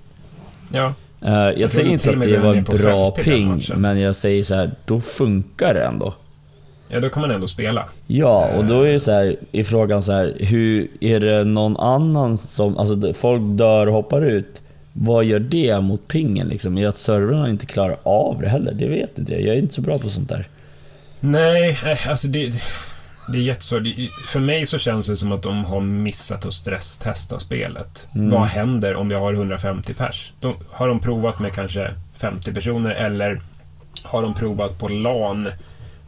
ja. 0.73 0.95
Eh, 1.21 1.33
jag, 1.35 1.55
tror 1.57 1.67
säger 1.67 1.91
inte 1.91 2.11
att 2.11 2.21
det 2.23 2.39
var 2.39 2.79
bra 2.79 3.15
50 3.15 3.31
den 3.31 3.61
ping, 3.61 3.81
men 3.81 4.01
jag 4.01 4.15
säger 4.17 4.43
så 4.45 4.55
här, 4.55 4.71
då 4.87 5.01
funkar 5.01 5.75
det 5.75 5.85
ändå. 5.85 6.15
Ja, 6.89 7.01
då 7.01 7.09
kan 7.09 7.21
man 7.21 7.31
ändå 7.31 7.47
spela. 7.47 7.89
Ja, 8.07 8.49
och 8.57 8.65
då 8.65 8.83
är 8.83 8.93
det 8.93 9.01
så 9.01 9.13
här, 9.13 9.37
i 9.53 9.65
frågan 9.65 10.03
så 10.03 10.13
här, 10.13 10.37
hur 10.41 10.89
är 11.01 11.21
det 11.21 11.45
någon 11.45 11.77
annan 11.77 12.37
som, 12.37 12.79
alltså 12.79 13.15
folk 13.15 13.43
dör 13.43 13.87
och 13.87 13.93
hoppar 13.93 14.23
ut. 14.23 14.63
Vad 14.93 15.25
gör 15.25 15.39
det 15.39 15.81
mot 15.81 16.09
pingen 16.09 16.49
liksom? 16.49 16.79
Är 16.79 16.87
att 16.87 16.99
servrarna 16.99 17.49
inte 17.49 17.67
klarar 17.67 17.97
av 18.03 18.41
det 18.41 18.49
heller? 18.49 18.73
Det 18.73 18.89
vet 18.89 19.19
inte 19.19 19.33
jag. 19.33 19.43
Jag 19.43 19.57
är 19.57 19.59
inte 19.59 19.75
så 19.75 19.81
bra 19.81 19.99
på 19.99 20.11
sånt 20.11 20.29
där. 20.29 20.47
Nej, 21.21 21.79
eh, 21.87 22.09
alltså 22.09 22.29
det, 22.29 22.53
det 23.33 23.39
är 23.39 23.43
jättesvårt. 23.43 23.83
För 24.27 24.41
mig 24.41 24.67
så 24.67 24.79
känns 24.79 25.07
det 25.07 25.17
som 25.17 25.33
att 25.33 25.43
de 25.43 25.65
har 25.65 25.81
missat 25.81 26.47
att 26.47 26.55
stresstesta 26.55 27.39
spelet. 27.39 28.09
Mm. 28.15 28.31
Vad 28.31 28.49
händer 28.49 28.97
om 28.97 29.11
jag 29.11 29.21
har 29.21 29.33
150 29.33 29.95
pers? 29.95 30.33
De, 30.41 30.55
har 30.71 30.89
de 30.89 31.01
provat 31.01 31.39
med 31.39 31.53
kanske 31.53 31.95
50 32.15 32.55
personer 32.55 32.91
eller 32.91 33.43
har 34.03 34.23
de 34.23 34.35
provat 34.35 34.79
på 34.79 34.89
LAN 34.89 35.49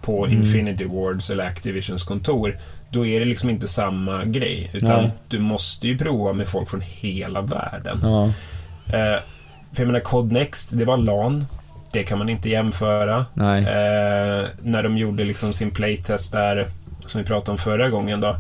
på 0.07 0.27
Mm. 0.27 0.39
Infinity 0.39 0.85
Wards 0.85 1.31
eller 1.31 1.45
Activisions 1.47 2.03
kontor? 2.05 2.59
Då 2.91 3.07
är 3.07 3.19
det 3.21 3.27
liksom 3.27 3.51
inte 3.51 3.69
samma 3.69 4.25
grej. 4.25 4.71
Utan 4.73 5.03
Nej. 5.03 5.11
du 5.29 5.39
måste 5.39 5.87
ju 5.89 5.99
prova 5.99 6.33
med 6.33 6.49
folk 6.49 6.71
från 6.71 6.81
hela 6.81 7.41
världen. 7.41 7.99
Ja, 8.03 8.25
Eh, 8.87 9.21
för 9.73 9.83
jag 9.83 9.87
menar, 9.87 10.01
Cod 10.01 10.33
Next, 10.33 10.79
det 10.79 10.85
var 10.85 10.97
LAN. 10.97 11.47
Det 11.93 12.03
kan 12.03 12.19
man 12.19 12.29
inte 12.29 12.51
jämföra. 12.51 13.27
Eh, 13.37 14.47
när 14.63 14.83
de 14.83 14.97
gjorde 14.99 15.25
liksom 15.25 15.53
sin 15.53 15.71
playtest 15.71 16.33
där, 16.33 16.67
som 17.01 17.21
vi 17.21 17.27
pratade 17.27 17.51
om 17.53 17.59
förra 17.59 17.89
gången 17.91 18.21
då. 18.21 18.37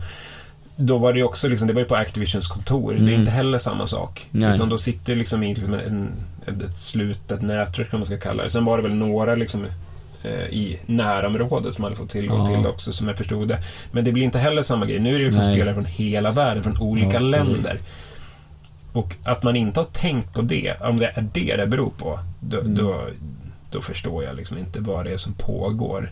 Då 0.76 0.98
var 0.98 1.12
det 1.12 1.18
ju 1.18 1.24
också 1.24 1.48
liksom, 1.48 1.68
det 1.68 1.74
var 1.74 1.80
ju 1.80 1.86
på 1.88 1.96
Activisions 1.96 2.48
kontor. 2.48 2.92
Det 2.92 2.98
är 2.98 3.02
Mm. 3.02 3.14
inte 3.20 3.30
heller 3.30 3.58
samma 3.58 3.86
sak. 3.86 4.26
Nej. 4.30 4.54
Utan 4.54 4.68
då 4.68 4.78
sitter 4.78 5.14
liksom 5.16 5.42
i 5.42 5.54
liksom 5.54 5.74
en, 5.74 6.08
ett 6.46 6.78
slutet 6.78 7.42
nätverk, 7.42 7.90
kan 7.90 8.00
man 8.00 8.06
ska 8.06 8.16
kalla 8.18 8.42
det. 8.42 8.50
Sen 8.50 8.64
var 8.64 8.76
det 8.76 8.82
väl 8.82 8.94
några 8.94 9.34
liksom 9.34 9.66
i 10.50 10.78
närområdet 10.86 11.74
som 11.74 11.84
hade 11.84 11.96
fått 11.96 12.10
tillgång 12.10 12.38
Ja. 12.40 12.46
till 12.46 12.62
det 12.62 12.68
också, 12.68 12.92
som 12.92 13.08
jag 13.08 13.18
förstod 13.18 13.48
det. 13.48 13.58
Men 13.90 14.04
det 14.04 14.12
blir 14.12 14.22
inte 14.22 14.38
heller 14.38 14.62
samma 14.62 14.86
grej. 14.86 14.98
Nu 14.98 15.14
är 15.14 15.18
det 15.18 15.24
liksom 15.24 15.44
Nej. 15.44 15.54
spelare 15.54 15.74
från 15.74 15.84
hela 15.84 16.30
världen, 16.30 16.62
från 16.62 16.78
olika 16.80 17.20
Ja, 17.20 17.32
precis. 17.32 17.48
länder. 17.52 17.76
Och 18.92 19.14
att 19.24 19.42
man 19.42 19.56
inte 19.56 19.80
har 19.80 19.84
tänkt 19.84 20.34
på 20.34 20.42
det, 20.42 20.74
om 20.80 20.98
det 20.98 21.06
är 21.14 21.28
det 21.32 21.56
det 21.56 21.66
beror 21.66 21.90
på, 21.98 22.18
då, 22.40 22.60
Mm. 22.60 22.74
då, 22.74 23.00
då 23.70 23.80
förstår 23.80 24.24
jag 24.24 24.36
liksom 24.36 24.58
inte 24.58 24.80
vad 24.80 25.04
det 25.04 25.10
är 25.12 25.16
som 25.16 25.32
pågår. 25.34 26.10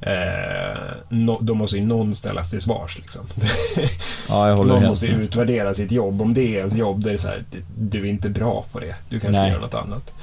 Eh, 0.00 0.78
no, 1.08 1.38
då 1.40 1.54
måste 1.54 1.76
ju 1.78 1.86
någon 1.86 2.14
ställas 2.14 2.50
till 2.50 2.60
svars. 2.60 2.98
Liksom. 2.98 3.26
Ja, 4.28 4.48
jag 4.48 4.56
håller 4.56 4.74
någon 4.74 4.82
måste 4.84 5.06
ju 5.06 5.12
med. 5.12 5.24
utvärdera 5.24 5.74
sitt 5.74 5.90
jobb. 5.90 6.22
Om 6.22 6.34
det 6.34 6.40
är 6.40 6.58
ens 6.58 6.74
jobb, 6.74 7.04
det 7.04 7.12
är 7.12 7.18
så 7.18 7.28
här, 7.28 7.44
du 7.78 8.00
är 8.00 8.04
inte 8.10 8.28
bra 8.30 8.64
på 8.72 8.80
det. 8.80 8.94
Du 9.08 9.20
kanske 9.20 9.40
Nej. 9.40 9.52
gör 9.52 9.60
något 9.60 9.74
annat. 9.74 10.14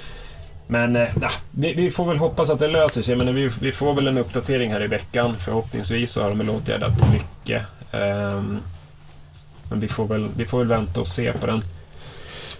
Men 0.67 0.95
eh, 0.95 1.09
vi, 1.51 1.73
vi 1.73 1.91
får 1.91 2.05
väl 2.05 2.17
hoppas 2.17 2.49
att 2.49 2.59
det 2.59 2.67
löser 2.67 3.01
sig. 3.01 3.15
Men 3.15 3.35
vi, 3.35 3.49
vi 3.61 3.71
får 3.71 3.93
väl 3.93 4.07
en 4.07 4.17
uppdatering 4.17 4.71
här 4.71 4.83
i 4.83 4.87
veckan. 4.87 5.35
Förhoppningsvis 5.39 6.11
så 6.11 6.21
har 6.21 6.29
de 6.29 6.37
väl 6.37 6.49
åtgärdat 6.49 6.93
mycket. 7.13 7.63
Ehm, 7.91 8.59
men 9.69 9.79
vi 9.79 9.87
får, 9.87 10.07
väl, 10.07 10.29
vi 10.37 10.45
får 10.45 10.57
väl 10.57 10.67
vänta 10.67 10.99
och 10.99 11.07
se 11.07 11.33
på 11.33 11.47
den. 11.47 11.63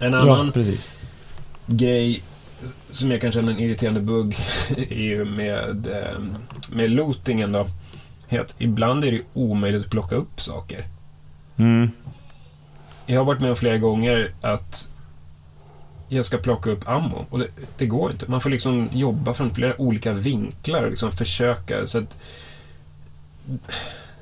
En 0.00 0.14
annan 0.14 0.52
Ja, 0.54 0.62
grej 1.66 2.22
som 2.90 3.10
jag 3.10 3.20
kan 3.20 3.32
känna 3.32 3.52
en 3.52 3.58
irriterande 3.58 4.00
bugg 4.00 4.36
är 4.76 5.02
ju 5.02 5.24
med, 5.24 5.86
eh, 5.86 6.20
med 6.72 6.90
lootingen 6.90 7.52
då. 7.52 7.66
att 8.30 8.54
ibland 8.58 9.04
är 9.04 9.12
det 9.12 9.22
omöjligt 9.34 9.84
att 9.84 9.90
plocka 9.90 10.16
upp 10.16 10.40
saker. 10.40 10.84
Mm. 11.56 11.90
Jag 13.06 13.20
har 13.20 13.24
varit 13.24 13.40
med 13.40 13.50
om 13.50 13.56
flera 13.56 13.78
gånger 13.78 14.34
att 14.40 14.93
jag 16.16 16.24
ska 16.26 16.38
plocka 16.38 16.70
upp 16.70 16.88
ammo 16.88 17.26
och 17.30 17.38
det, 17.38 17.46
det 17.78 17.86
går 17.86 18.10
inte. 18.10 18.30
Man 18.30 18.40
får 18.40 18.50
liksom 18.50 18.88
jobba 18.92 19.34
från 19.34 19.50
flera 19.50 19.80
olika 19.80 20.12
vinklar 20.12 20.82
och 20.84 20.90
liksom 20.90 21.12
försöka 21.12 21.86
så 21.86 21.98
att 21.98 22.16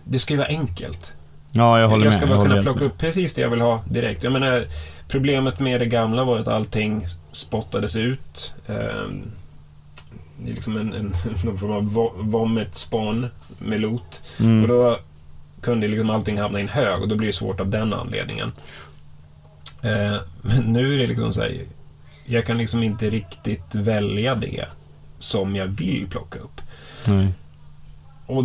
det 0.05 0.19
ska 0.19 0.35
ju 0.35 0.39
vara 0.39 0.49
enkelt. 0.49 1.13
Ja, 1.53 1.81
jag 1.81 1.89
håller 1.89 2.05
jag 2.05 2.11
med. 2.11 2.13
ska 2.15 2.23
Jag 2.23 2.29
bara 2.29 2.39
håller 2.39 2.51
kunna 2.51 2.63
plocka 2.63 2.81
med. 2.81 2.87
upp 2.93 2.99
precis 2.99 3.35
det 3.35 3.43
jag 3.43 3.51
vill 3.51 3.61
ha 3.61 3.85
direkt. 3.91 4.25
Jag 4.25 4.33
menar, 4.33 4.65
problemet 5.09 5.61
med 5.61 5.81
det 5.81 5.87
gamla 5.87 6.25
var 6.25 6.39
att 6.39 6.49
allting 6.49 7.05
spottades 7.33 7.97
ut. 7.97 8.55
Ehm, 8.67 9.23
det 10.45 10.51
är 10.51 10.55
liksom 10.55 10.77
en, 10.77 10.93
en, 10.95 11.13
någon 11.45 11.59
form 11.59 11.71
av 11.73 11.83
vo- 11.83 12.13
vomit 12.23 12.75
spawn 12.75 13.27
med. 13.59 13.85
Och 13.85 14.01
Mm. 14.41 14.69
då 14.69 14.99
kunde 15.61 15.89
liksom 15.89 16.11
allting 16.11 16.39
hamna 16.41 16.59
i 16.59 16.63
en 16.63 16.69
hög 16.69 17.03
och 17.03 17.09
då 17.09 17.15
blir 17.17 17.27
det 17.27 17.33
svårt 17.33 17.61
av 17.61 17.71
den 17.71 17.95
anledningen. 17.95 18.51
Eh, 19.83 20.17
men 20.43 20.73
nu 20.73 20.95
är 20.95 20.99
det 20.99 21.07
liksom 21.07 21.33
så 21.33 21.41
här, 21.41 21.61
jag 22.25 22.47
kan 22.47 22.59
liksom 22.59 22.83
inte 22.83 23.11
riktigt 23.11 23.75
välja 23.75 24.35
det 24.35 24.67
som 25.19 25.57
jag 25.57 25.67
vill 25.67 26.07
plocka 26.11 26.39
upp. 26.39 26.61
Nej. 27.07 27.29
Och, 28.27 28.45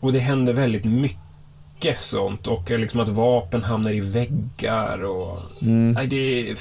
och 0.00 0.12
det 0.12 0.18
händer 0.18 0.52
väldigt 0.52 0.84
mycket 0.84 2.02
sånt 2.02 2.46
och 2.46 2.70
liksom 2.70 3.00
att 3.00 3.08
vapen 3.08 3.62
hamnar 3.62 3.90
i 3.90 4.00
väggar 4.00 5.04
och... 5.04 5.40
Mm. 5.62 5.92
Nej, 5.92 6.06
det 6.06 6.50
är... 6.50 6.58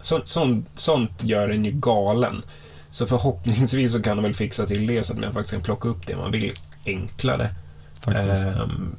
Sånt, 0.00 0.68
sånt, 0.74 1.24
gör 1.24 1.48
en 1.48 1.64
ju 1.64 1.70
galen. 1.70 2.42
Så 2.90 3.06
förhoppningsvis 3.06 3.92
så 3.92 4.02
kan 4.02 4.16
de 4.16 4.22
väl 4.22 4.34
fixa 4.34 4.66
till 4.66 4.86
det 4.86 5.04
så 5.04 5.12
att 5.12 5.18
man 5.18 5.32
faktiskt 5.32 5.52
kan 5.52 5.62
plocka 5.62 5.88
upp 5.88 6.06
det 6.06 6.16
man 6.16 6.30
vill 6.30 6.52
enklare. 6.86 7.54
Faktiskt. 7.98 8.44
Ehm, 8.44 8.96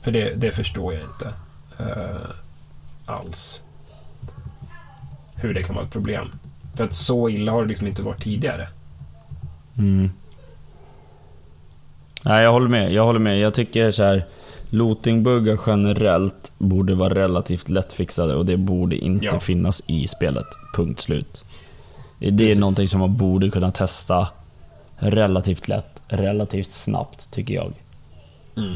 för 0.00 0.10
det, 0.10 0.34
det 0.34 0.52
förstår 0.52 0.94
jag 0.94 1.02
inte. 1.02 1.32
Eh, 1.78 2.30
alls 3.06 3.62
hur 5.36 5.54
det 5.54 5.62
kan 5.62 5.74
vara 5.76 5.84
ett 5.84 5.92
problem. 5.92 6.28
För 6.76 6.84
att 6.84 6.92
så 6.92 7.28
illa 7.28 7.52
har 7.52 7.62
det 7.62 7.68
liksom 7.68 7.86
inte 7.86 8.02
varit 8.02 8.22
tidigare. 8.22 8.68
Mm. 9.78 10.10
Nej, 12.22 12.42
jag 12.44 12.52
håller 12.52 12.68
med. 12.68 12.92
Jag 12.92 13.04
håller 13.04 13.20
med. 13.20 13.38
Jag 13.38 13.54
tycker 13.54 13.90
så 13.90 14.02
här. 14.02 14.24
Lootingbuggar 14.70 15.58
generellt 15.66 16.52
borde 16.58 16.94
vara 16.94 17.14
relativt 17.14 17.68
lättfixade 17.68 18.34
och 18.34 18.46
det 18.46 18.56
borde 18.56 18.96
inte 18.96 19.24
Ja. 19.24 19.40
finnas 19.40 19.82
i 19.86 20.06
spelet. 20.06 20.46
Punkt 20.74 21.00
slut. 21.00 21.44
Det 22.18 22.26
är 22.28 22.36
Precis. 22.38 22.58
någonting 22.58 22.88
som 22.88 23.00
man 23.00 23.16
borde 23.16 23.50
kunna 23.50 23.70
testa 23.70 24.28
relativt 24.96 25.68
lätt, 25.68 26.02
relativt 26.08 26.70
snabbt, 26.70 27.30
tycker 27.30 27.54
jag. 27.54 27.72
Mm. 28.56 28.72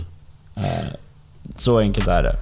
Eh, 0.57 0.89
Så 1.57 1.79
enkelt 1.79 2.09
är 2.09 2.23
det. 2.23 2.37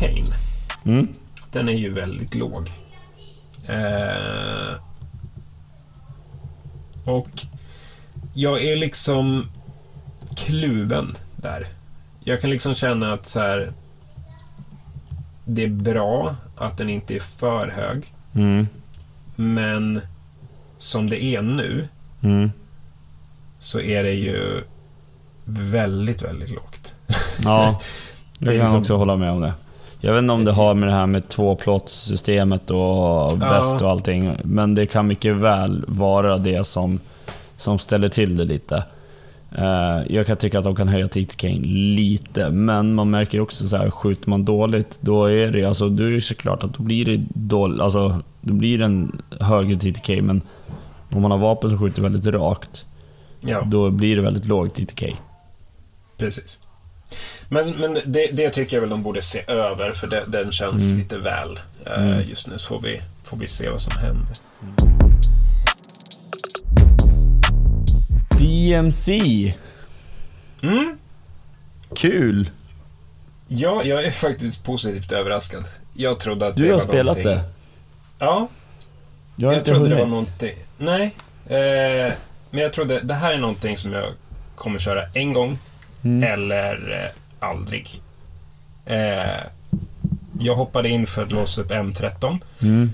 Kane, 0.00 0.24
Mm. 0.84 1.08
den 1.52 1.68
är 1.68 1.72
ju 1.72 1.92
väldigt 1.92 2.34
låg. 2.34 2.68
Eh, 3.66 4.74
och 7.04 7.28
jag 8.34 8.62
är 8.64 8.76
liksom 8.76 9.50
kluven 10.36 11.14
där. 11.36 11.66
Jag 12.24 12.40
kan 12.40 12.50
liksom 12.50 12.74
känna 12.74 13.12
att 13.12 13.26
så 13.26 13.40
här, 13.40 13.72
det 15.44 15.64
är 15.64 15.68
bra 15.68 16.36
att 16.56 16.76
den 16.78 16.90
inte 16.90 17.14
är 17.16 17.20
för 17.20 17.68
hög. 17.68 18.14
Mm. 18.34 18.68
Men 19.36 20.00
som 20.78 21.10
det 21.10 21.24
är 21.24 21.42
nu 21.42 21.88
Mm. 22.22 22.50
så 23.58 23.80
är 23.80 24.02
det 24.02 24.12
ju 24.14 24.62
väldigt, 25.44 26.22
väldigt 26.22 26.50
lågt. 26.50 26.94
Ja, 27.44 27.80
jag 28.38 28.48
kan 28.48 28.58
liksom- 28.58 28.80
också 28.80 28.96
hålla 28.96 29.16
med 29.16 29.30
om 29.30 29.40
det. 29.40 29.52
Jag 30.00 30.12
vet 30.12 30.18
inte 30.18 30.32
om 30.32 30.44
det 30.44 30.52
har 30.52 30.74
med 30.74 30.88
det 30.88 30.92
här 30.92 31.06
med 31.06 31.28
tvåplåtssystemet 31.28 32.70
och 32.70 33.42
väst 33.42 33.82
och 33.82 33.90
allting, 33.90 34.32
men 34.44 34.74
det 34.74 34.86
kan 34.86 35.06
mycket 35.06 35.36
väl 35.36 35.84
vara 35.88 36.38
det 36.38 36.64
som, 36.64 37.00
som 37.56 37.78
ställer 37.78 38.08
till 38.08 38.36
det 38.36 38.44
lite. 38.44 38.84
Eh, 39.52 40.02
jag 40.14 40.26
kan 40.26 40.36
tycka 40.36 40.58
att 40.58 40.64
de 40.64 40.76
kan 40.76 40.88
höja 40.88 41.08
Kane 41.36 41.60
lite, 41.96 42.50
men 42.50 42.94
man 42.94 43.10
märker 43.10 43.40
också 43.40 43.68
så 43.68 43.76
här, 43.76 43.90
skjuter 43.90 44.30
man 44.30 44.44
dåligt, 44.44 44.98
då 45.00 45.24
är 45.24 45.50
det 45.50 45.64
alltså, 45.64 45.88
då 45.88 46.04
är 46.04 46.10
det 46.10 46.20
såklart 46.20 46.64
att 46.64 46.74
då 46.74 46.82
blir 46.82 47.04
det 47.04 47.24
dåligt, 47.34 47.80
alltså, 47.80 48.18
då 48.40 48.54
blir 48.54 48.78
det 48.78 48.84
en 48.84 49.22
högre 49.40 49.76
TTK, 49.76 50.22
men 50.22 50.42
om 51.10 51.22
man 51.22 51.30
har 51.30 51.38
vapen 51.38 51.70
som 51.70 51.78
skjuter 51.78 52.02
väldigt 52.02 52.26
rakt, 52.26 52.86
Ja, 53.40 53.62
då 53.66 53.90
blir 53.90 54.16
det 54.16 54.22
väldigt 54.22 54.46
låg 54.46 54.74
TTK. 54.74 55.16
precis. 56.16 56.60
Men, 57.52 57.70
men 57.70 57.94
det, 58.06 58.26
det 58.32 58.50
tycker 58.50 58.76
jag 58.76 58.80
väl 58.80 58.90
de 58.90 59.02
borde 59.02 59.22
se 59.22 59.42
över, 59.46 59.92
för 59.92 60.06
det, 60.06 60.24
den 60.28 60.52
känns 60.52 60.90
Mm. 60.90 60.98
lite 61.02 61.18
väl 61.18 61.58
eh, 61.86 62.02
Mm. 62.02 62.20
just 62.28 62.46
nu. 62.46 62.58
Så 62.58 62.66
får 62.68 62.80
vi, 62.80 63.00
får 63.24 63.36
vi 63.36 63.46
se 63.46 63.68
vad 63.70 63.80
som 63.80 63.92
händer. 63.98 64.34
DMC, 68.38 69.10
Mm. 70.62 70.98
kul! 71.96 72.50
Ja, 73.48 73.82
jag 73.84 74.04
är 74.04 74.10
faktiskt 74.10 74.64
positivt 74.64 75.12
överraskad. 75.12 75.64
Jag 75.94 76.20
trodde 76.20 76.46
att 76.46 76.56
Du 76.56 76.62
det 76.62 76.68
har 76.68 76.74
var 76.78 76.86
spelat 76.86 77.16
någonting... 77.16 77.24
det. 77.24 77.42
Ja, 78.18 78.48
Jag 79.36 79.48
har 79.48 79.52
jag 79.54 79.60
inte 79.60 79.70
trodde 79.70 79.88
det 79.88 79.94
hunnit. 79.94 80.04
var 80.04 80.10
någonting... 80.10 80.54
Nej. 80.78 81.04
Eh, 81.46 82.12
men 82.50 82.62
jag 82.62 82.72
trodde 82.72 83.00
det 83.00 83.14
här 83.14 83.32
är 83.32 83.38
någonting 83.38 83.76
som 83.76 83.92
jag 83.92 84.04
kommer 84.54 84.78
köra 84.78 85.02
en 85.14 85.32
gång 85.32 85.58
Mm. 86.04 86.32
eller 86.32 87.04
eh, 87.04 87.10
aldrig. 87.40 88.02
Eh, 88.86 89.40
jag 90.38 90.54
hoppade 90.54 90.88
in 90.88 91.06
för 91.06 91.22
att 91.22 91.32
låsa 91.32 91.60
upp 91.60 91.70
M13. 91.70 92.38
Mm. 92.62 92.90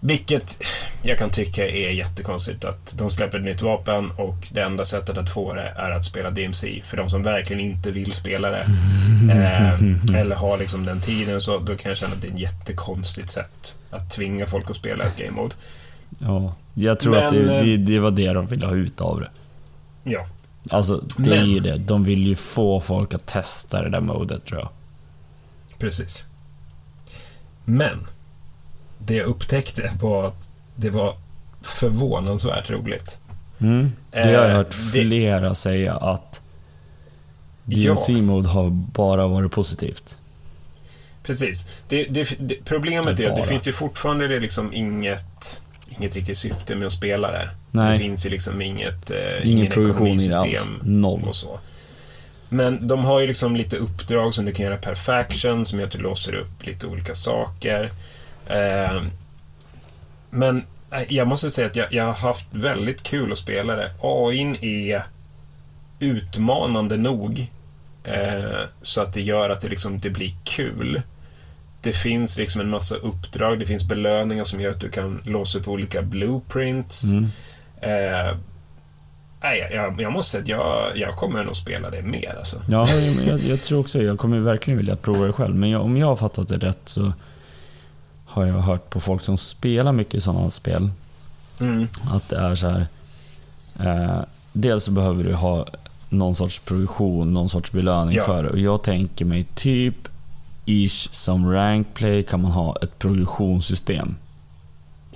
Vilket 0.00 0.62
jag 1.02 1.18
kan 1.18 1.30
tycka 1.30 1.68
är 1.68 1.90
jättekonstigt 1.90 2.64
att 2.64 2.94
de 2.98 3.10
släpper 3.10 3.38
ett 3.38 3.44
nytt 3.44 3.62
vapen 3.62 4.10
och 4.10 4.48
det 4.50 4.62
enda 4.62 4.84
sättet 4.84 5.18
att 5.18 5.30
få 5.30 5.54
det 5.54 5.72
är 5.76 5.90
att 5.90 6.04
spela 6.04 6.30
DMC. 6.30 6.82
För 6.84 6.96
de 6.96 7.10
som 7.10 7.22
verkligen 7.22 7.60
inte 7.60 7.90
vill 7.90 8.12
spela 8.12 8.50
det 8.50 8.66
eh, 9.32 10.20
eller 10.20 10.36
har 10.36 10.58
liksom 10.58 10.84
den 10.84 11.00
tiden 11.00 11.40
så, 11.40 11.58
då 11.58 11.76
kan 11.76 11.90
jag 11.90 11.96
känna 11.96 12.12
att 12.12 12.22
det 12.22 12.28
är 12.28 12.32
ett 12.32 12.40
jättekonstigt 12.40 13.30
sätt 13.30 13.78
att 13.90 14.10
tvinga 14.10 14.46
folk 14.46 14.70
att 14.70 14.76
spela 14.76 15.04
ett 15.04 15.18
game 15.18 15.36
mode. 15.36 15.54
Ja, 16.18 16.54
jag 16.74 17.00
tror 17.00 17.14
Men, 17.14 17.26
att 17.26 17.32
det, 17.32 17.56
eh, 17.56 17.64
det, 17.64 17.76
det 17.76 17.98
var 17.98 18.10
det 18.10 18.32
de 18.32 18.46
ville 18.46 18.66
ha 18.66 18.74
ut 18.74 19.00
av 19.00 19.20
det. 19.20 19.30
Ja, 20.04 20.26
Alltså, 20.70 21.04
det 21.18 21.30
är 21.36 21.40
Men- 21.40 21.50
ju 21.50 21.58
det. 21.60 21.76
De 21.76 22.04
vill 22.04 22.26
ju 22.26 22.34
få 22.34 22.80
folk 22.80 23.14
att 23.14 23.26
testa 23.26 23.82
det 23.82 23.90
där 23.90 24.00
modet 24.00 24.44
tror 24.44 24.60
jag. 24.60 24.68
precis. 25.78 26.24
Men 27.64 28.06
det 28.98 29.14
jag 29.14 29.26
upptäckte 29.26 29.90
var 30.00 30.26
att 30.26 30.50
det 30.76 30.90
var 30.90 31.16
förvånansvärt 31.62 32.70
roligt. 32.70 33.18
Mm. 33.58 33.92
Det 34.10 34.18
har 34.22 34.30
jag 34.30 34.50
Eh, 34.50 34.56
hört 34.56 34.70
det- 34.70 35.00
flera 35.02 35.54
säga 35.54 35.94
att 35.96 36.40
Ja. 37.68 37.90
DNC-mode 37.94 38.48
har 38.48 38.70
bara 38.70 39.26
varit 39.26 39.52
positivt. 39.52 40.18
Precis. 41.22 41.68
Det, 41.88 42.04
det, 42.04 42.36
det, 42.40 42.64
problemet 42.64 43.16
Det 43.16 43.24
är 43.24 43.30
att 43.30 43.36
det 43.36 43.42
finns 43.42 43.68
ju 43.68 43.72
fortfarande 43.72 44.28
det 44.28 44.40
liksom 44.40 44.74
inget, 44.74 45.60
inget 45.98 46.14
riktigt 46.14 46.38
syfte 46.38 46.74
med 46.74 46.86
att 46.86 46.92
spela 46.92 47.30
det. 47.30 47.48
Nej. 47.70 47.92
Det 47.92 47.98
finns 47.98 48.26
ju 48.26 48.30
liksom 48.30 48.62
inget, 48.62 49.10
eh, 49.10 49.18
Ingen 49.18 49.58
ingen 49.58 49.72
ekonomisystem 49.72 50.80
Noll. 50.82 51.22
och 51.28 51.36
så. 51.36 51.60
Men 52.48 52.88
de 52.88 53.04
har 53.04 53.20
ju 53.20 53.26
liksom 53.26 53.56
lite 53.56 53.76
uppdrag 53.76 54.34
som 54.34 54.44
du 54.44 54.52
kan 54.52 54.66
göra 54.66 54.76
per 54.76 54.94
faction 54.94 55.66
som 55.66 55.78
gör 55.78 55.86
att 55.86 55.92
du 55.92 55.98
låser 55.98 56.34
upp 56.34 56.66
lite 56.66 56.86
olika 56.86 57.14
saker. 57.14 57.90
Eh, 58.46 59.02
men 60.30 60.64
eh, 60.90 61.02
jag 61.12 61.26
måste 61.26 61.50
säga 61.50 61.66
att 61.66 61.76
jag, 61.76 61.92
jag 61.92 62.04
har 62.04 62.12
haft 62.12 62.46
väldigt 62.50 63.02
kul 63.02 63.32
att 63.32 63.38
spela 63.38 63.76
det. 63.76 63.90
AIn 64.02 64.56
är 64.64 65.02
utmanande 66.00 66.96
nog 66.96 67.46
eh, 68.04 68.60
så 68.82 69.02
att 69.02 69.12
det 69.12 69.22
gör 69.22 69.50
att 69.50 69.60
det, 69.60 69.68
liksom, 69.68 70.00
det 70.00 70.10
blir 70.10 70.32
kul. 70.44 71.02
Det 71.86 71.92
finns 71.92 72.38
liksom 72.38 72.60
en 72.60 72.70
massa 72.70 72.94
uppdrag, 72.94 73.58
det 73.58 73.66
finns 73.66 73.88
belöningar 73.88 74.44
som 74.44 74.60
gör 74.60 74.70
att 74.70 74.80
du 74.80 74.88
kan 74.90 75.20
låsa 75.24 75.58
upp 75.58 75.68
olika 75.68 76.02
blueprints. 76.02 77.02
Mm. 77.04 77.24
Eh, 77.80 78.36
nej, 79.42 79.70
jag, 79.74 80.00
jag, 80.00 80.12
måste 80.12 80.30
säga 80.30 80.42
att 80.42 80.48
jag, 80.48 80.98
jag 80.98 81.16
kommer 81.16 81.44
nog 81.44 81.56
spela 81.56 81.90
det 81.90 82.02
mer 82.02 82.34
alltså. 82.38 82.62
Ja, 82.68 82.88
jag, 83.26 83.40
jag 83.40 83.62
tror 83.62 83.80
också 83.80 84.02
Jag 84.02 84.18
kommer 84.18 84.38
verkligen 84.38 84.78
vilja 84.78 84.96
prova 84.96 85.26
det 85.26 85.32
själv. 85.32 85.54
Men 85.54 85.70
jag, 85.70 85.82
om 85.82 85.96
jag 85.96 86.06
har 86.06 86.16
fattat 86.16 86.48
det 86.48 86.56
rätt 86.58 86.80
så 86.84 87.12
har 88.24 88.44
jag 88.46 88.54
hört 88.54 88.90
på 88.90 89.00
folk 89.00 89.22
som 89.22 89.38
spelar 89.38 89.92
mycket 89.92 90.22
sådana 90.22 90.50
spel 90.50 90.90
Mm. 91.60 91.88
att 92.12 92.28
det 92.28 92.36
är 92.36 92.54
så 92.54 92.66
här. 92.68 92.86
Eh, 93.80 94.20
dels 94.52 94.84
så 94.84 94.90
behöver 94.90 95.24
du 95.24 95.34
ha 95.34 95.66
någon 96.08 96.34
sorts 96.34 96.58
progression, 96.58 97.34
någon 97.34 97.48
sorts 97.48 97.72
belöning 97.72 98.16
Ja. 98.16 98.24
för 98.24 98.42
det. 98.42 98.48
Och 98.48 98.58
jag 98.58 98.82
tänker 98.82 99.24
mig 99.24 99.44
typ 99.54 100.08
ish 100.66 101.08
som 101.12 101.50
rank 101.52 101.94
play 101.94 102.22
kan 102.22 102.42
man 102.42 102.50
ha 102.50 102.76
ett 102.82 102.98
progressionssystem. 102.98 104.16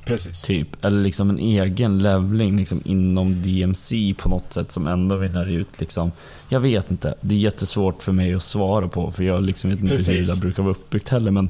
Precis. 0.05 0.43
Typ. 0.43 0.85
Eller 0.85 1.03
liksom 1.03 1.31
en 1.31 1.39
egen 1.39 1.99
levling 1.99 2.57
liksom 2.57 2.81
inom 2.85 3.43
DMC 3.43 4.15
på 4.19 4.29
något 4.29 4.53
sätt 4.53 4.73
som 4.73 4.87
ändå 4.87 5.17
vinner 5.17 5.47
ut 5.47 5.81
liksom. 5.81 6.13
Jag 6.49 6.61
vet 6.61 6.91
inte. 6.91 7.15
Det 7.21 7.35
är 7.35 7.39
jättesvårt 7.39 8.03
för 8.03 8.13
mig 8.13 8.35
att 8.35 8.43
svara 8.43 8.89
på 8.89 9.11
för 9.11 9.25
jag 9.25 9.43
liksom 9.43 9.71
vet 9.71 9.81
inte 9.81 9.95
hur 9.95 10.15
det 10.19 10.27
där 10.35 10.41
brukar 10.41 10.63
vara 10.63 10.71
uppbyggt 10.73 11.09
heller 11.09 11.31
men... 11.31 11.49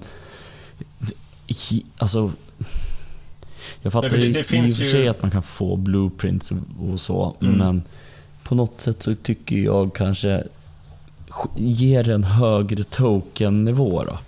Alltså... 1.98 2.32
Jag 3.82 3.92
fattar 3.92 4.10
Nej, 4.10 4.18
det- 4.20 4.26
ju 4.26 4.32
det 4.32 4.38
i 4.38 4.42
och 4.42 4.46
för 4.46 4.56
ju- 4.56 4.90
sig 4.90 5.08
att 5.08 5.22
man 5.22 5.30
kan 5.30 5.42
få 5.42 5.76
blueprints 5.76 6.52
och- 6.80 7.00
så, 7.00 7.36
Mm. 7.40 7.54
men 7.58 7.82
på 8.42 8.54
något 8.54 8.80
sätt 8.80 9.02
så 9.02 9.14
tycker 9.14 9.56
jag 9.56 9.94
kanske 9.94 10.28
sk- 10.28 10.48
ger 11.56 12.10
en 12.10 12.24
högre 12.24 12.84
token-nivå 12.84 14.04
då. 14.04 14.18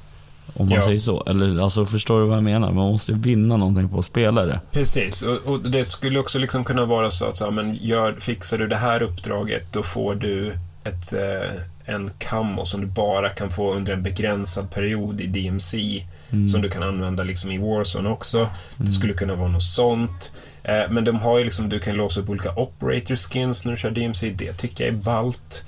Om 0.55 0.69
man 0.69 0.75
Ja. 0.79 0.83
säger 0.85 0.99
så. 0.99 1.25
Eller 1.27 1.63
alltså, 1.63 1.87
förstår 1.87 2.21
du 2.21 2.27
vad 2.27 2.37
jag 2.37 2.45
menar? 2.45 2.73
Man 2.73 2.93
måste 2.93 3.13
vinna 3.13 3.57
någonting 3.57 3.89
på 3.89 3.99
att 3.99 4.05
spela 4.05 4.45
det. 4.45 4.61
Precis, 4.73 5.23
och, 5.23 5.37
och 5.53 5.61
det 5.71 5.85
skulle 5.85 6.19
också 6.19 6.39
liksom 6.39 6.65
kunna 6.65 6.85
vara 6.85 7.11
så 7.11 7.25
att 7.27 7.37
så, 7.37 7.45
här, 7.45 7.51
men 7.51 7.75
gör, 7.81 8.17
fixar 8.21 8.59
du 8.59 8.67
det 8.69 8.77
här 8.77 9.03
uppdraget, 9.03 9.73
då 9.73 9.83
får 9.83 10.15
du 10.15 10.53
ett, 10.85 11.13
eh, 11.13 11.95
en 11.95 12.11
kammo 12.19 12.65
som 12.67 12.81
du 12.81 12.87
bara 12.87 13.29
kan 13.31 13.51
få 13.51 13.73
under 13.75 13.93
en 13.93 14.03
begränsad 14.03 14.71
period 14.71 15.21
i 15.21 15.27
DMC. 15.27 16.05
Mm. 16.31 16.49
Som 16.49 16.63
du 16.63 16.71
kan 16.71 16.83
använda 16.83 17.23
liksom 17.25 17.51
i 17.53 17.59
Warzone 17.59 18.09
också. 18.09 18.49
Det 18.77 18.93
skulle 18.93 19.13
kunna 19.13 19.35
vara 19.35 19.49
något 19.49 19.63
sånt. 19.63 20.33
Eh, 20.63 20.91
men 20.91 21.05
de 21.05 21.17
har 21.17 21.39
ju 21.39 21.45
liksom, 21.45 21.69
du 21.69 21.79
kan 21.79 21.97
låsa 21.97 22.21
upp 22.21 22.29
olika 22.29 22.55
operator 22.55 23.15
skins 23.17 23.65
när 23.65 23.73
du 23.73 23.79
kör 23.79 23.91
DMC. 23.91 24.31
Det 24.31 24.53
tycker 24.53 24.85
jag 24.85 24.95
är 24.95 24.99
ballt. 24.99 25.65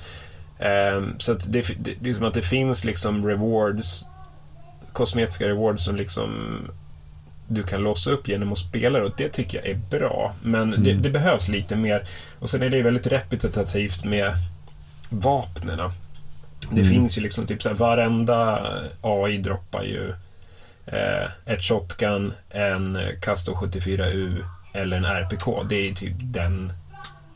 Eh, 0.65 1.03
så 1.19 1.33
att 1.33 1.53
det, 1.53 1.67
det, 1.85 1.95
det 2.01 2.11
är 2.11 2.15
som 2.15 2.27
att 2.27 2.35
det 2.35 2.43
finns 2.43 2.85
liksom 2.85 3.27
rewards, 3.29 4.05
kosmetiska 4.93 5.49
rewards 5.49 5.85
som 5.85 5.97
liksom 5.97 6.59
du 7.49 7.63
kan 7.63 7.83
låsa 7.83 8.11
upp 8.11 8.29
genom 8.29 8.53
att 8.53 8.59
spela 8.59 8.99
det 8.99 9.05
och 9.05 9.13
det 9.17 9.29
tycker 9.29 9.59
jag 9.59 9.67
är 9.67 9.75
bra. 9.99 10.35
Men 10.43 10.71
det, 10.71 10.91
Mm. 10.91 11.03
det 11.03 11.11
behövs 11.11 11.49
lite 11.49 11.77
mer. 11.77 12.03
Och 12.39 12.49
sen 12.51 12.63
är 12.63 12.71
det 12.71 12.83
väldigt 12.83 13.07
repetitivt 13.07 14.05
med 14.05 14.33
vapnena. 15.11 15.93
Det 16.71 16.81
Mm. 16.81 16.93
finns 16.93 17.19
ju 17.19 17.23
liksom 17.23 17.47
typ 17.47 17.63
så 17.63 17.69
här, 17.69 17.77
varenda 17.77 18.69
AI 19.01 19.39
droppar 19.39 19.83
ju 19.83 20.15
eh, 20.87 21.31
ett 21.47 21.63
shotgun, 21.63 22.33
en 22.51 22.99
Castor 23.21 23.55
74U 23.55 24.45
eller 24.73 24.97
en 24.97 25.05
RPK. 25.05 25.63
Det 25.69 25.89
är 25.91 25.95
typ 25.95 26.15
den 26.19 26.73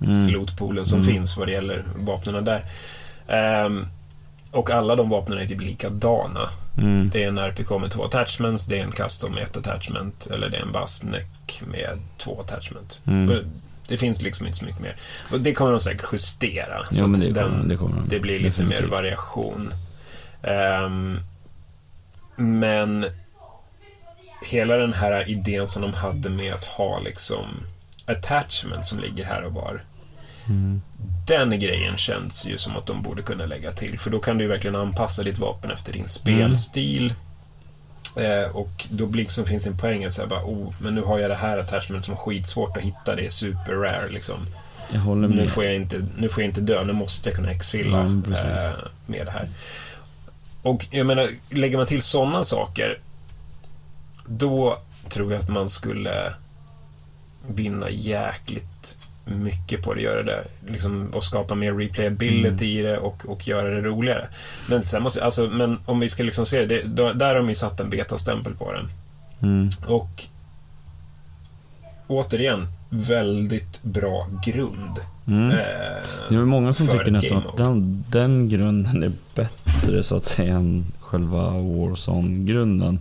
Mm. 0.03 0.27
pilotpoolen 0.27 0.87
som 0.87 1.01
Mm. 1.01 1.13
finns 1.15 1.37
vad 1.37 1.49
det 1.49 1.53
gäller 1.53 1.85
vapnen 1.97 2.45
där. 2.45 2.65
Ehm, 3.29 3.87
och 4.51 4.71
alla 4.71 4.97
de 4.97 5.09
vapnen 5.09 5.39
är 5.39 5.47
typ 5.47 5.61
likadana. 5.61 6.49
Mm. 6.79 7.11
Det 7.13 7.25
är 7.25 7.29
en 7.29 7.39
RPK 7.39 7.79
med 7.79 7.91
två 7.91 8.05
attachments, 8.05 8.67
det 8.67 8.79
är 8.79 8.83
en 8.85 8.93
custom 8.93 9.33
med 9.35 9.43
ett 9.43 9.57
attachment 9.57 10.27
eller 10.27 10.49
det 10.49 10.57
är 10.57 10.63
en 10.63 10.73
Bassneck 10.73 11.63
med 11.67 11.99
två 12.17 12.41
attachment. 12.41 13.01
Mm. 13.07 13.51
Det 13.89 13.97
finns 13.97 14.23
liksom 14.23 14.47
inte 14.47 14.59
så 14.59 14.65
mycket 14.65 14.81
mer. 14.81 14.97
Och 15.31 15.41
det 15.41 15.53
kommer 15.55 15.71
de 15.71 15.81
säkert 15.81 16.07
justera. 16.13 16.79
Ja, 16.79 16.85
så 16.91 17.07
det 17.07 17.31
den, 17.33 17.45
kommer, 17.45 17.65
det 17.65 17.77
kommer 17.77 17.97
de. 17.97 18.09
det 18.09 18.21
blir 18.21 18.41
lite 18.41 18.63
mer 18.63 18.71
Definitivt. 18.71 18.91
variation. 18.91 19.73
Ehm, 20.43 21.21
men 22.37 23.07
hela 24.47 24.77
den 24.77 24.93
här 24.93 25.29
idén 25.29 25.71
som 25.71 25.83
de 25.83 25.95
hade 25.95 26.29
med 26.31 26.55
att 26.55 26.65
ha 26.65 27.01
liksom 27.01 27.47
attachment 28.07 28.87
som 28.87 28.99
ligger 28.99 29.25
här 29.25 29.43
och 29.43 29.53
var. 29.53 29.85
Mm. 30.49 30.83
Den 31.27 31.59
grejen 31.59 31.97
känns 31.97 32.47
ju 32.47 32.59
som 32.59 32.77
att 32.77 32.87
de 32.87 33.03
borde 33.03 33.23
kunna 33.23 33.47
lägga 33.47 33.73
till. 33.73 33.99
För 33.99 34.11
då 34.11 34.19
kan 34.21 34.39
du 34.39 34.45
ju 34.45 34.49
verkligen 34.51 34.77
anpassa 34.77 35.23
ditt 35.23 35.39
vapen 35.39 35.71
efter 35.71 35.91
Mm. 35.93 35.99
din 36.01 36.09
spelstil. 36.09 37.15
Eh, 38.17 38.57
och 38.57 38.87
då 38.91 39.07
blir 39.07 39.23
liksom, 39.23 39.45
finns 39.47 39.67
en 39.67 39.79
poäng 39.79 40.05
att 40.05 40.13
säga 40.13 40.27
bara, 40.27 40.45
oh, 40.45 40.73
men 40.81 40.95
nu 40.95 41.03
har 41.03 41.19
jag 41.19 41.31
det 41.31 41.37
här 41.37 41.59
attachment 41.59 42.05
som 42.05 42.15
är 42.15 42.19
skitsvårt 42.19 42.77
att 42.77 42.83
hitta. 42.83 43.15
Det 43.17 43.25
är 43.27 43.31
super 43.31 43.73
rare 43.73 44.09
liksom. 44.09 44.47
Jag 44.93 45.01
håller 45.01 45.29
Nu 45.29 45.37
med. 45.37 45.51
får 45.51 45.65
jag 45.65 45.75
inte, 45.75 46.07
nu 46.19 46.29
får 46.29 46.43
jag 46.43 46.51
inte 46.51 46.61
dö, 46.61 46.85
nu 46.85 46.93
måste 46.93 47.29
jag 47.29 47.37
kunna 47.37 47.53
Ja, 47.53 48.23
precis. 48.25 48.45
eh, 48.47 48.73
med 49.07 49.27
det 49.27 49.31
här. 49.33 49.49
Och 50.63 50.87
jag 50.91 51.07
menar, 51.07 51.31
lägger 51.51 51.77
man 51.77 51.87
till 51.87 52.03
sådana 52.03 52.45
saker, 52.45 52.99
då 54.27 54.79
tror 55.09 55.33
jag 55.33 55.39
att 55.43 55.49
man 55.49 55.69
skulle 55.69 56.33
vinna 57.49 57.91
jäkligt 57.91 58.99
mycket 59.29 59.83
på 59.83 59.93
att 59.93 60.01
göra 60.01 60.23
det. 60.23 60.45
Liksom, 60.69 61.09
och 61.15 61.25
skapa 61.25 61.55
mer 61.55 61.73
replayability 61.73 62.79
i 62.79 62.83
det 62.83 62.99
och, 62.99 63.25
och 63.27 63.49
göra 63.49 63.71
det 63.71 63.81
roligare. 63.81 64.29
Men 64.69 64.83
sen 64.83 65.03
måste, 65.03 65.25
alltså, 65.25 65.47
men 65.47 65.79
om 65.85 66.01
vi 66.01 66.09
ska 66.09 66.23
liksom 66.23 66.47
se 66.47 66.67
det, 66.67 66.83
då, 66.83 67.13
där 67.13 67.35
har 67.35 67.49
ju 67.49 67.55
satt 67.55 67.81
en 67.81 67.91
betastämpel 67.91 68.55
på 68.55 68.73
den. 68.73 68.89
Mm. 69.43 69.71
Och 69.87 70.25
återigen, 72.07 72.67
väldigt 72.91 73.83
bra 73.83 74.27
grund. 74.45 75.01
Mm. 75.27 75.51
Eh, 75.51 75.57
Det 76.29 76.35
är 76.35 76.39
många 76.39 76.73
som 76.73 76.87
tycker 76.87 77.11
nästan 77.11 77.39
att 77.39 77.57
den, 77.57 78.05
den 78.09 78.49
grunden 78.49 79.03
är 79.03 79.13
bättre 79.35 80.03
så 80.03 80.17
att 80.17 80.25
säga 80.25 80.55
än 80.55 80.85
själva 81.01 81.51
Warzone-grunden. 81.51 83.01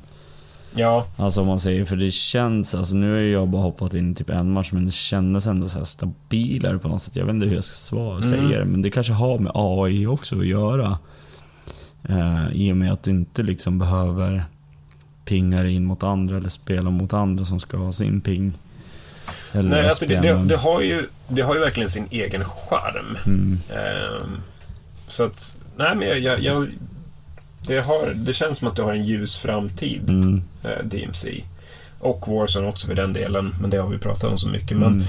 Ja, 0.77 1.05
Alltså 1.17 1.41
om 1.41 1.47
man 1.47 1.59
säger, 1.59 1.85
för 1.85 1.95
det 1.95 2.11
känns, 2.11 2.75
alltså 2.75 2.95
nu 2.95 3.11
har 3.11 3.19
jag 3.19 3.47
bara 3.47 3.61
hoppat 3.61 3.93
in 3.93 4.11
i 4.11 4.15
typ 4.15 4.29
en 4.29 4.51
match 4.51 4.71
men 4.71 4.85
det 4.85 4.91
kändes 4.91 5.47
ändå 5.47 5.67
så 5.67 5.77
här 5.77 5.85
stabilare 5.85 6.77
på 6.79 6.87
något 6.87 7.01
sätt. 7.03 7.15
Jag 7.15 7.25
vet 7.25 7.35
inte 7.35 7.47
hur 7.47 7.55
jag 7.55 7.63
ska 7.63 7.75
svara, 7.75 8.17
Mm. 8.17 8.29
säga 8.29 8.59
det, 8.59 8.65
men 8.65 8.81
det 8.81 8.91
kanske 8.91 9.13
har 9.13 9.39
med 9.39 9.51
AI 9.55 10.07
också 10.07 10.39
att 10.39 10.45
göra. 10.47 10.97
Eh, 12.09 12.45
I 12.53 12.71
och 12.71 12.77
med 12.77 12.93
att 12.93 13.03
du 13.03 13.11
inte 13.11 13.43
liksom 13.43 13.79
behöver 13.79 14.43
pinga 15.25 15.67
in 15.67 15.85
mot 15.85 16.03
andra 16.03 16.37
eller 16.37 16.49
spela 16.49 16.89
mot 16.89 17.13
andra 17.13 17.45
som 17.45 17.59
ska 17.59 17.77
ha 17.77 17.91
sin 17.93 18.21
ping. 18.21 18.53
Eller 19.53 19.69
nej, 19.69 19.87
alltså 19.87 20.05
det, 20.05 20.19
det, 20.19 20.43
det, 20.45 20.57
har 20.57 20.81
ju, 20.81 21.07
det 21.27 21.41
har 21.41 21.55
ju 21.55 21.61
verkligen 21.61 21.89
sin 21.89 22.07
egen 22.11 22.43
charm. 22.45 23.17
Mm. 23.25 23.59
Ehm, 23.69 24.37
så 25.07 25.23
att, 25.23 25.57
nej 25.77 25.95
men 25.95 26.07
jag, 26.07 26.19
jag, 26.19 26.39
jag 26.39 26.67
det, 27.67 27.85
har, 27.85 28.13
det 28.15 28.33
känns 28.33 28.57
som 28.57 28.67
att 28.67 28.75
det 28.75 28.83
har 28.83 28.93
en 28.93 29.05
ljus 29.05 29.37
framtid, 29.37 30.09
Mm. 30.09 30.41
eh, 30.63 30.85
DMC. 30.85 31.43
Och 31.99 32.27
Warzone 32.27 32.67
också 32.67 32.87
för 32.87 32.95
den 32.95 33.13
delen, 33.13 33.55
men 33.61 33.69
det 33.69 33.77
har 33.77 33.89
vi 33.89 33.97
pratat 33.97 34.23
om 34.23 34.37
så 34.37 34.49
mycket. 34.49 34.77
Men 34.77 34.87
Mm. 34.93 35.03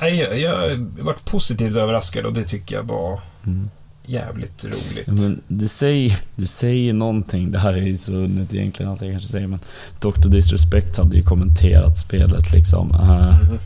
nej, 0.00 0.16
jag, 0.18 0.38
jag 0.40 0.56
har 0.58 1.02
varit 1.04 1.24
positivt 1.24 1.76
överraskad 1.76 2.26
och 2.26 2.32
det 2.32 2.44
tycker 2.44 2.76
jag 2.76 2.82
var 2.82 3.20
Mm. 3.46 3.70
jävligt 4.06 4.64
roligt. 4.64 5.06
Ja, 5.06 5.12
men 5.12 5.40
det, 5.48 5.68
säger, 5.68 6.18
det 6.36 6.46
säger 6.46 6.92
någonting. 6.92 7.50
Det 7.50 7.58
här 7.58 7.72
är 7.72 7.76
ju 7.86 7.96
så 7.96 8.12
onödigt 8.12 8.54
egentligen 8.54 8.92
att 8.92 9.00
jag 9.02 9.10
kanske 9.12 9.30
säger 9.30 9.46
men 9.46 9.60
Dr. 10.00 10.28
Disrespect 10.28 10.96
hade 10.96 11.16
ju 11.16 11.22
kommenterat 11.22 11.98
spelet 11.98 12.52
liksom. 12.52 12.90
Eh, 12.94 13.40
Mhm. 13.40 13.58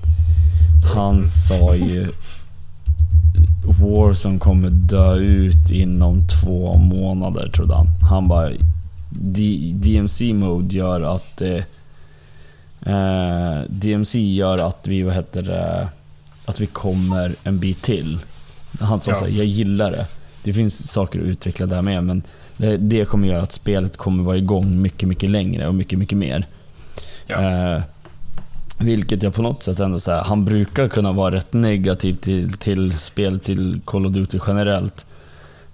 han 0.94 1.24
sa 1.24 1.74
ju 1.74 2.06
Warzone 3.66 4.38
kommer 4.38 4.70
dö 4.70 5.14
ut 5.14 5.70
inom 5.70 6.26
två 6.28 6.78
månader 6.78 7.48
trodde 7.48 7.74
han. 7.74 7.86
Han 8.10 8.28
bara 8.28 8.50
D- 9.10 9.72
DMC 9.74 10.32
mode 10.32 10.76
gör 10.76 11.00
att 11.16 11.36
det 11.36 11.64
eh, 12.86 13.60
DMC 13.68 14.18
gör 14.34 14.66
att 14.68 14.86
vi, 14.88 15.02
vad 15.02 15.14
heter 15.14 15.42
det, 15.42 15.88
att 16.44 16.60
vi 16.60 16.66
kommer 16.66 17.34
en 17.44 17.58
bit 17.58 17.82
till. 17.82 18.18
Han 18.80 19.00
sa 19.00 19.10
Ja. 19.10 19.14
såhär, 19.14 19.32
jag 19.32 19.46
gillar 19.46 19.90
det. 19.90 20.06
Det 20.44 20.52
finns 20.52 20.92
saker 20.92 21.18
att 21.20 21.24
utveckla 21.26 21.66
där 21.66 21.82
med 21.82 22.04
men 22.04 22.22
det, 22.56 22.76
det 22.76 23.04
kommer 23.04 23.28
göra 23.28 23.42
att 23.42 23.52
spelet 23.52 23.96
kommer 23.96 24.24
vara 24.24 24.36
igång 24.36 24.82
mycket, 24.82 25.08
mycket 25.08 25.30
längre 25.30 25.68
och 25.68 25.74
mycket, 25.74 25.98
mycket 25.98 26.18
mer. 26.18 26.46
Ja. 27.26 27.42
Eh, 27.76 27.82
vilket 28.78 29.22
jag 29.22 29.34
på 29.34 29.42
något 29.42 29.62
sätt 29.62 29.80
ändå 29.80 29.98
säger, 29.98 30.22
han 30.22 30.44
brukar 30.44 30.88
kunna 30.88 31.12
vara 31.12 31.34
rätt 31.34 31.52
negativ 31.52 32.14
till, 32.14 32.52
till 32.52 32.98
spel 32.98 33.40
till 33.40 33.80
Call 33.84 34.06
of 34.06 34.12
Duty 34.12 34.38
generellt. 34.46 35.06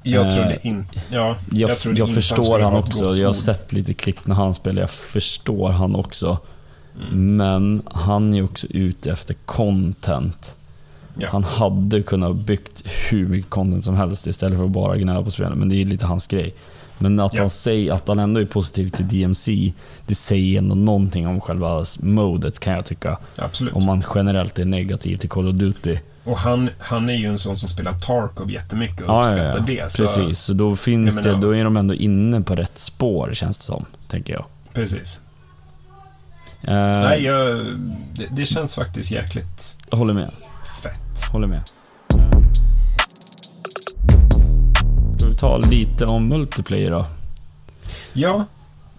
Jag 0.03 0.27
Eh, 0.27 0.33
trodde 0.33 0.59
inte... 0.63 1.01
Ja, 1.11 1.37
Jag, 1.51 1.71
jag, 1.71 1.79
trodde 1.79 2.01
inte 2.01 2.13
förstår 2.15 2.61
han 2.61 2.75
också, 2.75 3.17
jag 3.17 3.29
har 3.29 3.33
sett 3.33 3.73
lite 3.73 3.95
klipp 3.95 4.27
när 4.27 4.35
han 4.35 4.55
spelar, 4.55 4.81
jag 4.81 4.91
förstår 4.91 5.71
han 5.71 5.95
också. 5.95 6.39
Mm. 6.97 7.37
Men 7.37 7.83
han 7.91 8.35
är 8.35 8.45
också 8.45 8.67
ute 8.67 9.11
efter 9.13 9.35
content. 9.35 10.55
Ja. 11.19 11.29
Han 11.33 11.45
hade 11.45 12.03
kunnat 12.03 12.37
byggt 12.41 12.83
hur 13.11 13.29
mycket 13.29 13.51
content 13.51 13.85
som 13.85 13.95
helst 13.97 14.27
istället 14.27 14.59
för 14.59 14.65
att 14.65 14.71
bara 14.71 14.97
gnälla 14.97 15.23
på 15.23 15.31
spelet, 15.31 15.59
men 15.59 15.69
det 15.69 15.77
är 15.77 15.85
lite 15.85 16.07
hans 16.07 16.27
grej. 16.27 16.55
Men 17.03 17.21
att, 17.21 17.35
Ja. 17.35 17.41
han 17.41 17.51
säger, 17.51 17.93
att 17.93 18.09
han 18.09 18.19
ändå 18.19 18.41
är 18.41 18.45
positiv 18.45 18.89
till 18.91 19.09
DMC, 19.09 19.73
det 20.07 20.15
säger 20.15 20.59
ändå 20.59 20.75
någonting 20.75 21.27
om 21.27 21.41
själva 21.41 21.85
modet 22.03 22.61
kan 22.61 22.73
jag 22.73 22.85
tycka. 22.87 23.19
Absolut. 23.39 23.75
Om 23.75 23.85
man 23.85 24.05
generellt 24.15 24.59
är 24.59 24.65
negativ 24.65 25.17
till 25.17 25.29
Call 25.31 25.49
of 25.49 25.55
Duty. 25.55 25.99
Och 26.25 26.39
han, 26.39 26.71
han 26.79 27.09
är 27.09 27.15
ju 27.15 27.27
en 27.27 27.39
sån 27.39 27.59
som 27.59 27.69
spelar 27.69 27.93
Tarkov 27.93 28.51
jättemycket 28.51 29.01
och 29.01 29.07
Ja, 29.09 29.15
ja, 29.15 29.31
uppskattar 29.31 29.59
ja. 29.59 29.85
det. 29.85 29.93
Så, 29.93 30.03
Precis, 30.07 30.39
så 30.41 30.53
då 30.53 30.77
finns 30.77 31.15
Jag 31.25 31.25
det, 31.25 31.41
då 31.47 31.55
är 31.57 31.65
de 31.65 31.77
ändå 31.77 31.95
inne 31.95 32.41
på 32.41 32.55
rätt 32.55 32.79
spår 32.79 33.31
känns 33.33 33.59
det 33.59 33.65
som, 33.65 33.85
tänker 34.09 34.33
jag. 34.33 34.45
Precis. 34.73 35.21
Eh, 36.63 36.75
Nej, 36.75 37.23
jag, 37.25 37.67
det, 38.15 38.27
det 38.31 38.47
känns 38.47 38.75
faktiskt 38.75 39.11
jäkligt 39.11 39.79
Håller 39.91 40.15
med. 40.15 40.31
fett. 40.83 41.23
Håller 41.33 41.47
med. 41.47 41.63
Ska 45.43 45.57
vi 45.57 45.65
ta 45.65 45.71
lite 45.71 46.05
om 46.07 46.29
multiplayer 46.29 46.91
då? 46.91 47.07
Ja, 48.13 48.45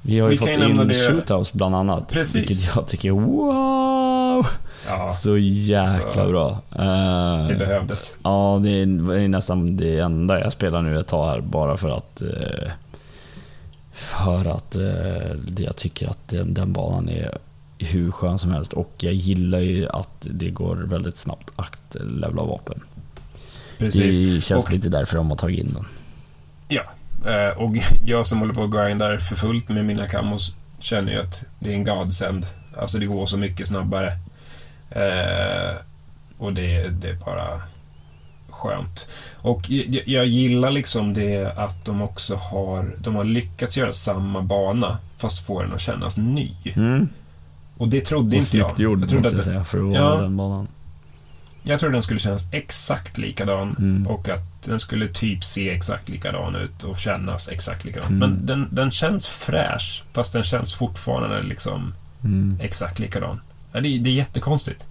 Vi 0.02 0.20
har 0.20 0.30
ju 0.30 0.32
Vi 0.36 0.38
fått 0.38 0.50
in 0.50 0.88
det- 0.88 0.94
Shoothouse 0.94 1.52
bland 1.58 1.76
annat. 1.76 2.08
Precis. 2.12 2.36
Vilket 2.36 2.76
jag 2.76 2.88
tycker 2.88 3.12
wow! 3.12 4.48
ja 4.88 5.10
Så 5.10 5.38
jäkla 5.38 6.14
Så- 6.14 6.30
bra. 6.30 6.50
Eh, 6.72 7.48
det 7.48 7.56
behövdes. 7.60 8.18
Ja, 8.24 8.60
det 8.64 8.70
är, 8.70 9.28
nästan 9.28 9.78
det 9.78 10.00
enda 10.00 10.40
jag 10.40 10.52
spelar 10.52 10.82
nu 10.82 11.00
ett 11.00 11.08
tag 11.08 11.26
här 11.30 11.42
bara 11.42 11.78
för 11.78 11.90
att... 11.90 12.22
eh, 12.22 12.72
För 13.94 14.46
att 14.46 14.76
eh, 14.76 15.64
jag 15.66 15.76
tycker 15.76 16.08
att 16.08 16.28
den, 16.28 16.54
den 16.54 16.74
banan 16.74 17.10
är 17.10 17.38
hur 17.78 18.12
skön 18.12 18.40
som 18.40 18.52
helst 18.52 18.74
och 18.74 18.92
jag 18.98 19.14
gillar 19.14 19.60
ju 19.60 19.90
att 19.90 20.28
det 20.32 20.50
går 20.50 20.76
väldigt 20.76 21.18
snabbt 21.18 21.52
att 21.56 21.96
levla 22.00 22.44
vapen. 22.44 22.80
Precis. 23.78 24.18
Det 24.36 24.42
känns 24.42 24.66
Och- 24.66 24.72
lite 24.72 24.90
därför 24.90 25.18
de 25.18 25.30
har 25.30 25.38
tagit 25.38 25.60
in 25.60 25.74
den. 25.74 25.86
Ja, 26.74 26.84
eh, 27.32 27.58
och 27.58 27.72
jag 28.06 28.28
som 28.28 28.40
håller 28.40 28.54
på 28.54 28.62
och 28.62 28.72
grindar 28.72 29.18
för 29.18 29.36
fullt 29.36 29.70
med 29.70 29.86
mina 29.86 30.08
kammos 30.08 30.56
känner 30.80 31.12
ju 31.12 31.20
att 31.20 31.44
det 31.60 31.70
är 31.72 31.76
en 31.76 31.84
godsend. 31.84 32.46
Alltså 32.78 33.00
det 33.00 33.06
går 33.06 33.26
så 33.26 33.38
mycket 33.38 33.68
snabbare. 33.68 34.08
Eh, 34.90 35.76
och 36.38 36.54
det, 36.54 36.88
det 36.88 37.10
är 37.10 37.14
bara 37.26 37.62
skönt. 38.50 39.08
Och 39.36 39.70
jag, 39.70 40.08
jag 40.08 40.26
gillar 40.26 40.72
liksom 40.72 41.14
det 41.14 41.54
att 41.58 41.86
de 41.86 42.02
också 42.02 42.36
har, 42.36 42.96
de 42.98 43.16
har 43.16 43.24
lyckats 43.24 43.78
göra 43.78 43.94
samma 43.94 44.42
bana 44.42 44.98
fast 45.18 45.46
få 45.46 45.62
den 45.62 45.74
att 45.74 45.82
kännas 45.82 46.18
ny. 46.18 46.52
Mm. 46.76 47.10
Och 47.78 47.88
det 47.88 48.02
trodde 48.02 48.28
Och 48.38 48.42
inte 48.44 48.58
jag. 48.58 48.80
gjord 48.80 49.02
Jag 49.02 49.10
trodde, 49.10 49.24
måste 49.24 49.40
att, 49.40 49.46
säga 49.46 49.64
för 49.64 49.88
att 49.90 49.94
Ja. 49.94 50.16
den 50.16 50.38
banan. 50.38 50.68
jag 51.64 51.80
trodde 51.80 51.96
den 51.96 52.02
skulle 52.02 52.20
kännas 52.20 52.54
exakt 52.54 53.18
likadan 53.18 53.76
Mm. 53.80 54.08
och 54.08 54.30
att 54.30 54.42
den 54.66 54.80
skulle 54.80 55.08
typ 55.08 55.44
se 55.44 55.70
exakt 55.70 56.10
likadan 56.10 56.56
ut 56.56 56.84
och 56.84 57.00
kännas 57.00 57.50
exakt 57.50 57.86
likadan. 57.86 58.08
Mm. 58.08 58.20
Men 58.20 58.46
den, 58.46 58.68
den 58.72 58.92
känns 58.92 59.28
fräsch, 59.28 60.04
fast 60.14 60.34
den 60.34 60.44
känns 60.44 60.74
fortfarande 60.74 61.42
liksom 61.42 61.94
Mm. 62.24 62.58
exakt 62.62 63.00
likadan. 63.00 63.42
Ja, 63.72 63.80
det, 63.82 63.98
det 63.98 64.10
är 64.10 64.14
jättekonstigt. 64.14 64.86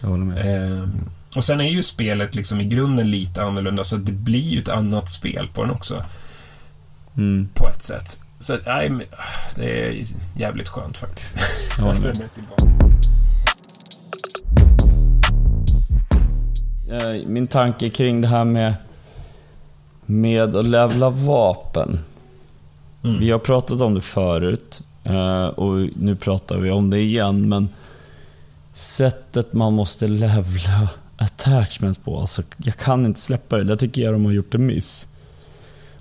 Jag 0.00 0.08
håller 0.08 0.24
med. 0.24 0.64
Ehm, 0.72 1.00
Och 1.36 1.44
sen 1.44 1.60
är 1.60 1.68
ju 1.68 1.82
spelet 1.82 2.34
liksom 2.34 2.60
i 2.60 2.64
grunden 2.64 3.10
lite 3.10 3.42
annorlunda, 3.42 3.84
så 3.84 3.96
det 3.96 4.12
blir 4.12 4.40
ju 4.50 4.58
ett 4.60 4.68
annat 4.68 5.10
spel 5.10 5.48
på 5.54 5.62
den 5.62 5.70
också. 5.70 6.04
Mm. 7.16 7.48
På 7.54 7.68
ett 7.68 7.82
sätt. 7.82 8.20
Så 8.38 8.58
nej, 8.66 8.90
det 9.56 9.88
är 9.88 10.02
jävligt 10.36 10.68
skönt 10.68 10.96
faktiskt. 10.96 11.34
Jag 11.78 11.84
håller 11.84 11.98
Att 11.98 12.04
med. 12.04 12.14
den 12.14 12.22
är 12.22 12.28
tillbaka. 12.28 12.70
Eh, 16.90 17.26
Min 17.26 17.46
tanke 17.46 17.90
kring 17.90 18.20
det 18.20 18.28
här 18.28 18.44
med, 18.44 18.74
med 20.10 20.56
att 20.56 20.64
levla 20.64 21.10
vapen. 21.10 21.98
Mm. 23.04 23.18
Vi 23.20 23.30
har 23.30 23.38
pratat 23.38 23.80
om 23.80 23.94
det 23.94 24.00
förut 24.00 24.82
eh, 25.04 25.44
och 25.46 25.88
nu 25.96 26.16
pratar 26.16 26.56
vi 26.56 26.70
om 26.70 26.90
det 26.90 26.98
igen, 27.00 27.48
men 27.48 27.68
sättet 28.72 29.52
man 29.52 29.72
måste 29.72 30.08
levla 30.08 30.88
attachments 31.16 31.98
på, 31.98 32.20
alltså 32.20 32.42
jag 32.56 32.76
kan 32.76 33.06
inte 33.06 33.20
släppa 33.20 33.56
det. 33.56 33.64
Där 33.64 33.76
tycker 33.76 34.02
jag 34.02 34.14
de 34.14 34.24
har 34.24 34.32
gjort 34.32 34.54
en 34.54 34.66
miss. 34.66 35.08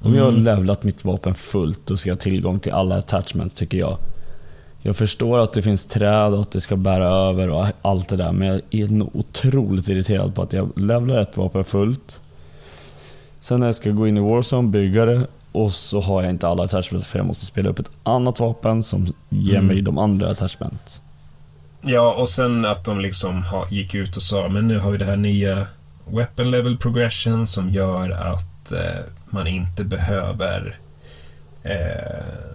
Om 0.02 0.16
jag 0.16 0.24
har 0.24 0.32
Mm. 0.32 0.44
levlat 0.44 0.84
mitt 0.84 1.06
vapen 1.06 1.34
fullt, 1.36 1.80
då 1.86 1.98
ska 1.98 2.10
jag 2.10 2.16
ha 2.16 2.22
tillgång 2.22 2.60
till 2.60 2.72
alla 2.72 2.98
attachments 2.98 3.56
tycker 3.56 3.78
jag. 3.78 3.98
Jag 4.82 4.96
förstår 4.96 5.40
att 5.40 5.54
det 5.54 5.62
finns 5.62 5.86
träd 5.86 6.34
och 6.34 6.42
att 6.42 6.52
det 6.52 6.62
ska 6.62 6.76
bära 6.76 7.08
över 7.08 7.50
och 7.50 7.66
allt 7.82 8.10
det 8.10 8.16
där, 8.18 8.32
men 8.32 8.48
jag 8.48 8.62
är 8.72 8.88
nog 8.88 9.10
otroligt 9.16 9.90
irriterad 9.90 10.36
på 10.36 10.42
att 10.42 10.54
jag 10.54 10.80
levlar 10.80 11.18
ett 11.18 11.38
vapen 11.38 11.64
fullt. 11.64 12.20
Sen 13.40 13.60
när 13.60 13.66
jag 13.66 13.76
ska 13.76 13.90
gå 13.92 14.08
in 14.08 14.18
i 14.18 14.20
Warzone, 14.20 14.68
bygga 14.68 15.06
det 15.06 15.28
och 15.52 15.74
så 15.74 16.02
har 16.02 16.22
jag 16.22 16.30
inte 16.30 16.48
alla 16.48 16.64
attachments 16.64 17.08
för 17.08 17.20
jag 17.20 17.26
måste 17.26 17.46
spela 17.46 17.70
upp 17.70 17.80
ett 17.80 17.92
annat 18.04 18.40
vapen 18.40 18.84
som 18.84 19.14
ger 19.30 19.54
Mm. 19.54 19.66
mig 19.68 19.82
de 19.82 19.98
andra 19.98 20.30
attachments. 20.30 21.02
Ja, 21.82 22.14
och 22.14 22.30
sen 22.30 22.66
att 22.66 22.86
de 22.86 23.00
liksom 23.00 23.44
ha, 23.44 23.68
gick 23.70 23.96
ut 23.96 24.16
och 24.16 24.22
sa 24.22 24.48
men 24.50 24.68
nu 24.68 24.80
har 24.80 24.92
vi 24.92 24.98
det 24.98 25.06
här 25.06 25.16
nya 25.18 25.68
Weapon 26.06 26.52
Level 26.52 26.78
Progression 26.78 27.48
som 27.48 27.70
gör 27.70 28.10
att 28.12 28.72
eh, 28.72 29.02
man 29.30 29.48
inte 29.48 29.84
behöver 29.84 30.78
eh, 31.64 32.46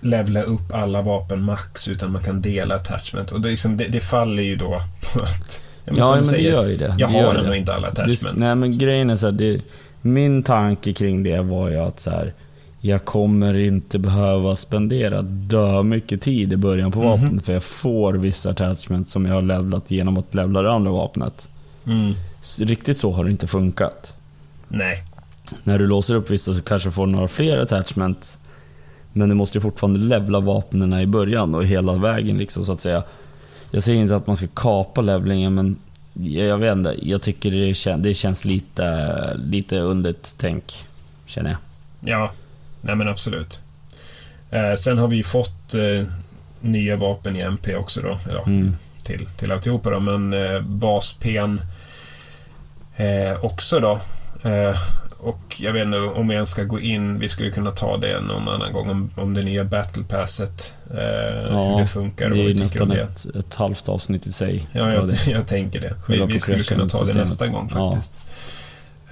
levla 0.00 0.42
upp 0.42 0.72
alla 0.74 1.00
vapen 1.00 1.42
max 1.42 1.88
utan 1.88 2.12
man 2.12 2.22
kan 2.22 2.42
dela 2.42 2.74
attachment. 2.74 3.32
Och 3.32 3.40
det, 3.40 3.48
liksom, 3.48 3.76
det, 3.76 3.88
det 3.88 4.00
faller 4.00 4.42
ju 4.42 4.56
då 4.56 4.80
på 5.12 5.24
att... 5.24 5.60
Ja, 5.86 5.92
Ja, 5.96 6.02
som 6.04 6.10
men 6.12 6.18
du 6.18 6.22
det 6.24 6.28
säger, 6.36 6.50
gör 6.52 6.66
ju 6.66 6.76
det. 6.76 6.94
Jag 6.98 7.10
det 7.12 7.18
har 7.22 7.34
det. 7.34 7.40
ändå 7.40 7.54
inte 7.54 7.74
alla 7.74 7.88
attachments. 7.88 8.32
Nej 8.36 8.56
men 8.56 8.78
grejen 8.78 9.10
är 9.10 9.16
så 9.16 9.26
här, 9.26 9.32
det, 9.32 9.60
min 10.02 10.42
tanke 10.42 10.92
kring 10.92 11.22
det 11.22 11.40
var 11.42 11.68
ju 11.70 11.76
att 11.76 12.00
så 12.00 12.10
här, 12.10 12.32
jag 12.80 13.04
kommer 13.04 13.58
inte 13.58 13.98
behöva 13.98 14.56
spendera 14.56 15.22
dö 15.22 15.82
mycket 15.82 16.22
tid 16.22 16.52
i 16.52 16.56
början 16.56 16.92
på 16.92 16.98
Mhm. 16.98 17.08
vapnet 17.08 17.44
för 17.44 17.52
jag 17.52 17.62
får 17.62 18.12
vissa 18.12 18.50
attachments 18.50 19.12
som 19.12 19.26
jag 19.26 19.34
har 19.34 19.42
levlat 19.42 19.90
genom 19.90 20.16
att 20.18 20.34
levla 20.34 20.62
det 20.62 20.72
andra 20.72 20.90
vapnet. 20.90 21.48
Mm. 21.86 22.14
Riktigt 22.60 22.98
så 22.98 23.10
har 23.10 23.24
det 23.24 23.30
inte 23.30 23.46
funkat. 23.46 24.16
Nej. 24.68 25.02
När 25.64 25.78
du 25.78 25.86
låser 25.86 26.14
upp 26.14 26.30
vissa 26.30 26.52
så 26.52 26.62
kanske 26.62 26.88
du 26.88 26.92
får 26.92 27.06
några 27.06 27.28
fler 27.28 27.58
attachments. 27.58 28.38
Men 29.12 29.28
du 29.28 29.34
måste 29.34 29.58
ju 29.58 29.62
fortfarande 29.62 30.00
levla 30.00 30.40
vapnen 30.40 31.00
i 31.00 31.06
början 31.06 31.54
och 31.54 31.64
hela 31.64 31.92
vägen 31.92 32.38
liksom 32.38 32.62
så 32.62 32.72
att 32.72 32.80
säga. 32.80 33.02
Jag 33.70 33.82
säger 33.82 34.00
inte 34.02 34.16
att 34.16 34.26
man 34.26 34.36
ska 34.36 34.46
kapa 34.54 35.00
levlingen 35.00 35.54
men 35.54 35.76
jag 36.36 36.58
vet 36.58 36.72
inte, 36.72 36.94
jag 37.02 37.22
tycker 37.22 37.50
det, 37.50 37.74
kän, 37.74 38.02
det 38.02 38.14
känns 38.14 38.44
lite, 38.44 39.34
lite 39.34 39.78
undert 39.78 40.34
tänk. 40.38 40.84
Känner 41.26 41.50
jag. 41.50 41.58
Ja, 42.00 42.30
nej 42.80 42.96
men 42.96 43.08
absolut. 43.08 43.60
Eh, 44.50 44.74
sen 44.74 44.98
har 44.98 45.08
vi 45.08 45.16
ju 45.16 45.22
fått 45.22 45.74
eh, 45.74 46.06
nya 46.60 46.96
vapen 46.96 47.36
i 47.36 47.40
MP 47.40 47.76
också 47.76 48.00
då. 48.00 48.18
Ja, 48.32 48.42
Mm. 48.46 48.76
till, 49.02 49.26
till 49.36 49.52
alltihopa 49.52 49.90
då. 49.90 50.00
Men 50.00 50.32
eh, 50.32 50.60
bas-PN 50.60 51.60
eh, 52.96 53.44
också 53.44 53.80
då. 53.80 54.00
Och 55.18 55.56
jag 55.58 55.72
vet 55.72 55.84
inte 55.84 55.98
om 55.98 56.26
jag 56.30 56.34
ens 56.34 56.50
ska 56.50 56.64
gå 56.64 56.80
in. 56.80 57.18
Vi 57.18 57.28
skulle 57.28 57.50
kunna 57.50 57.70
ta 57.70 57.96
det 57.96 58.20
någon 58.20 58.48
annan 58.48 58.72
gång 58.72 58.90
om, 58.90 59.10
om 59.16 59.34
det 59.34 59.42
nya 59.42 59.64
Battle 59.64 60.04
Passet. 60.04 60.74
Eh, 60.90 60.96
hur 60.96 61.80
det 61.80 61.86
funkar 61.86 62.30
och 62.30 62.36
det 62.36 62.42
vad 62.42 62.50
är 62.50 62.54
vi 62.54 62.68
tycker 62.68 62.82
om 62.82 62.88
nästan 62.88 63.24
det. 63.24 63.30
ett, 63.30 63.36
ett 63.46 63.54
halvt 63.54 63.88
avsnitt 63.88 64.26
i 64.26 64.32
sig. 64.32 64.66
Ja, 64.72 64.92
jag, 64.92 65.08
det. 65.08 65.26
jag 65.30 65.46
tänker 65.46 65.80
det. 65.80 65.94
Vi, 66.08 66.26
vi 66.26 66.40
skulle 66.40 66.62
kunna 66.62 66.88
ta 66.88 67.04
det 67.04 67.14
nästa 67.14 67.46
gång 67.46 67.70
Ja. 67.74 67.92
faktiskt. 67.92 68.20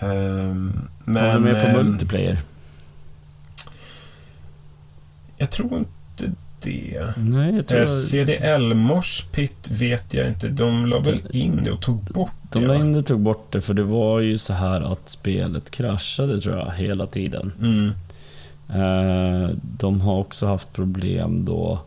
Ehm, 0.01 0.89
Men, 1.05 1.15
men... 1.15 1.43
med 1.43 1.63
på 1.63 1.67
ehm, 1.67 1.87
multiplayer? 1.87 2.39
Jag 5.37 5.51
tror 5.51 5.79
inte 5.79 6.33
det. 6.61 7.13
Nej, 7.17 7.57
jag 7.57 7.67
tror... 7.67 7.81
Eh, 7.81 7.87
CDL 7.87 8.75
Mosh 8.75 9.25
Pit 9.33 9.71
vet 9.71 10.15
jag 10.15 10.29
inte. 10.29 10.49
De 10.49 10.87
la 10.87 10.99
väl 10.99 11.23
in 11.31 11.61
det 11.65 11.71
och 11.71 11.83
tog 11.83 12.05
bort 12.05 12.33
De 12.55 12.61
det? 12.63 12.69
la 12.69 12.75
va? 12.75 12.81
in 12.81 12.93
det 12.93 13.03
tog 13.03 13.21
bort 13.21 13.53
det 13.53 13.61
för 13.61 13.75
det 13.75 13.83
var 13.83 14.21
ju 14.21 14.39
så 14.39 14.53
här 14.53 14.81
att 14.81 15.09
spelet 15.09 15.71
kraschade 15.71 16.41
tror 16.41 16.59
jag 16.59 16.73
hela 16.73 17.07
tiden. 17.07 17.53
Mm. 17.61 17.93
Eh, 18.69 19.51
De 19.63 20.01
har 20.01 20.19
också 20.19 20.47
haft 20.47 20.73
problem 20.73 21.45
då 21.45 21.79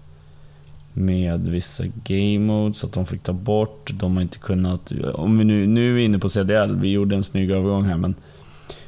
med 0.94 1.48
vissa 1.48 1.84
game 2.04 2.40
modes 2.40 2.84
att 2.84 2.94
de 2.94 3.06
fick 3.06 3.24
ta 3.24 3.34
bort. 3.34 3.92
De 3.94 4.16
har 4.16 4.22
inte 4.22 4.38
kunnat... 4.38 4.92
Om 5.14 5.38
vi 5.38 5.44
nu, 5.46 5.68
nu 5.68 5.90
är 5.90 5.94
vi 5.94 6.04
inne 6.04 6.20
på 6.20 6.30
CDL, 6.30 6.76
vi 6.76 6.92
gjorde 6.92 7.16
en 7.16 7.24
snygg 7.24 7.52
övergång 7.52 7.84
här 7.84 7.98
men... 7.98 8.16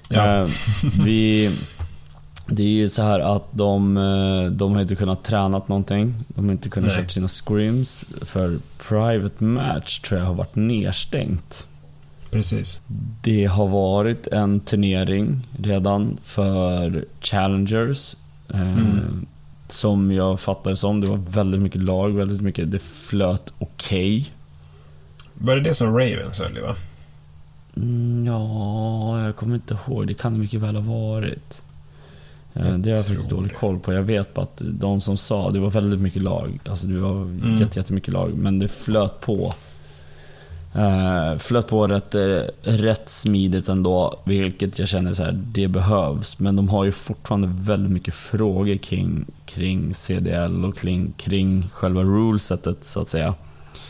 Ja. 0.09 0.39
eh, 0.41 0.47
vi, 1.03 1.49
det 2.47 2.63
är 2.63 2.67
ju 2.67 2.87
så 2.87 3.01
här 3.01 3.19
att 3.19 3.47
de, 3.51 3.97
eh, 3.97 4.51
de 4.51 4.73
har 4.73 4.81
inte 4.81 4.95
kunnat 4.95 5.23
träna 5.23 5.61
någonting. 5.67 6.15
De 6.27 6.45
har 6.45 6.51
inte 6.51 6.69
kunnat 6.69 6.87
Nej. 6.87 6.97
köra 6.97 7.07
sina 7.09 7.27
scrims. 7.27 8.05
För 8.21 8.57
Private 8.89 9.43
Match 9.43 9.99
tror 9.99 10.19
jag 10.19 10.27
har 10.27 10.33
varit 10.33 10.55
nedstängt. 10.55 11.67
Precis. 12.31 12.81
Det 13.21 13.45
har 13.45 13.67
varit 13.67 14.27
en 14.27 14.59
turnering 14.59 15.47
redan 15.57 16.17
för 16.23 17.05
Challengers. 17.21 18.15
Eh, 18.53 18.61
Mm. 18.61 19.25
Som 19.67 20.11
jag 20.11 20.39
fattar 20.39 20.69
det 20.69 20.75
som. 20.75 21.01
Det 21.01 21.07
var 21.07 21.17
väldigt 21.17 21.61
mycket 21.61 21.81
lag, 21.81 22.09
väldigt 22.09 22.41
mycket. 22.41 22.71
Det 22.71 22.79
flöt 22.79 23.53
okej. 23.59 24.25
Var 25.33 25.55
det 25.55 25.61
det 25.61 25.73
som 25.73 25.87
Ravens 25.87 26.39
höll 26.39 26.61
va? 26.61 26.75
Mm, 27.77 28.25
ja, 28.27 29.25
jag 29.25 29.35
kommer 29.35 29.55
inte 29.55 29.77
ihåg. 29.87 30.07
Det 30.07 30.13
kan 30.13 30.33
det 30.33 30.39
mycket 30.39 30.59
väl 30.59 30.75
ha 30.75 30.81
varit. 30.81 31.61
Eh, 32.59 32.67
Jag 32.69 32.79
det 32.79 32.89
har 32.89 32.97
jag 32.97 33.05
faktiskt 33.05 33.29
dålig 33.29 33.55
koll 33.55 33.79
på. 33.79 33.93
Jag 33.93 34.03
vet 34.03 34.33
bara 34.33 34.41
att 34.41 34.61
de 34.63 35.01
som 35.01 35.17
sa, 35.17 35.49
det 35.51 35.59
var 35.59 35.69
väldigt 35.69 35.99
mycket 35.99 36.23
lag. 36.23 36.59
Alltså 36.69 36.87
det 36.87 36.99
var 36.99 37.11
Mm. 37.21 37.55
jätte, 37.55 37.79
jättemycket 37.79 38.13
lag. 38.13 38.33
Men 38.37 38.59
det 38.59 38.67
flöt 38.67 39.21
på. 39.21 39.53
Uh, 40.75 41.37
flöt 41.37 41.67
på 41.67 41.87
rätt, 41.87 42.15
eh, 42.15 42.39
rätt 42.61 43.09
smidigt 43.09 43.69
ändå, 43.69 44.19
vilket 44.23 44.79
jag 44.79 44.87
känner 44.87 45.13
så 45.13 45.23
här, 45.23 45.31
det 45.51 45.67
behövs. 45.67 46.39
Men 46.39 46.55
de 46.55 46.69
har 46.69 46.83
ju 46.83 46.91
fortfarande 46.91 47.49
väldigt 47.53 47.91
mycket 47.91 48.13
frågor 48.13 48.75
kring, 48.77 49.25
kring 49.45 49.93
CDL 49.93 50.65
och 50.65 50.77
kring, 50.77 51.13
kring 51.17 51.67
själva 51.73 52.01
rulesetet 52.03 52.77
så 52.85 53.01
att 53.01 53.09
säga. 53.09 53.33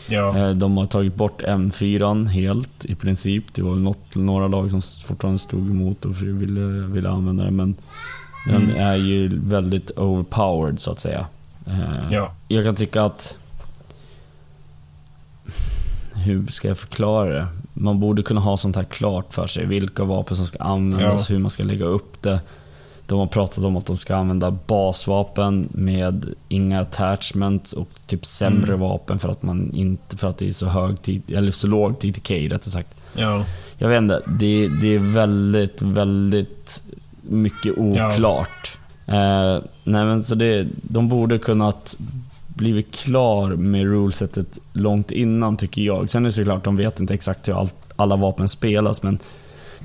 Ja. 0.08 0.54
De 0.54 0.76
har 0.76 0.86
tagit 0.86 1.14
bort 1.14 1.42
M4 1.42 2.26
helt 2.26 2.84
i 2.84 2.94
princip. 2.94 3.44
Det 3.54 3.62
var 3.62 3.74
något, 3.76 4.14
några 4.14 4.48
lag 4.48 4.70
som 4.70 4.82
fortfarande 4.82 5.38
stod 5.38 5.70
emot 5.70 6.04
och 6.04 6.22
ville, 6.22 6.60
ville 6.86 7.08
använda 7.08 7.44
det 7.44 7.50
men 7.50 7.74
den 8.46 8.62
Mm. 8.70 8.76
är 8.80 8.96
ju 8.96 9.28
väldigt 9.40 9.90
overpowered 9.98 10.80
så 10.80 10.90
att 10.92 11.00
säga. 11.00 11.26
Eh, 11.66 11.80
Ja. 12.10 12.32
Jag 12.48 12.64
kan 12.64 12.74
tycka 12.74 13.02
att... 13.02 13.36
Hur 16.14 16.46
ska 16.46 16.68
jag 16.68 16.78
förklara 16.78 17.34
det? 17.34 17.46
Man 17.72 18.00
borde 18.00 18.22
kunna 18.22 18.40
ha 18.40 18.56
sånt 18.56 18.76
här 18.76 18.84
klart 18.84 19.34
för 19.34 19.46
sig. 19.46 19.66
Vilka 19.66 20.04
vapen 20.04 20.36
som 20.36 20.46
ska 20.46 20.58
användas, 20.58 21.30
Ja. 21.30 21.34
hur 21.34 21.40
man 21.42 21.50
ska 21.50 21.62
lägga 21.62 21.84
upp 21.84 22.22
det. 22.22 22.40
De 23.06 23.18
har 23.18 23.26
pratat 23.26 23.64
om 23.64 23.76
att 23.76 23.86
de 23.86 23.96
ska 23.96 24.16
använda 24.16 24.50
basvapen 24.66 25.68
med 25.70 26.34
inga 26.48 26.80
attachments 26.80 27.72
och 27.72 27.88
typ 28.06 28.26
sämre 28.26 28.66
Mm. 28.74 28.80
vapen 28.80 29.18
för 29.18 29.28
att 29.28 29.42
man 29.42 29.74
inte, 29.74 30.16
för 30.16 30.28
att 30.28 30.38
det 30.38 30.46
är 30.48 30.52
så 30.52 30.66
hög 30.66 31.02
tid, 31.02 31.22
eller 31.32 31.52
så 31.52 31.66
låg 31.66 31.98
TTK 31.98 32.48
rättare 32.48 32.70
sagt. 32.70 32.94
Ja. 33.16 33.44
Jag 33.78 33.88
vet 33.88 33.98
inte, 33.98 34.22
det, 34.26 34.68
det 34.68 34.94
är 34.94 35.12
väldigt, 35.12 35.82
väldigt 35.82 36.82
mycket 37.22 37.78
oklart. 37.78 38.78
Eh, 39.06 39.58
nej 39.84 40.04
men 40.04 40.24
så 40.24 40.34
det, 40.34 40.66
de 40.82 41.08
borde 41.08 41.38
kunnat 41.38 41.96
blivit 42.46 42.94
klar 42.94 43.48
med 43.48 43.82
rulesetet 43.84 44.58
långt 44.72 45.10
innan 45.10 45.56
tycker 45.56 45.82
jag. 45.82 46.10
Sen 46.10 46.24
är 46.24 46.28
det 46.28 46.32
såklart, 46.32 46.64
de 46.64 46.76
vet 46.76 47.00
inte 47.00 47.14
exakt 47.14 47.48
hur 47.48 47.58
allt, 47.60 47.74
alla 47.96 48.16
vapen 48.16 48.48
spelas 48.48 49.02
men 49.02 49.18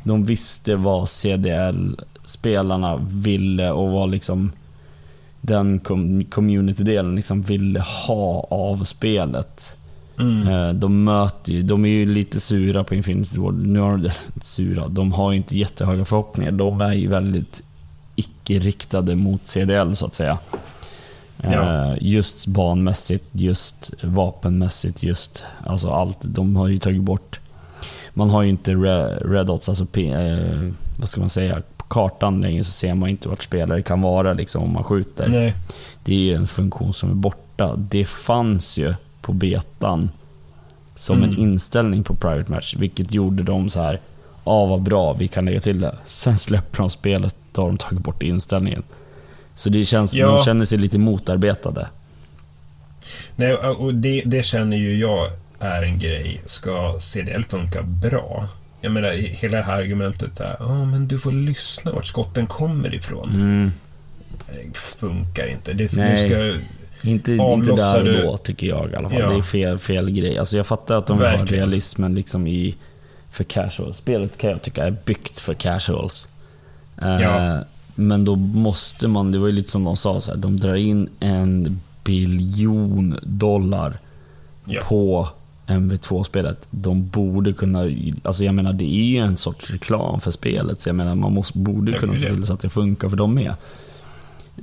de 0.03 0.25
visste 0.25 0.75
vad 0.75 1.09
CDL-spelarna 1.09 2.97
ville 3.11 3.71
och 3.71 3.91
vad 3.91 4.11
liksom 4.11 4.51
den 5.41 5.79
com- 5.79 6.25
community-delen 6.29 7.15
liksom 7.15 7.41
ville 7.41 7.79
ha 7.79 8.47
av 8.49 8.83
spelet. 8.83 9.75
Mm. 10.19 10.47
Eh, 10.47 10.73
De 10.73 11.03
möter 11.03 11.51
ju, 11.53 11.63
de 11.63 11.85
är 11.85 11.89
ju 11.89 12.05
lite 12.13 12.39
sura 12.39 12.83
på 12.83 12.95
Infinity 12.95 13.39
Ward. 13.39 13.67
Nu 13.67 13.79
har 13.79 13.97
de, 13.97 14.09
sura, 14.41 14.87
de 14.87 15.11
har 15.13 15.31
ju 15.31 15.37
inte 15.37 15.57
jättehöga 15.57 16.05
förhoppningar. 16.05 16.51
De 16.51 16.81
är 16.81 16.93
ju 16.93 17.07
väldigt 17.07 17.61
icke-riktade 18.15 19.15
mot 19.15 19.47
CDL 19.47 19.93
så 19.93 20.05
att 20.05 20.15
säga. 20.15 20.37
Ja. 21.41 21.51
Eh, 21.91 21.97
Just 22.01 22.47
banmässigt, 22.47 23.29
just 23.31 23.93
vapenmässigt, 24.03 25.03
just 25.03 25.43
alltså 25.63 25.89
allt. 25.89 26.17
De 26.21 26.55
har 26.55 26.67
ju 26.67 26.79
tagit 26.79 27.01
bort... 27.01 27.39
Man 28.17 28.29
har 28.29 28.41
ju 28.41 28.49
inte 28.49 28.71
re- 28.71 29.29
red 29.31 29.45
dots, 29.45 29.69
alltså 29.69 29.99
eh, 29.99 30.71
vad 30.99 31.09
ska 31.09 31.19
man 31.19 31.29
säga, 31.29 31.61
på 31.77 31.85
kartan 31.85 32.41
längre 32.41 32.63
så 32.63 32.71
ser 32.71 32.93
man 32.93 33.09
inte 33.09 33.29
vart 33.29 33.43
spelare 33.43 33.81
kan 33.83 34.01
vara 34.01 34.33
liksom 34.33 34.63
om 34.63 34.73
man 34.73 34.83
skjuter. 34.83 35.27
Nej. 35.27 35.53
Det 36.03 36.13
är 36.13 36.19
ju 36.19 36.33
en 36.33 36.47
funktion 36.47 36.93
som 36.93 37.09
är 37.11 37.15
borta. 37.15 37.75
Det 37.75 38.05
fanns 38.05 38.77
ju 38.77 38.93
på 39.25 39.33
betan 39.33 40.09
som 40.95 41.17
en 41.23 41.29
Mm. 41.29 41.41
inställning 41.41 42.03
på 42.03 42.15
Private 42.15 42.51
Match, 42.51 42.75
vilket 42.75 43.13
gjorde 43.13 43.43
dem 43.43 43.69
så 43.69 43.81
här. 43.81 43.99
Ja, 44.45 44.65
vad 44.65 44.81
bra, 44.81 45.13
vi 45.13 45.27
kan 45.27 45.45
lägga 45.45 45.59
till 45.59 45.81
det. 45.81 45.95
Sen 46.05 46.37
släpper 46.37 46.77
de 46.77 46.89
spelet, 46.89 47.35
då 47.51 47.61
har 47.61 47.67
de 47.67 47.77
tagit 47.77 47.99
bort 48.03 48.23
inställningen. 48.23 48.83
Så 49.55 49.69
det 49.69 49.85
känns, 49.85 50.13
Ja. 50.13 50.27
de 50.27 50.43
känner 50.43 50.65
sig 50.65 50.77
lite 50.77 50.97
motarbetade. 50.97 51.87
Nej, 53.35 53.53
och 53.55 53.93
det, 53.93 54.21
det 54.25 54.43
känner 54.43 54.77
ju 54.77 54.97
jag 54.97 55.29
är 55.59 55.83
en 55.83 55.99
grej. 55.99 56.41
Ska 56.45 56.95
CDL 56.99 57.43
funka 57.43 57.81
bra? 57.83 58.47
Jag 58.81 58.91
menar, 58.91 59.11
hela 59.11 59.57
det 59.57 59.63
här 59.63 59.81
argumentet 59.81 60.37
där, 60.37 60.55
ja 60.59 60.85
men 60.85 61.07
du 61.07 61.19
får 61.19 61.31
lyssna 61.31 61.91
vart 61.91 62.05
skotten 62.05 62.47
kommer 62.47 62.95
ifrån. 62.95 63.29
Mm. 63.33 63.71
Det 64.73 64.77
funkar 64.77 65.47
inte. 65.47 65.73
Det, 65.73 65.97
Nej. 65.97 66.09
nu 66.11 66.17
ska, 66.29 66.59
Inte, 67.05 67.33
inte 67.33 67.71
där 67.71 68.17
och 68.19 68.23
då, 68.23 68.37
tycker 68.37 68.67
jag 68.67 68.91
i 68.91 68.95
alla 68.95 69.09
fall. 69.09 69.19
Ja. 69.19 69.29
Det 69.29 69.35
är 69.35 69.41
fel, 69.41 69.77
fel 69.77 70.11
grej. 70.11 70.37
Alltså 70.37 70.57
jag 70.57 70.67
fattar 70.67 70.95
att 70.95 71.07
de 71.07 71.17
Verkligen. 71.17 71.47
realismen 71.47 72.15
liksom 72.15 72.47
i, 72.47 72.75
för 73.31 73.43
casuals. 73.43 73.97
Spelet 73.97 74.37
kan 74.37 74.49
jag 74.49 74.61
tycka 74.61 74.85
är 74.85 74.95
byggt 75.05 75.39
för 75.39 75.53
casuals. 75.53 76.27
Eh, 77.01 77.21
Ja. 77.21 77.59
Men 77.95 78.25
då 78.25 78.35
måste 78.35 79.07
man, 79.07 79.31
det 79.31 79.37
var 79.37 79.47
ju 79.47 79.53
lite 79.53 79.71
som 79.71 79.83
de 79.83 79.97
sa, 79.97 80.21
så 80.21 80.31
här, 80.31 80.37
de 80.37 80.59
drar 80.59 80.75
in 80.75 81.09
en 81.19 81.81
biljon 82.03 83.19
dollar 83.23 83.97
ja. 84.65 84.81
på 84.81 85.29
MV2-spelet. 85.67 86.67
De 86.69 87.07
borde 87.09 87.53
kunna, 87.53 87.83
alltså 88.23 88.43
jag 88.43 88.55
menar 88.55 88.73
det 88.73 88.95
är 88.95 89.03
ju 89.03 89.17
en 89.17 89.37
sorts 89.37 89.71
reklam 89.71 90.19
för 90.19 90.31
spelet, 90.31 90.79
så 90.79 90.89
jag 90.89 90.95
menar 90.95 91.15
man 91.15 91.33
måste, 91.33 91.57
borde 91.57 91.91
kunna 91.91 92.15
se 92.15 92.29
till 92.29 92.45
så 92.45 92.53
att 92.53 92.59
det 92.59 92.69
funkar 92.69 93.09
för 93.09 93.17
dem 93.17 93.33
med. 93.33 93.53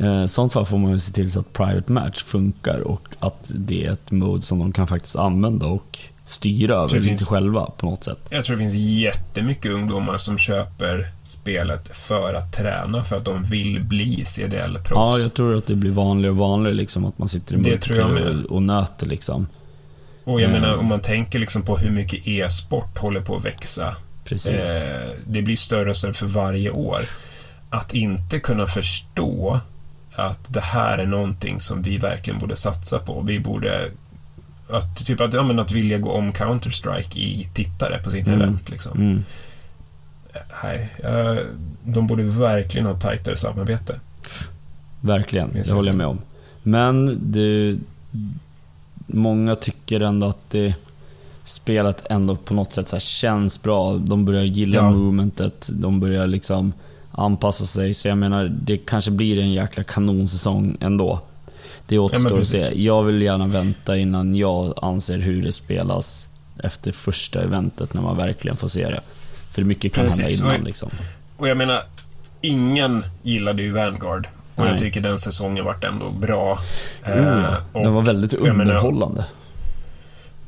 Eh, 0.00 0.24
I 0.24 0.28
sånt 0.28 0.52
fall 0.52 0.66
får 0.66 0.78
man 0.78 1.00
se 1.00 1.12
till 1.12 1.32
så 1.32 1.40
att 1.40 1.52
Private 1.52 1.92
Match 1.92 2.22
funkar 2.22 2.80
och 2.80 3.08
att 3.18 3.50
det 3.54 3.86
är 3.86 3.92
ett 3.92 4.10
mode 4.10 4.42
som 4.42 4.58
de 4.58 4.72
kan 4.72 4.86
faktiskt 4.86 5.16
använda 5.16 5.66
och 5.66 5.98
styra 6.26 6.74
över 6.74 7.00
finns- 7.00 7.28
själva 7.28 7.66
på 7.66 7.86
något 7.86 8.04
sätt. 8.04 8.18
Jag 8.30 8.44
tror 8.44 8.56
det 8.56 8.60
finns 8.60 8.74
jättemycket 8.74 9.70
ungdomar 9.72 10.18
som 10.18 10.38
köper 10.38 11.10
spelet 11.24 11.96
för 11.96 12.34
att 12.34 12.52
träna, 12.52 13.04
för 13.04 13.16
att 13.16 13.24
de 13.24 13.42
vill 13.42 13.84
bli 13.84 14.14
Ja, 14.18 14.24
CDL-proffs. 14.24 15.22
jag 15.22 15.34
tror 15.34 15.56
att 15.56 15.66
det 15.66 15.74
blir 15.74 15.90
vanligare 15.90 16.30
och 16.30 16.36
vanligare 16.36 16.74
liksom 16.76 17.04
att 17.04 17.18
man 17.18 17.28
sitter 17.28 17.54
i 17.54 17.58
multiplayer 17.58 18.44
och, 18.44 18.52
och 18.52 18.62
nöter 18.62 19.06
liksom. 19.06 19.46
och 20.24 20.40
jag 20.40 20.50
Mm. 20.50 20.60
menar, 20.62 20.76
om 20.76 20.86
man 20.86 21.00
tänker 21.00 21.38
liksom 21.38 21.62
på 21.62 21.76
hur 21.76 21.90
mycket 21.90 22.26
e-sport 22.28 22.98
håller 22.98 23.20
på 23.20 23.36
att 23.36 23.44
växa. 23.44 23.96
Precis. 24.24 24.54
Eh, 24.54 25.08
det 25.26 25.42
blir 25.42 25.56
större 25.56 25.90
och 25.90 25.96
större 25.96 26.12
för 26.12 26.26
varje 26.26 26.70
år. 26.70 27.00
Att 27.70 27.94
inte 27.94 28.38
kunna 28.38 28.66
förstå 28.66 29.60
att 30.16 30.52
det 30.52 30.60
här 30.60 30.98
är 30.98 31.06
någonting 31.06 31.60
som 31.60 31.82
vi 31.82 31.98
verkligen 31.98 32.38
borde 32.38 32.56
satsa 32.56 32.98
på. 32.98 33.20
Vi 33.20 33.40
borde... 33.40 33.88
Att, 34.70 35.06
typ 35.06 35.20
att, 35.20 35.32
ja, 35.32 35.42
men 35.42 35.58
att 35.58 35.72
vilja 35.72 35.98
gå 35.98 36.10
om 36.12 36.32
Counter-Strike 36.32 37.18
i 37.18 37.48
tittare 37.54 37.98
på 38.04 38.10
sin 38.10 38.26
Mm. 38.26 38.40
event. 38.40 38.70
Liksom. 38.70 38.98
Mm. 39.00 39.24
Nej, 40.64 40.88
eh, 41.04 41.36
de 41.84 42.06
borde 42.06 42.22
verkligen 42.22 42.86
ha 42.86 42.94
tajtare 43.00 43.36
samarbete. 43.36 44.00
Verkligen, 45.00 45.48
Med 45.48 45.64
det 45.64 45.72
håller 45.74 45.88
jag 45.90 45.96
med 45.96 46.06
om. 46.06 46.18
Men 46.62 47.18
det, 47.32 47.78
många 49.06 49.54
tycker 49.54 50.00
ändå 50.00 50.26
att 50.26 50.50
det, 50.50 50.74
spelet 51.44 52.04
ändå 52.10 52.36
på 52.36 52.54
något 52.54 52.72
sätt 52.72 52.88
så 52.88 52.98
känns 52.98 53.62
bra. 53.62 53.96
De 53.96 54.24
börjar 54.24 54.42
gilla 54.44 54.76
Ja. 54.76 54.90
movementet, 54.90 55.68
de 55.72 56.00
börjar 56.00 56.26
liksom 56.26 56.72
anpassa 57.12 57.66
sig. 57.66 57.94
Så 57.94 58.08
jag 58.08 58.18
menar, 58.18 58.44
det 58.62 58.78
kanske 58.78 59.10
blir 59.10 59.38
en 59.38 59.52
jäkla 59.52 59.82
kanonsäsong 59.84 60.76
ändå. 60.80 61.20
Det 61.86 61.98
återstår 61.98 62.40
att 62.40 62.46
se. 62.46 62.82
Jag 62.82 63.02
vill 63.02 63.22
gärna 63.22 63.46
vänta 63.46 63.96
innan 63.96 64.34
jag 64.34 64.74
anser 64.82 65.18
hur 65.18 65.42
det 65.42 65.52
spelas 65.52 66.28
efter 66.62 66.92
första 66.92 67.42
eventet 67.42 67.94
när 67.94 68.02
man 68.02 68.16
verkligen 68.16 68.56
får 68.56 68.68
se 68.68 68.90
det. 68.90 69.00
För 69.52 69.62
mycket 69.62 69.92
kan 69.92 70.04
Precis. 70.04 70.40
hända 70.40 70.54
innan 70.54 70.66
liksom. 70.66 70.90
Och 71.36 71.48
jag 71.48 71.56
menar, 71.56 71.80
ingen 72.40 73.02
gillade 73.22 73.62
ju 73.62 73.72
Vanguard. 73.72 74.28
Och 74.54 74.58
Nej. 74.64 74.68
jag 74.68 74.78
tycker 74.78 75.00
den 75.00 75.18
säsongen 75.18 75.64
vart 75.64 75.84
ändå 75.84 76.10
bra. 76.10 76.58
Ja. 77.04 77.56
och 77.72 77.82
Den 77.82 77.92
var 77.94 78.02
väldigt 78.02 78.34
underhållande. 78.34 79.24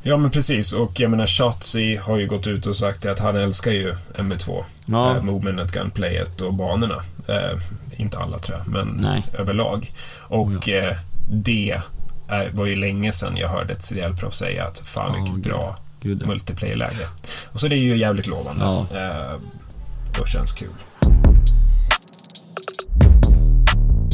Ja, 0.07 0.17
men 0.17 0.31
precis. 0.31 0.73
Och 0.73 1.01
jag 1.01 1.11
menar, 1.11 1.27
Shotzi 1.27 1.97
har 1.97 2.19
ju 2.19 2.27
gått 2.27 2.47
ut 2.47 2.67
och 2.67 2.77
sagt 2.77 3.07
att 3.07 3.19
han 3.19 3.37
älskar 3.37 3.71
ju 3.71 3.95
MV2. 4.15 4.65
Ja. 4.87 5.17
Eh, 5.17 5.23
movementet, 5.23 5.73
gunplayet 5.73 6.41
och 6.41 6.55
banorna. 6.55 7.03
Eh, 7.29 7.59
inte 7.97 8.19
alla 8.19 8.39
tror 8.39 8.59
jag, 8.59 8.69
men 8.69 8.99
Nej. 9.03 9.25
överlag. 9.39 9.93
Och 10.21 10.69
eh, 10.69 10.97
det 11.29 11.81
var 12.53 12.67
ju 12.67 12.75
länge 12.75 13.13
sedan 13.13 13.37
jag 13.37 13.49
hörde 13.49 13.73
ett 13.73 13.83
CDL-proffs 13.83 14.37
säga 14.39 14.65
att 14.65 14.79
fan 14.79 15.13
Ja, 15.13 15.15
vilket 15.19 15.35
gud. 15.35 15.45
bra 15.45 15.79
Gud, 16.01 16.23
ja. 16.23 16.27
multiplayer-läge. 16.27 17.07
Och 17.53 17.61
så 17.61 17.69
det 17.69 17.75
är 17.75 17.79
ju 17.79 17.97
jävligt 17.97 18.27
lovande. 18.27 18.65
Ja. 18.65 18.87
Eh, 18.99 20.21
och 20.21 20.29
känns 20.29 20.53
kul. 20.53 20.69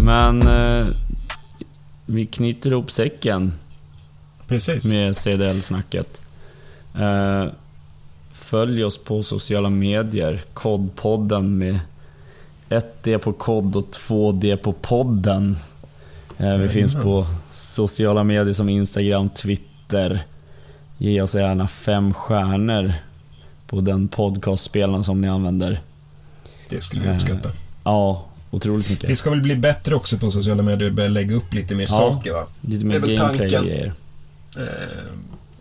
Men 0.04 0.42
eh, 0.48 0.88
vi 2.06 2.26
knyter 2.26 2.70
ihop 2.72 2.90
säcken 2.90 3.52
Precis. 4.50 4.92
med 4.92 5.16
CDL-snacket. 5.16 6.22
Eh, 6.98 7.46
följ 8.32 8.84
oss 8.84 8.98
på 9.04 9.22
sociala 9.22 9.70
medier. 9.70 10.40
Kodpodden 10.54 11.58
med 11.58 11.78
1D 12.68 13.18
på 13.18 13.32
kod 13.32 13.76
och 13.76 13.86
2D 13.90 14.56
på 14.56 14.72
podden. 14.72 15.56
Eh, 16.38 16.54
vi 16.56 16.68
finns 16.68 16.94
på 16.94 17.26
sociala 17.52 18.24
medier 18.24 18.52
som 18.52 18.68
Instagram, 18.68 19.28
Twitter. 19.28 20.20
Ge 20.98 21.22
oss 21.22 21.34
gärna 21.34 21.68
fem 21.68 22.14
stjärnor 22.14 22.92
på 23.66 23.80
den 23.80 24.08
podcastspelaren 24.08 25.04
som 25.04 25.20
ni 25.20 25.28
använder. 25.28 25.80
Det 26.68 26.80
skulle 26.80 27.02
vi 27.02 27.08
Eh, 27.08 27.14
uppskatta. 27.14 27.48
Ja, 27.84 28.24
otroligt 28.50 28.90
mycket. 28.90 29.10
Vi 29.10 29.16
ska 29.16 29.30
väl 29.30 29.40
bli 29.42 29.56
bättre 29.56 29.94
också 29.94 30.18
på 30.18 30.30
sociala 30.30 30.62
medier 30.62 30.88
och 30.88 30.94
börja 30.94 31.08
lägga 31.08 31.34
upp 31.34 31.54
lite 31.54 31.74
mer 31.74 31.84
Ja. 31.84 31.96
saker 31.96 32.32
va? 32.32 32.46
Lite 32.60 32.84
mer 32.84 32.94
är 32.96 33.92
Eh, 34.56 34.64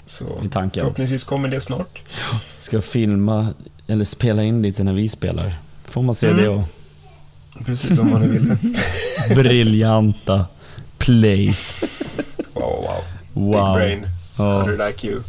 så 0.05 0.25
i 0.25 0.49
förhoppningsvis 0.73 1.23
kommer 1.23 1.49
det 1.49 1.59
snart. 1.61 2.01
Ska 2.59 2.81
filma 2.81 3.47
eller 3.87 4.05
spela 4.05 4.43
in 4.43 4.61
lite 4.61 4.83
när 4.83 4.93
vi 4.93 5.09
spelar. 5.09 5.53
Får 5.85 6.01
man 6.03 6.15
se 6.15 6.27
Mm. 6.27 6.41
det 6.43 6.49
och 6.49 6.61
Precis 7.65 7.95
som 7.95 8.09
man 8.11 8.21
nu 8.21 8.27
vill. 8.27 8.55
briljanta 9.35 10.45
plays. 10.97 11.83
Wow, 12.53 12.63
wow. 12.63 13.03
Wow. 13.33 13.51
Big 13.51 13.81
brain. 13.81 14.07
Ja. 14.37 14.43
How 14.61 14.67
like 14.87 15.07
you? 15.07 15.21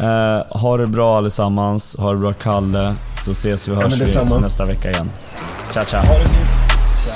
Eh, 0.00 0.46
ha 0.60 0.76
det 0.76 0.86
bra 0.86 1.18
allesammans. 1.18 1.96
Ha 1.98 2.12
det 2.12 2.18
bra 2.18 2.32
Kalle. 2.32 2.94
Så 3.24 3.30
ses 3.30 3.68
vi 3.68 3.72
och 3.72 3.76
Ja, 3.76 3.80
hörs 3.82 3.90
men 3.90 3.98
vi 4.00 4.12
nästa 4.40 4.64
vecka 4.64 4.90
igen. 4.90 5.08
Ciao 5.72 5.84
ciao. 5.84 6.04
Ha 6.06 6.18
det 6.18 6.24
fint. 6.24 6.62
Tja. 7.04 7.12